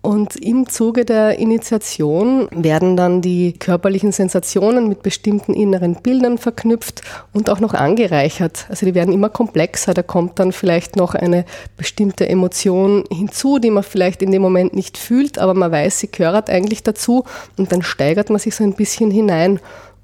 [0.00, 7.02] Und im Zuge der Initiation werden dann die körperlichen Sensationen mit bestimmten inneren Bildern verknüpft
[7.32, 8.66] und auch noch angereichert.
[8.68, 9.94] Also die werden immer komplexer.
[9.94, 11.44] Da kommt dann vielleicht noch eine
[11.76, 16.10] bestimmte Emotion hinzu, die man vielleicht in dem Moment nicht fühlt, aber man weiß, sie
[16.10, 17.24] gehört eigentlich dazu
[17.56, 19.58] und dann steigert man sich so ein bisschen hinein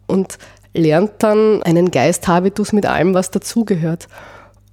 [0.08, 0.38] und
[0.74, 4.08] lernt dann einen Geisthabitus mit allem, was dazugehört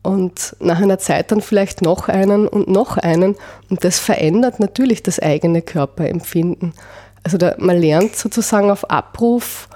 [0.04, 3.36] und nach einer Zeit dann vielleicht noch einen und noch einen.
[3.70, 6.74] Und das verändert natürlich das eigene Körperempfinden.
[7.24, 9.70] Also da, man lernt sozusagen auf Abruf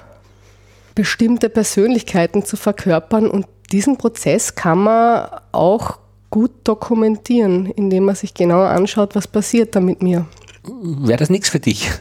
[0.95, 5.99] bestimmte Persönlichkeiten zu verkörpern und diesen Prozess kann man auch
[6.30, 10.26] gut dokumentieren, indem man sich genau anschaut, was passiert da mit mir.
[10.64, 11.91] Wäre das nichts für dich?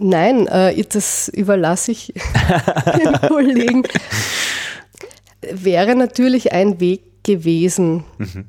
[0.00, 2.12] Nein, äh, das überlasse ich
[2.98, 3.82] den Kollegen
[5.52, 8.04] wäre natürlich ein Weg gewesen.
[8.18, 8.46] Mhm.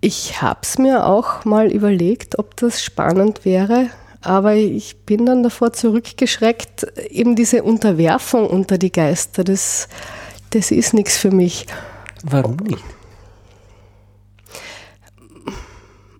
[0.00, 3.90] Ich habe es mir auch mal überlegt, ob das spannend wäre,
[4.20, 9.88] aber ich bin dann davor zurückgeschreckt, eben diese Unterwerfung unter die Geister, das,
[10.50, 11.66] das ist nichts für mich.
[12.24, 12.84] Warum nicht?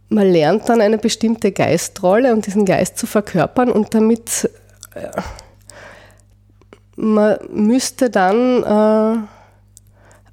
[0.09, 4.49] Man lernt dann eine bestimmte Geistrolle und diesen Geist zu verkörpern und damit
[4.95, 5.09] äh,
[6.97, 9.27] man müsste dann äh,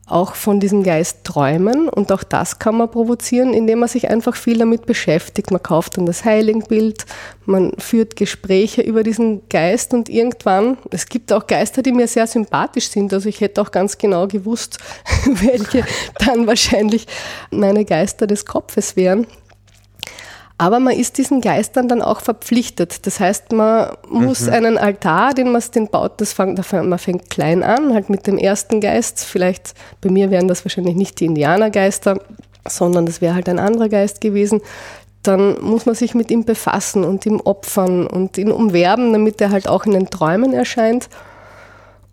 [0.05, 4.35] auch von diesem Geist träumen und auch das kann man provozieren, indem man sich einfach
[4.35, 5.49] viel damit beschäftigt.
[5.49, 7.05] Man kauft dann das Heiligenbild,
[7.45, 12.27] man führt Gespräche über diesen Geist und irgendwann, es gibt auch Geister, die mir sehr
[12.27, 14.77] sympathisch sind, also ich hätte auch ganz genau gewusst,
[15.25, 15.85] welche
[16.19, 17.07] dann wahrscheinlich
[17.49, 19.25] meine Geister des Kopfes wären.
[20.57, 23.05] Aber man ist diesen Geistern dann auch verpflichtet.
[23.07, 24.53] Das heißt, man muss mhm.
[24.53, 28.37] einen Altar, den man den baut, das fängt, man fängt klein an, halt mit dem
[28.37, 29.25] ersten Geist.
[29.25, 32.19] Vielleicht, bei mir wären das wahrscheinlich nicht die Indianergeister,
[32.67, 34.61] sondern das wäre halt ein anderer Geist gewesen.
[35.23, 39.51] Dann muss man sich mit ihm befassen und ihm opfern und ihn umwerben, damit er
[39.51, 41.09] halt auch in den Träumen erscheint.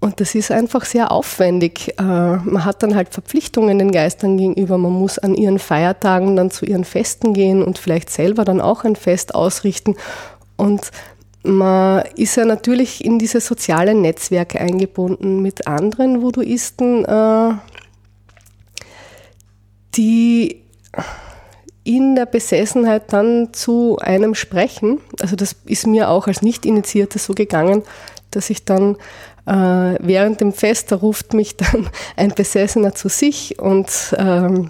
[0.00, 1.94] Und das ist einfach sehr aufwendig.
[1.98, 4.78] Äh, man hat dann halt Verpflichtungen den Geistern gegenüber.
[4.78, 8.84] Man muss an ihren Feiertagen dann zu ihren Festen gehen und vielleicht selber dann auch
[8.84, 9.96] ein Fest ausrichten.
[10.56, 10.90] Und
[11.42, 17.54] man ist ja natürlich in diese sozialen Netzwerke eingebunden mit anderen Voodooisten, äh,
[19.96, 20.62] die
[21.84, 25.00] in der Besessenheit dann zu einem sprechen.
[25.20, 27.82] Also das ist mir auch als Nicht-Initierte so gegangen,
[28.30, 28.96] dass ich dann
[29.46, 34.68] äh, während dem Fest, da ruft mich dann ein Besessener zu sich und ähm,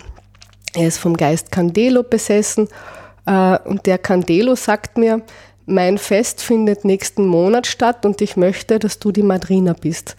[0.75, 2.69] er ist vom Geist Candelo besessen
[3.27, 5.23] äh, und der Candelo sagt mir,
[5.67, 10.17] mein Fest findet nächsten Monat statt und ich möchte, dass du die Madrina bist.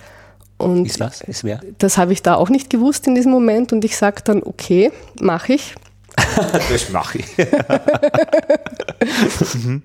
[0.58, 1.22] Und ist was?
[1.22, 1.60] Ist wer?
[1.80, 4.92] Das habe ich da auch nicht gewusst in diesem Moment und ich sage dann, okay,
[5.20, 5.76] mache ich.
[6.70, 7.26] das mache ich.
[9.56, 9.84] mhm.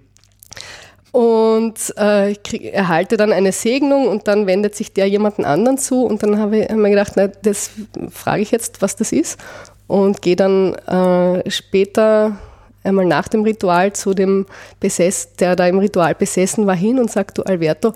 [1.16, 6.04] Und äh, krieg, erhalte dann eine Segnung und dann wendet sich der jemanden anderen zu
[6.04, 7.70] und dann habe ich mir gedacht, na, das
[8.10, 9.38] frage ich jetzt, was das ist
[9.86, 12.36] und gehe dann äh, später
[12.84, 14.44] einmal nach dem Ritual zu dem
[14.78, 17.94] Besess, der da im Ritual besessen war, hin und sagt, du Alberto,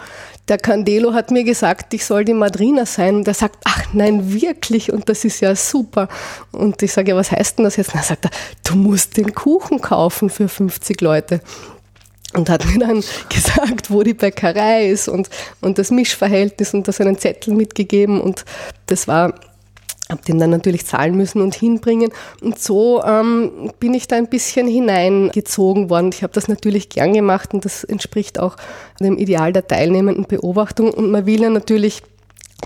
[0.49, 3.17] der Candelo hat mir gesagt, ich soll die Madrina sein.
[3.17, 4.93] Und er sagt, ach nein, wirklich?
[4.93, 6.09] Und das ist ja super.
[6.51, 7.95] Und ich sage, ja, was heißt denn das jetzt?
[7.95, 8.29] Und er sagt,
[8.65, 11.41] du musst den Kuchen kaufen für 50 Leute
[12.35, 15.29] und hat mir dann gesagt, wo die Bäckerei ist und,
[15.61, 18.45] und das Mischverhältnis und das einen Zettel mitgegeben und
[18.87, 19.35] das war,
[20.09, 24.29] habe den dann natürlich zahlen müssen und hinbringen und so ähm, bin ich da ein
[24.29, 26.11] bisschen hineingezogen worden.
[26.13, 28.57] Ich habe das natürlich gern gemacht und das entspricht auch
[29.01, 32.03] dem Ideal der teilnehmenden Beobachtung und man will ja natürlich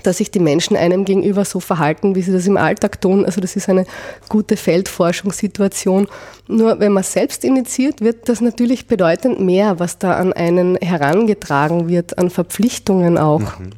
[0.03, 3.25] dass sich die Menschen einem gegenüber so verhalten, wie sie das im Alltag tun.
[3.25, 3.85] Also das ist eine
[4.29, 6.07] gute Feldforschungssituation.
[6.47, 11.87] Nur wenn man selbst initiiert, wird das natürlich bedeutend mehr, was da an einen herangetragen
[11.87, 13.59] wird, an Verpflichtungen auch.
[13.59, 13.71] Mhm.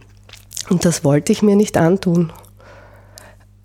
[0.69, 2.31] Und das wollte ich mir nicht antun.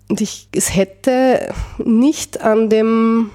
[0.09, 3.31] Und ich, es hätte nicht an dem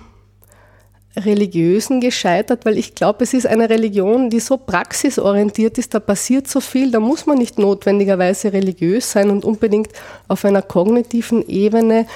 [1.25, 6.49] Religiösen gescheitert, weil ich glaube, es ist eine Religion, die so praxisorientiert ist, da passiert
[6.49, 9.91] so viel, da muss man nicht notwendigerweise religiös sein und unbedingt
[10.29, 12.07] auf einer kognitiven Ebene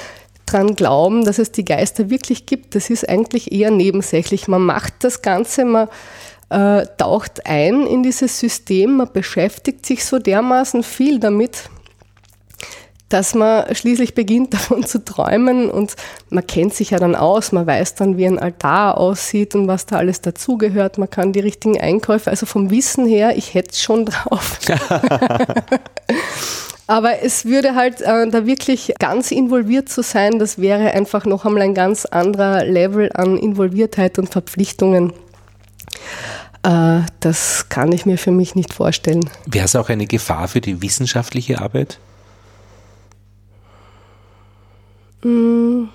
[0.46, 2.74] dran glauben, dass es die Geister wirklich gibt.
[2.74, 4.48] Das ist eigentlich eher nebensächlich.
[4.48, 5.88] Man macht das Ganze, man
[6.50, 11.70] äh, taucht ein in dieses System, man beschäftigt sich so dermaßen viel damit,
[13.12, 15.94] dass man schließlich beginnt davon zu träumen und
[16.30, 19.86] man kennt sich ja dann aus, man weiß dann, wie ein Altar aussieht und was
[19.86, 23.82] da alles dazugehört, man kann die richtigen Einkäufe, also vom Wissen her, ich hätte es
[23.82, 24.58] schon drauf.
[26.88, 31.44] Aber es würde halt äh, da wirklich ganz involviert zu sein, das wäre einfach noch
[31.44, 35.12] einmal ein ganz anderer Level an Involviertheit und Verpflichtungen.
[36.64, 39.28] Äh, das kann ich mir für mich nicht vorstellen.
[39.46, 41.98] Wäre es auch eine Gefahr für die wissenschaftliche Arbeit?
[45.24, 45.88] Der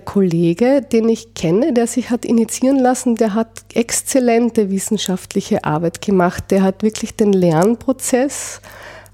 [0.00, 6.50] Kollege, den ich kenne, der sich hat initiieren lassen, der hat exzellente wissenschaftliche Arbeit gemacht.
[6.50, 8.60] Der hat wirklich den Lernprozess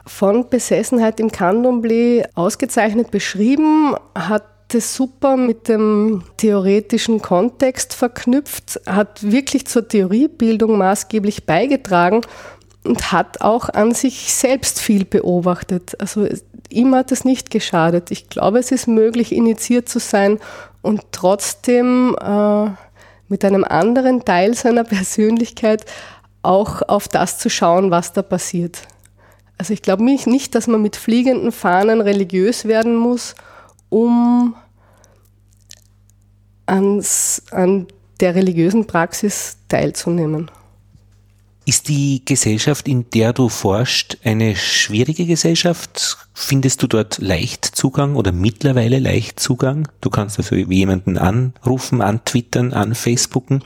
[0.07, 9.31] von Besessenheit im Candomblé ausgezeichnet beschrieben, hat das super mit dem theoretischen Kontext verknüpft, hat
[9.31, 12.21] wirklich zur Theoriebildung maßgeblich beigetragen
[12.85, 16.01] und hat auch an sich selbst viel beobachtet.
[16.01, 16.27] Also
[16.69, 18.11] ihm hat es nicht geschadet.
[18.11, 20.39] Ich glaube, es ist möglich, initiiert zu sein
[20.83, 22.71] und trotzdem äh,
[23.29, 25.85] mit einem anderen Teil seiner Persönlichkeit
[26.43, 28.83] auch auf das zu schauen, was da passiert.
[29.59, 33.35] Also ich glaube nicht, dass man mit fliegenden Fahnen religiös werden muss,
[33.89, 34.55] um
[36.67, 37.89] ans, an
[38.21, 40.51] der religiösen Praxis teilzunehmen.
[41.69, 46.17] Ist die Gesellschaft, in der du forschst, eine schwierige Gesellschaft?
[46.33, 49.87] Findest du dort leicht Zugang oder mittlerweile leicht Zugang?
[50.01, 53.65] Du kannst also jemanden anrufen, antwittern, anfacebooken?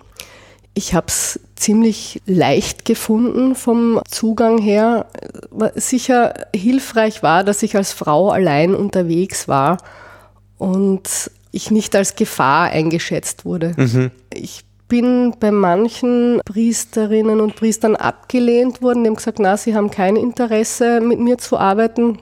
[0.74, 5.07] Ich habe es ziemlich leicht gefunden vom Zugang her.
[5.77, 9.79] Sicher hilfreich war, dass ich als Frau allein unterwegs war
[10.59, 13.74] und ich nicht als Gefahr eingeschätzt wurde.
[13.77, 14.11] Mhm.
[14.35, 19.02] Ich bin bei manchen Priesterinnen und Priestern abgelehnt worden.
[19.02, 22.19] Die haben gesagt, na, sie haben kein Interesse, mit mir zu arbeiten.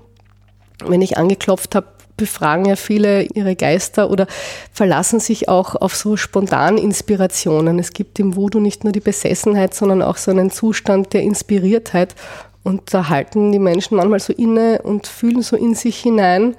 [0.86, 4.28] Wenn ich angeklopft habe, befragen ja viele ihre Geister oder
[4.72, 7.80] verlassen sich auch auf so spontane Inspirationen.
[7.80, 12.14] Es gibt im Voodoo nicht nur die Besessenheit, sondern auch so einen Zustand der Inspiriertheit.
[12.62, 16.55] Und da halten die Menschen manchmal so inne und fühlen so in sich hinein.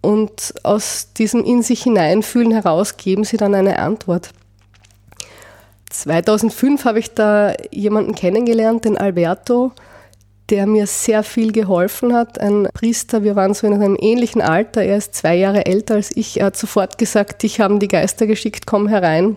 [0.00, 4.30] Und aus diesem in sich hineinfühlen heraus geben sie dann eine Antwort.
[5.92, 9.72] 2005 habe ich da jemanden kennengelernt, den Alberto,
[10.48, 12.40] der mir sehr viel geholfen hat.
[12.40, 16.14] Ein Priester, wir waren so in einem ähnlichen Alter, er ist zwei Jahre älter als
[16.16, 16.40] ich.
[16.40, 19.36] Er hat sofort gesagt, ich habe die Geister geschickt, komm herein.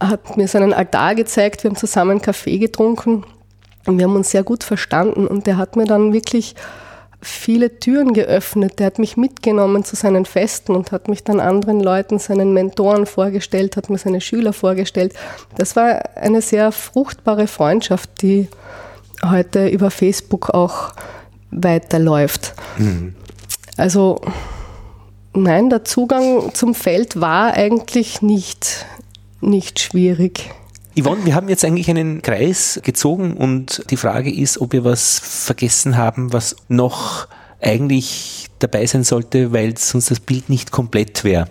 [0.00, 3.24] Er hat mir seinen Altar gezeigt, wir haben zusammen Kaffee getrunken
[3.86, 5.26] und wir haben uns sehr gut verstanden.
[5.26, 6.54] Und er hat mir dann wirklich
[7.24, 8.78] viele Türen geöffnet.
[8.78, 13.06] Der hat mich mitgenommen zu seinen Festen und hat mich dann anderen Leuten, seinen Mentoren
[13.06, 15.14] vorgestellt, hat mir seine Schüler vorgestellt.
[15.56, 18.48] Das war eine sehr fruchtbare Freundschaft, die
[19.24, 20.92] heute über Facebook auch
[21.50, 22.54] weiterläuft.
[22.78, 23.14] Mhm.
[23.76, 24.20] Also
[25.32, 28.86] nein, der Zugang zum Feld war eigentlich nicht,
[29.40, 30.50] nicht schwierig.
[30.96, 35.18] Yvonne, wir haben jetzt eigentlich einen Kreis gezogen und die Frage ist, ob wir was
[35.18, 37.26] vergessen haben, was noch
[37.60, 41.48] eigentlich dabei sein sollte, weil sonst das Bild nicht komplett wäre.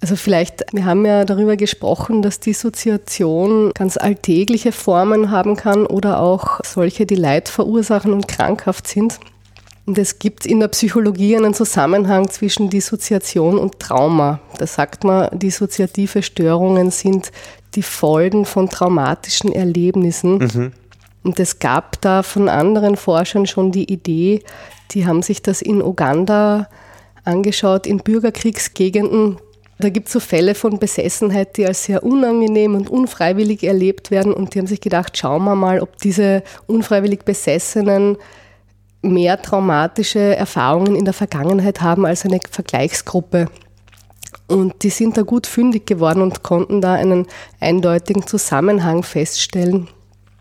[0.00, 6.20] Also vielleicht, wir haben ja darüber gesprochen, dass Dissoziation ganz alltägliche Formen haben kann oder
[6.20, 9.18] auch solche, die Leid verursachen und krankhaft sind.
[9.88, 14.38] Und es gibt in der Psychologie einen Zusammenhang zwischen Dissoziation und Trauma.
[14.58, 17.32] Da sagt man, dissoziative Störungen sind
[17.74, 20.36] die Folgen von traumatischen Erlebnissen.
[20.36, 20.72] Mhm.
[21.22, 24.42] Und es gab da von anderen Forschern schon die Idee,
[24.90, 26.68] die haben sich das in Uganda
[27.24, 29.38] angeschaut, in Bürgerkriegsgegenden.
[29.78, 34.34] Da gibt es so Fälle von Besessenheit, die als sehr unangenehm und unfreiwillig erlebt werden.
[34.34, 38.18] Und die haben sich gedacht, schauen wir mal, ob diese unfreiwillig Besessenen
[39.02, 43.48] mehr traumatische Erfahrungen in der Vergangenheit haben als eine Vergleichsgruppe.
[44.46, 47.26] Und die sind da gut fündig geworden und konnten da einen
[47.60, 49.88] eindeutigen Zusammenhang feststellen.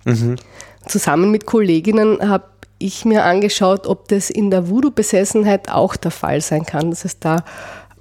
[0.05, 0.37] Mhm.
[0.87, 2.45] Zusammen mit Kolleginnen habe
[2.79, 7.19] ich mir angeschaut, ob das in der Voodoo-Besessenheit auch der Fall sein kann, dass es
[7.19, 7.43] da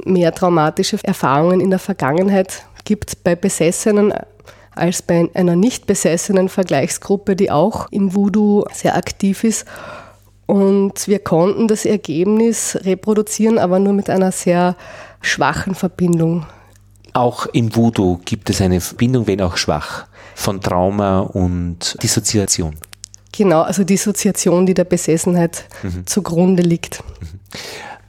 [0.04, 4.12] mehr traumatische Erfahrungen in der Vergangenheit gibt bei Besessenen
[4.76, 9.64] als bei einer nicht besessenen Vergleichsgruppe, die auch im Voodoo sehr aktiv ist.
[10.46, 14.76] Und wir konnten das Ergebnis reproduzieren, aber nur mit einer sehr
[15.20, 16.46] schwachen Verbindung.
[17.12, 22.76] Auch im Voodoo gibt es eine Verbindung, wenn auch schwach, von Trauma und Dissoziation.
[23.32, 26.06] Genau, also Dissoziation, die der Besessenheit mhm.
[26.06, 27.02] zugrunde liegt.
[27.20, 27.40] Mhm.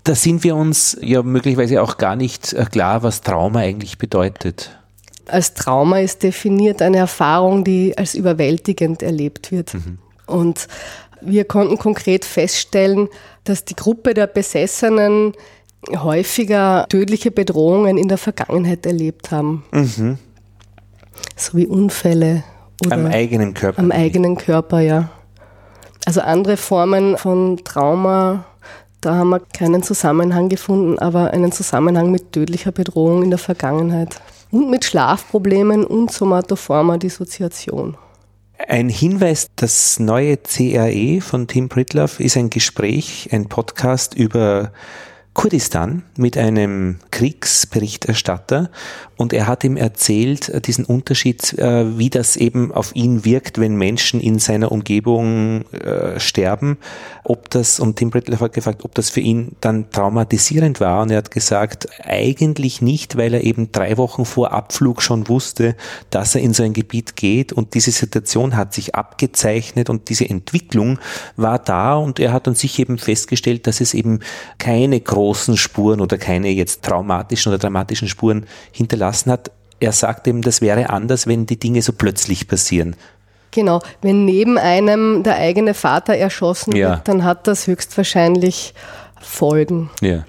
[0.04, 4.78] Da sind wir uns ja möglicherweise auch gar nicht äh, klar, was Trauma eigentlich bedeutet.
[5.26, 9.74] Als Trauma ist definiert eine Erfahrung, die als überwältigend erlebt wird.
[9.74, 10.00] Mhm.
[10.28, 10.68] Und
[11.28, 13.10] wir konnten konkret feststellen,
[13.44, 15.34] dass die Gruppe der Besessenen
[15.96, 19.64] häufiger tödliche Bedrohungen in der Vergangenheit erlebt haben.
[19.72, 20.18] Mhm.
[21.36, 22.44] So wie Unfälle.
[22.90, 23.80] am eigenen Körper.
[23.80, 25.10] Am eigenen Körper, ja.
[26.06, 28.46] Also andere Formen von Trauma,
[29.02, 34.22] da haben wir keinen Zusammenhang gefunden, aber einen Zusammenhang mit tödlicher Bedrohung in der Vergangenheit.
[34.52, 37.98] Und mit Schlafproblemen und somatoformer Dissoziation.
[38.66, 44.72] Ein Hinweis, das neue CRE von Tim Pritloff ist ein Gespräch, ein Podcast über
[45.34, 48.72] Kurdistan mit einem Kriegsberichterstatter
[49.18, 53.60] und er hat ihm erzählt, äh, diesen Unterschied, äh, wie das eben auf ihn wirkt,
[53.60, 56.78] wenn Menschen in seiner Umgebung äh, sterben,
[57.24, 61.02] ob das, und Tim Bradley hat gefragt, ob das für ihn dann traumatisierend war.
[61.02, 65.76] Und er hat gesagt, eigentlich nicht, weil er eben drei Wochen vor Abflug schon wusste,
[66.10, 67.52] dass er in so ein Gebiet geht.
[67.52, 71.00] Und diese Situation hat sich abgezeichnet und diese Entwicklung
[71.36, 71.96] war da.
[71.96, 74.20] Und er hat an sich eben festgestellt, dass es eben
[74.58, 79.52] keine große großen Spuren oder keine jetzt traumatischen oder dramatischen Spuren hinterlassen hat.
[79.80, 82.96] Er sagt eben, das wäre anders, wenn die Dinge so plötzlich passieren.
[83.52, 86.92] Genau, wenn neben einem der eigene Vater erschossen ja.
[86.92, 88.74] wird, dann hat das höchstwahrscheinlich
[89.20, 89.90] Folgen.
[90.02, 90.26] Ja.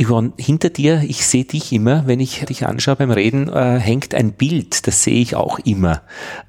[0.00, 4.14] Yvonne, hinter dir, ich sehe dich immer, wenn ich dich anschaue beim Reden, äh, hängt
[4.14, 6.02] ein Bild, das sehe ich auch immer.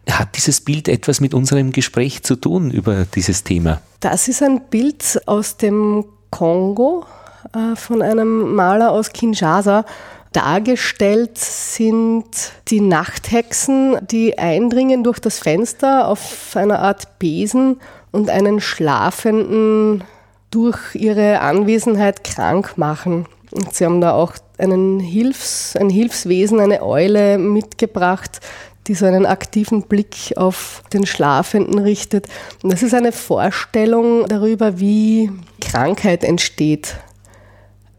[0.08, 3.82] Hat dieses Bild etwas mit unserem Gespräch zu tun über dieses Thema?
[4.02, 7.06] Das ist ein Bild aus dem Kongo,
[7.54, 9.84] äh, von einem Maler aus Kinshasa.
[10.32, 12.26] Dargestellt sind
[12.68, 17.80] die Nachthexen, die eindringen durch das Fenster auf einer Art Besen
[18.12, 20.04] und einen Schlafenden
[20.52, 23.26] durch ihre Anwesenheit krank machen.
[23.52, 28.40] Und sie haben da auch einen Hilfs-, ein Hilfswesen, eine Eule mitgebracht,
[28.86, 32.28] die so einen aktiven Blick auf den Schlafenden richtet.
[32.62, 36.98] Und das ist eine Vorstellung darüber, wie Krankheit entsteht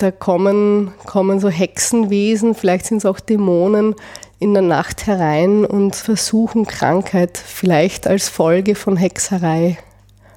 [0.03, 3.95] da kommen, kommen so Hexenwesen, vielleicht sind es auch Dämonen,
[4.39, 9.79] in der Nacht herein und versuchen Krankheit, vielleicht als Folge von Hexerei.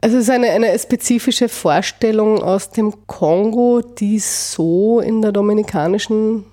[0.02, 6.46] Also es ist eine, eine spezifische Vorstellung aus dem Kongo, die so in der dominikanischen,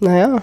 [0.00, 0.42] naja,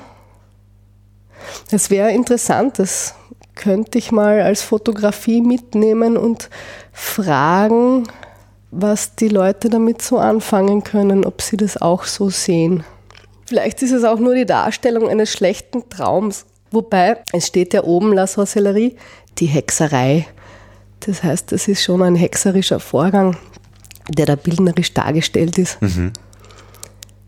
[1.70, 3.16] es wäre interessant, das
[3.56, 6.50] könnte ich mal als Fotografie mitnehmen und
[6.94, 8.08] fragen,
[8.72, 12.84] was die Leute damit so anfangen können, ob sie das auch so sehen.
[13.46, 16.46] Vielleicht ist es auch nur die Darstellung eines schlechten Traums.
[16.72, 18.96] Wobei, es steht ja oben La Sorcellerie,
[19.40, 20.28] die Hexerei.
[21.00, 23.38] Das heißt, das ist schon ein hexerischer Vorgang,
[24.10, 25.82] der da bildnerisch dargestellt ist.
[25.82, 26.14] Mhm.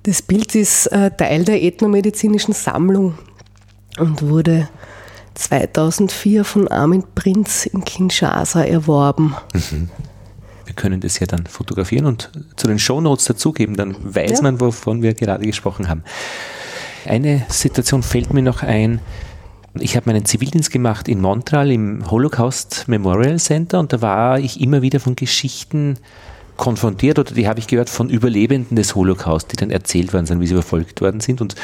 [0.03, 3.17] Das Bild ist äh, Teil der ethnomedizinischen Sammlung
[3.97, 4.69] und wurde
[5.35, 9.35] 2004 von Armin Prinz in Kinshasa erworben.
[9.53, 9.89] Mhm.
[10.71, 14.41] Wir können das ja dann fotografieren und zu den Shownotes dazugeben, dann weiß ja.
[14.41, 16.01] man, wovon wir gerade gesprochen haben.
[17.05, 19.01] Eine Situation fällt mir noch ein.
[19.73, 24.61] Ich habe meinen Zivildienst gemacht in Montreal im Holocaust Memorial Center und da war ich
[24.61, 25.97] immer wieder von Geschichten
[26.55, 30.39] konfrontiert oder die habe ich gehört von Überlebenden des Holocaust, die dann erzählt worden sind,
[30.39, 31.41] wie sie verfolgt worden sind.
[31.41, 31.55] Und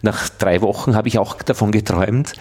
[0.00, 2.32] nach drei Wochen habe ich auch davon geträumt.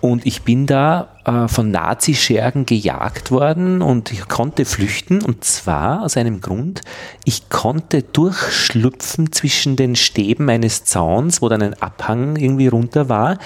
[0.00, 5.22] Und ich bin da äh, von Nazischergen gejagt worden und ich konnte flüchten.
[5.22, 6.82] Und zwar aus einem Grund,
[7.24, 13.38] ich konnte durchschlüpfen zwischen den Stäben eines Zauns, wo dann ein Abhang irgendwie runter war.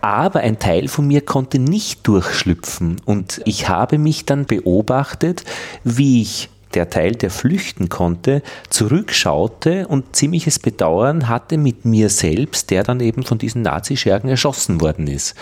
[0.00, 2.96] Aber ein Teil von mir konnte nicht durchschlüpfen.
[3.04, 5.44] Und ich habe mich dann beobachtet,
[5.84, 12.70] wie ich der Teil, der flüchten konnte, zurückschaute und ziemliches Bedauern hatte mit mir selbst,
[12.70, 15.34] der dann eben von diesen Nazischergen erschossen worden ist.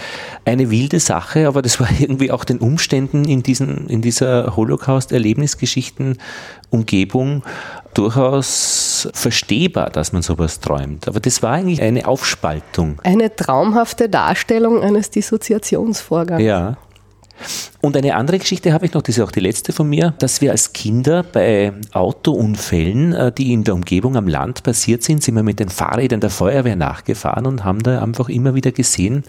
[0.44, 7.42] Eine wilde Sache, aber das war irgendwie auch den Umständen in, diesen, in dieser Holocaust-Erlebnisgeschichten-Umgebung
[7.94, 11.08] durchaus verstehbar, dass man sowas träumt.
[11.08, 13.00] Aber das war eigentlich eine Aufspaltung.
[13.02, 16.42] Eine traumhafte Darstellung eines Dissoziationsvorgangs.
[16.42, 16.76] Ja.
[17.80, 20.40] Und eine andere Geschichte habe ich noch, das ist auch die letzte von mir, dass
[20.40, 25.36] wir als Kinder bei Autounfällen, äh, die in der Umgebung am Land passiert sind, sind
[25.36, 29.24] wir mit den Fahrrädern der Feuerwehr nachgefahren und haben da einfach immer wieder gesehen,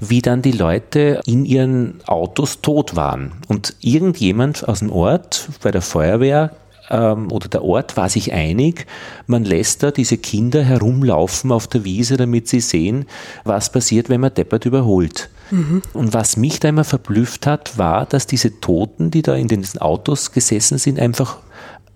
[0.00, 3.32] wie dann die Leute in ihren Autos tot waren.
[3.48, 6.52] Und irgendjemand aus dem Ort bei der Feuerwehr
[6.90, 8.86] ähm, oder der Ort war sich einig,
[9.26, 13.06] man lässt da diese Kinder herumlaufen auf der Wiese, damit sie sehen,
[13.44, 15.30] was passiert, wenn man deppert überholt.
[15.50, 15.82] Mhm.
[15.92, 19.64] Und was mich da immer verblüfft hat, war, dass diese Toten, die da in den
[19.78, 21.38] Autos gesessen sind, einfach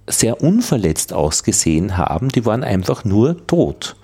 [0.06, 2.28] sehr unverletzt ausgesehen haben.
[2.28, 3.96] Die waren einfach nur tot.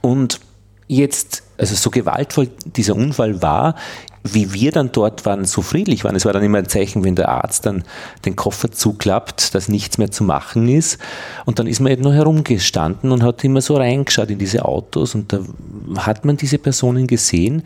[0.00, 0.40] Und
[0.86, 3.74] jetzt, also so gewaltvoll dieser Unfall war,
[4.22, 6.14] wie wir dann dort waren, so friedlich waren.
[6.14, 7.84] Es war dann immer ein Zeichen, wenn der Arzt dann
[8.24, 10.98] den Koffer zuklappt, dass nichts mehr zu machen ist.
[11.46, 15.14] Und dann ist man eben noch herumgestanden und hat immer so reingeschaut in diese Autos
[15.14, 15.40] und da
[15.96, 17.62] hat man diese Personen gesehen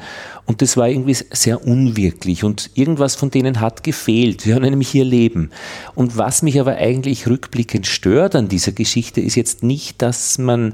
[0.47, 4.47] und das war irgendwie sehr unwirklich und irgendwas von denen hat gefehlt.
[4.47, 5.51] Wir haben nämlich hier Leben.
[5.95, 10.73] Und was mich aber eigentlich rückblickend stört an dieser Geschichte ist jetzt nicht, dass man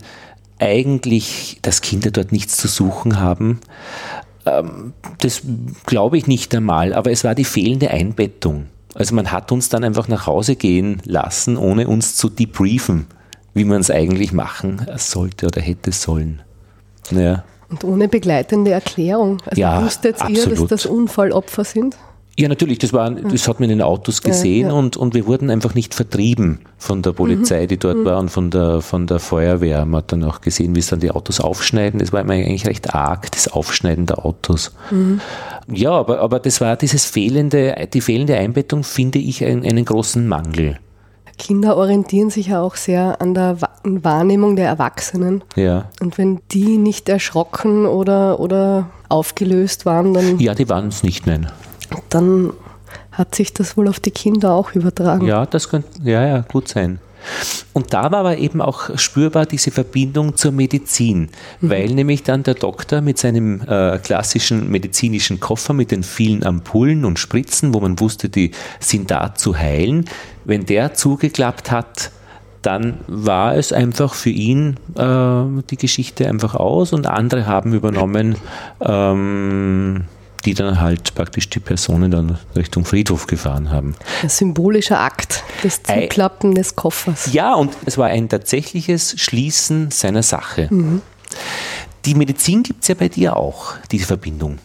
[0.59, 3.61] eigentlich, dass Kinder dort nichts zu suchen haben,
[5.19, 5.43] das
[5.87, 8.67] glaube ich nicht einmal, aber es war die fehlende Einbettung.
[8.95, 13.07] Also man hat uns dann einfach nach Hause gehen lassen, ohne uns zu debriefen,
[13.55, 16.43] wie man es eigentlich machen sollte oder hätte sollen.
[17.11, 17.45] Ja.
[17.69, 19.39] Und ohne begleitende Erklärung.
[19.47, 21.97] Also ja, wusstet ihr, dass das Unfallopfer sind?
[22.39, 24.79] Ja, natürlich, das, war, das hat man in den Autos gesehen ja, ja.
[24.79, 28.05] Und, und wir wurden einfach nicht vertrieben von der Polizei, die dort mhm.
[28.05, 29.85] war und von der, von der Feuerwehr.
[29.85, 32.01] Man hat dann auch gesehen, wie es dann die Autos aufschneiden.
[32.01, 34.73] Das war immer eigentlich recht arg, das Aufschneiden der Autos.
[34.91, 35.21] Mhm.
[35.73, 40.27] Ja, aber, aber das war dieses fehlende, die fehlende Einbettung, finde ich, einen, einen großen
[40.27, 40.79] Mangel.
[41.37, 45.43] Kinder orientieren sich ja auch sehr an der Wahrnehmung der Erwachsenen.
[45.57, 45.87] Ja.
[46.01, 50.39] Und wenn die nicht erschrocken oder, oder aufgelöst waren, dann.
[50.39, 51.51] Ja, die waren es nicht, nein
[52.09, 52.53] dann
[53.13, 55.27] hat sich das wohl auf die Kinder auch übertragen.
[55.27, 57.01] Ja, das könnte ja, ja, gut sein.
[57.73, 61.29] Und da war aber eben auch spürbar diese Verbindung zur Medizin,
[61.61, 61.71] mhm.
[61.71, 67.05] weil nämlich dann der Doktor mit seinem äh, klassischen medizinischen Koffer mit den vielen Ampullen
[67.05, 70.07] und Spritzen, wo man wusste, die sind da zu heilen,
[70.45, 72.11] wenn der zugeklappt hat,
[72.63, 78.37] dann war es einfach für ihn äh, die Geschichte einfach aus und andere haben übernommen,
[78.81, 80.05] ähm,
[80.45, 83.95] die dann halt praktisch die Personen dann Richtung Friedhof gefahren haben.
[84.23, 87.33] Ein symbolischer Akt, das Zuklappen des Koffers.
[87.33, 90.69] Ja, und es war ein tatsächliches Schließen seiner Sache.
[90.71, 91.03] Mhm.
[92.05, 94.59] Die Medizin gibt es ja bei dir auch, diese Verbindung.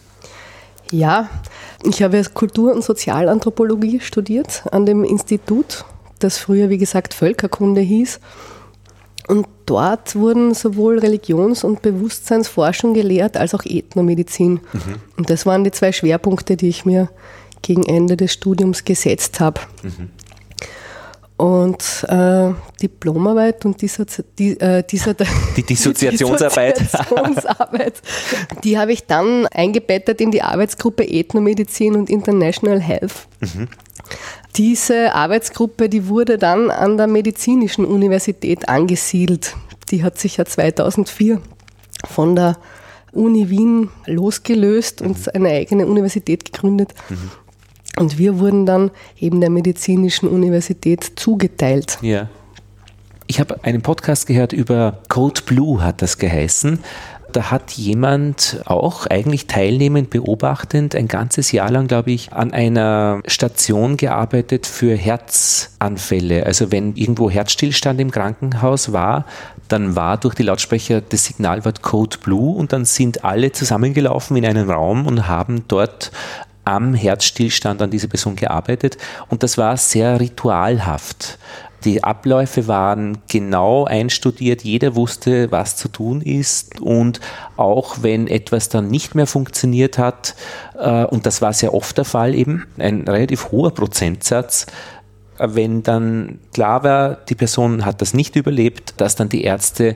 [0.90, 1.28] Ja,
[1.84, 5.84] ich habe Kultur- und Sozialanthropologie studiert an dem Institut,
[6.18, 8.20] das früher, wie gesagt, Völkerkunde hieß.
[9.28, 14.52] Und dort wurden sowohl Religions- und Bewusstseinsforschung gelehrt als auch Ethnomedizin.
[14.52, 14.60] Mhm.
[15.16, 17.08] Und das waren die zwei Schwerpunkte, die ich mir
[17.62, 19.60] gegen Ende des Studiums gesetzt habe.
[19.82, 20.10] Mhm.
[21.36, 24.06] Und äh, Diplomarbeit und dieser,
[24.38, 28.00] die, äh, dieser die Dissoziationsarbeit, Dissoziationsarbeit
[28.64, 33.28] die habe ich dann eingebettet in die Arbeitsgruppe Ethnomedizin und International Health.
[33.40, 33.68] Mhm.
[34.56, 39.54] Diese Arbeitsgruppe, die wurde dann an der Medizinischen Universität angesiedelt.
[39.90, 41.40] Die hat sich ja 2004
[42.08, 42.56] von der
[43.12, 46.94] Uni Wien losgelöst und eine eigene Universität gegründet.
[47.08, 47.30] Mhm.
[47.98, 51.98] Und wir wurden dann eben der Medizinischen Universität zugeteilt.
[52.02, 52.28] Ja.
[53.26, 56.78] Ich habe einen Podcast gehört über Code Blue, hat das geheißen
[57.32, 63.20] da hat jemand auch eigentlich teilnehmend beobachtend ein ganzes Jahr lang, glaube ich, an einer
[63.26, 66.46] Station gearbeitet für Herzanfälle.
[66.46, 69.26] Also wenn irgendwo Herzstillstand im Krankenhaus war,
[69.68, 74.46] dann war durch die Lautsprecher das Signalwort Code Blue und dann sind alle zusammengelaufen in
[74.46, 76.12] einen Raum und haben dort
[76.64, 78.98] am Herzstillstand an dieser Person gearbeitet
[79.28, 81.38] und das war sehr ritualhaft
[81.86, 87.20] Die Abläufe waren genau einstudiert, jeder wusste, was zu tun ist und
[87.56, 90.34] auch wenn etwas dann nicht mehr funktioniert hat,
[90.76, 94.66] äh, und das war sehr oft der Fall eben, ein relativ hoher Prozentsatz,
[95.38, 99.94] wenn dann klar war, die Person hat das nicht überlebt, dass dann die Ärzte,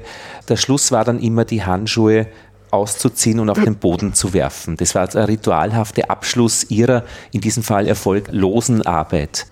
[0.49, 2.29] der Schluss war dann immer die Handschuhe
[2.71, 4.77] auszuziehen und auf den Boden zu werfen.
[4.77, 7.03] Das war der ritualhafte Abschluss ihrer,
[7.33, 9.47] in diesem Fall erfolglosen Arbeit.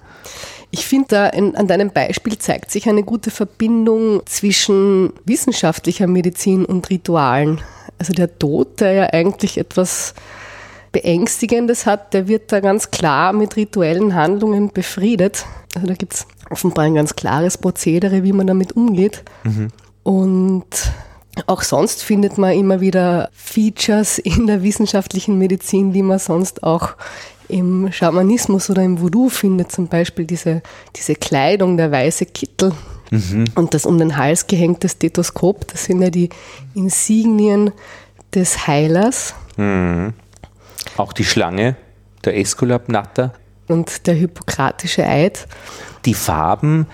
[0.70, 6.90] Ich finde, da an deinem Beispiel zeigt sich eine gute Verbindung zwischen wissenschaftlicher Medizin und
[6.90, 7.60] Ritualen.
[7.98, 10.14] Also der Tod, der ja eigentlich etwas
[10.92, 15.46] Beängstigendes hat, der wird da ganz klar mit rituellen Handlungen befriedet.
[15.74, 19.22] Also da gibt es offenbar ein ganz klares Prozedere, wie man damit umgeht.
[19.44, 19.68] Mhm.
[20.02, 20.66] Und
[21.46, 26.94] auch sonst findet man immer wieder Features in der wissenschaftlichen Medizin, die man sonst auch
[27.48, 29.72] im Schamanismus oder im Voodoo findet.
[29.72, 30.62] Zum Beispiel diese,
[30.94, 32.72] diese Kleidung, der weiße Kittel
[33.10, 33.44] mhm.
[33.54, 35.66] und das um den Hals gehängte Stethoskop.
[35.68, 36.28] Das sind ja die
[36.74, 37.72] Insignien
[38.34, 39.34] des Heilers.
[39.56, 40.12] Mhm.
[40.96, 41.76] Auch die Schlange,
[42.24, 43.32] der Esculap Natter.
[43.66, 45.46] Und der hippokratische Eid.
[46.04, 46.86] Die Farben,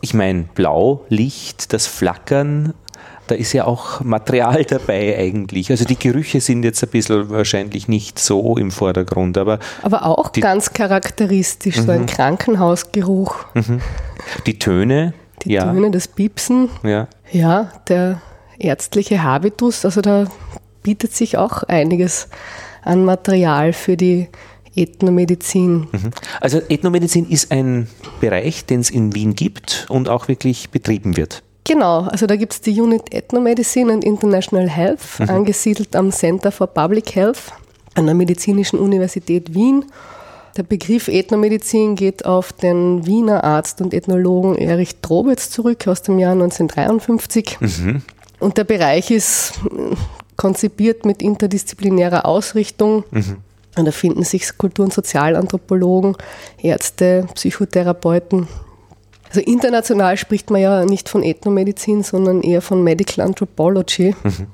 [0.00, 2.74] ich meine, Blau, Licht, das Flackern,
[3.32, 5.70] da ist ja auch Material dabei eigentlich.
[5.70, 9.58] Also die Gerüche sind jetzt ein bisschen wahrscheinlich nicht so im Vordergrund, aber.
[9.80, 11.86] Aber auch ganz charakteristisch, mhm.
[11.86, 12.06] so ein mhm.
[12.06, 13.46] Krankenhausgeruch.
[13.54, 13.80] Mhm.
[14.44, 15.14] Die Töne.
[15.44, 15.72] Die ja.
[15.72, 16.68] Töne, das Piepsen.
[16.82, 17.08] Ja.
[17.30, 18.20] Ja, der
[18.58, 20.26] ärztliche Habitus, also da
[20.82, 22.28] bietet sich auch einiges
[22.82, 24.28] an Material für die
[24.74, 25.88] Ethnomedizin.
[25.90, 26.10] Mhm.
[26.42, 27.88] Also Ethnomedizin ist ein
[28.20, 31.42] Bereich, den es in Wien gibt und auch wirklich betrieben wird.
[31.64, 35.30] Genau, also da gibt es die Unit Ethnomedicine and International Health, mhm.
[35.30, 37.52] angesiedelt am Center for Public Health
[37.94, 39.84] an der Medizinischen Universität Wien.
[40.56, 46.18] Der Begriff Ethnomedizin geht auf den Wiener Arzt und Ethnologen Erich Drobitz zurück aus dem
[46.18, 47.58] Jahr 1953.
[47.60, 48.02] Mhm.
[48.38, 49.54] Und der Bereich ist
[50.36, 53.04] konzipiert mit interdisziplinärer Ausrichtung.
[53.10, 53.36] Mhm.
[53.76, 56.16] Und da finden sich Kultur- und Sozialanthropologen,
[56.60, 58.48] Ärzte, Psychotherapeuten.
[59.32, 64.14] Also international spricht man ja nicht von Ethnomedizin, sondern eher von Medical Anthropology.
[64.22, 64.48] Mhm.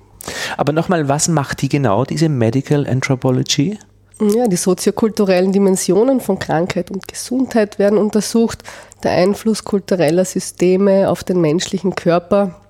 [0.56, 3.76] Aber nochmal, was macht die genau, diese Medical Anthropology?
[4.20, 8.62] Ja, die soziokulturellen Dimensionen von Krankheit und Gesundheit werden untersucht,
[9.02, 12.60] der Einfluss kultureller Systeme auf den menschlichen Körper,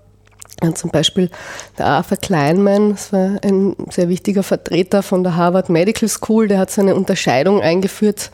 [0.74, 1.30] zum Beispiel
[1.76, 6.58] der Arthur Kleinman, das war ein sehr wichtiger Vertreter von der Harvard Medical School, der
[6.58, 8.30] hat so eine Unterscheidung eingeführt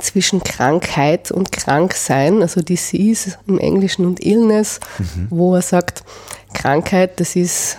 [0.00, 5.26] zwischen Krankheit und Kranksein, also Disease im Englischen und Illness, mhm.
[5.30, 6.04] wo er sagt,
[6.52, 7.78] Krankheit, das ist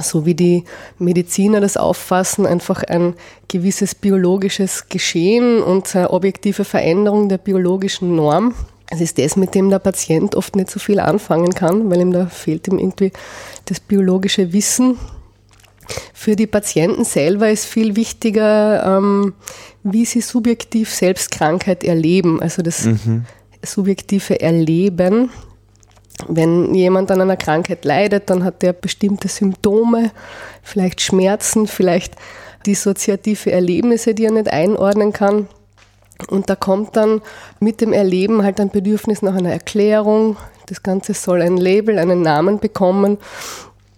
[0.00, 0.64] so wie die
[0.98, 3.14] Mediziner das auffassen, einfach ein
[3.48, 8.54] gewisses biologisches Geschehen und eine objektive Veränderung der biologischen Norm.
[8.90, 12.12] Es ist das, mit dem der Patient oft nicht so viel anfangen kann, weil ihm
[12.12, 13.12] da fehlt ihm irgendwie
[13.66, 14.98] das biologische Wissen.
[16.14, 19.34] Für die Patienten selber ist viel wichtiger, ähm,
[19.82, 23.24] wie sie subjektiv selbst Krankheit erleben, also das mhm.
[23.64, 25.30] subjektive Erleben.
[26.28, 30.12] Wenn jemand an einer Krankheit leidet, dann hat er bestimmte Symptome,
[30.62, 32.14] vielleicht Schmerzen, vielleicht
[32.66, 35.48] dissoziative Erlebnisse, die er nicht einordnen kann.
[36.28, 37.20] Und da kommt dann
[37.58, 40.36] mit dem Erleben halt ein Bedürfnis nach einer Erklärung.
[40.66, 43.18] Das Ganze soll ein Label, einen Namen bekommen.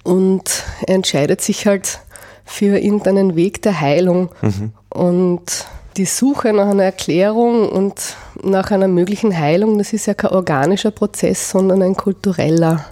[0.05, 2.01] Und er entscheidet sich halt
[2.45, 4.29] für irgendeinen Weg der Heilung.
[4.43, 4.73] Mhm.
[4.91, 5.67] Und
[5.97, 10.91] die Suche nach einer Erklärung und nach einer möglichen Heilung, das ist ja kein organischer
[10.91, 12.85] Prozess, sondern ein kultureller.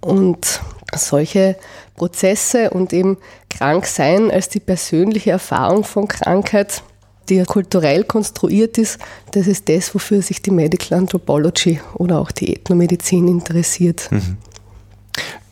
[0.00, 0.60] Und
[0.94, 1.56] solche
[1.96, 3.16] Prozesse und eben
[3.48, 6.82] Kranksein als die persönliche Erfahrung von Krankheit
[7.28, 8.98] die kulturell konstruiert ist,
[9.30, 14.10] das ist das, wofür sich die Medical Anthropology oder auch die Ethnomedizin interessiert.
[14.10, 14.36] Mhm.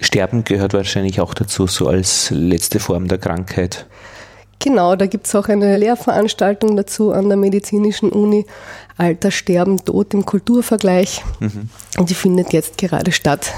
[0.00, 3.86] Sterben gehört wahrscheinlich auch dazu, so als letzte Form der Krankheit.
[4.58, 8.46] Genau, da gibt es auch eine Lehrveranstaltung dazu an der Medizinischen Uni,
[8.96, 11.24] Alter, Sterben, Tod im Kulturvergleich.
[11.40, 11.68] Mhm.
[11.98, 13.52] Und die findet jetzt gerade statt.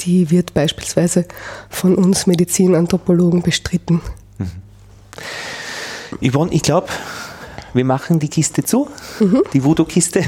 [0.00, 1.26] Die wird beispielsweise
[1.70, 4.02] von uns Medizinanthropologen bestritten.
[4.38, 4.50] Mhm.
[6.20, 6.88] Yvonne, ich glaube,
[7.74, 8.88] wir machen die Kiste zu,
[9.20, 9.42] mhm.
[9.52, 10.24] die Voodoo-Kiste.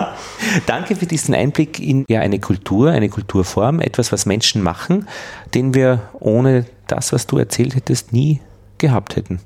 [0.66, 5.08] Danke für diesen Einblick in ja, eine Kultur, eine Kulturform, etwas, was Menschen machen,
[5.54, 8.40] den wir ohne das, was du erzählt hättest, nie
[8.78, 9.40] gehabt hätten.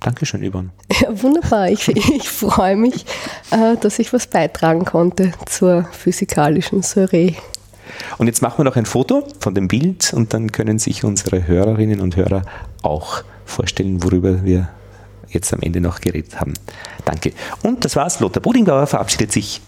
[0.00, 0.70] Dankeschön, Yvonne.
[1.00, 1.70] Ja, wunderbar.
[1.70, 3.06] Ich, ich freue mich,
[3.50, 7.34] äh, dass ich was beitragen konnte zur physikalischen Soiree.
[8.18, 11.46] Und jetzt machen wir noch ein Foto von dem Bild und dann können sich unsere
[11.46, 12.42] Hörerinnen und Hörer
[12.82, 14.68] auch vorstellen, worüber wir
[15.34, 16.54] jetzt am Ende noch geredet haben.
[17.04, 17.32] Danke.
[17.62, 18.20] Und das war's.
[18.20, 19.60] Lothar Bodingbauer verabschiedet sich.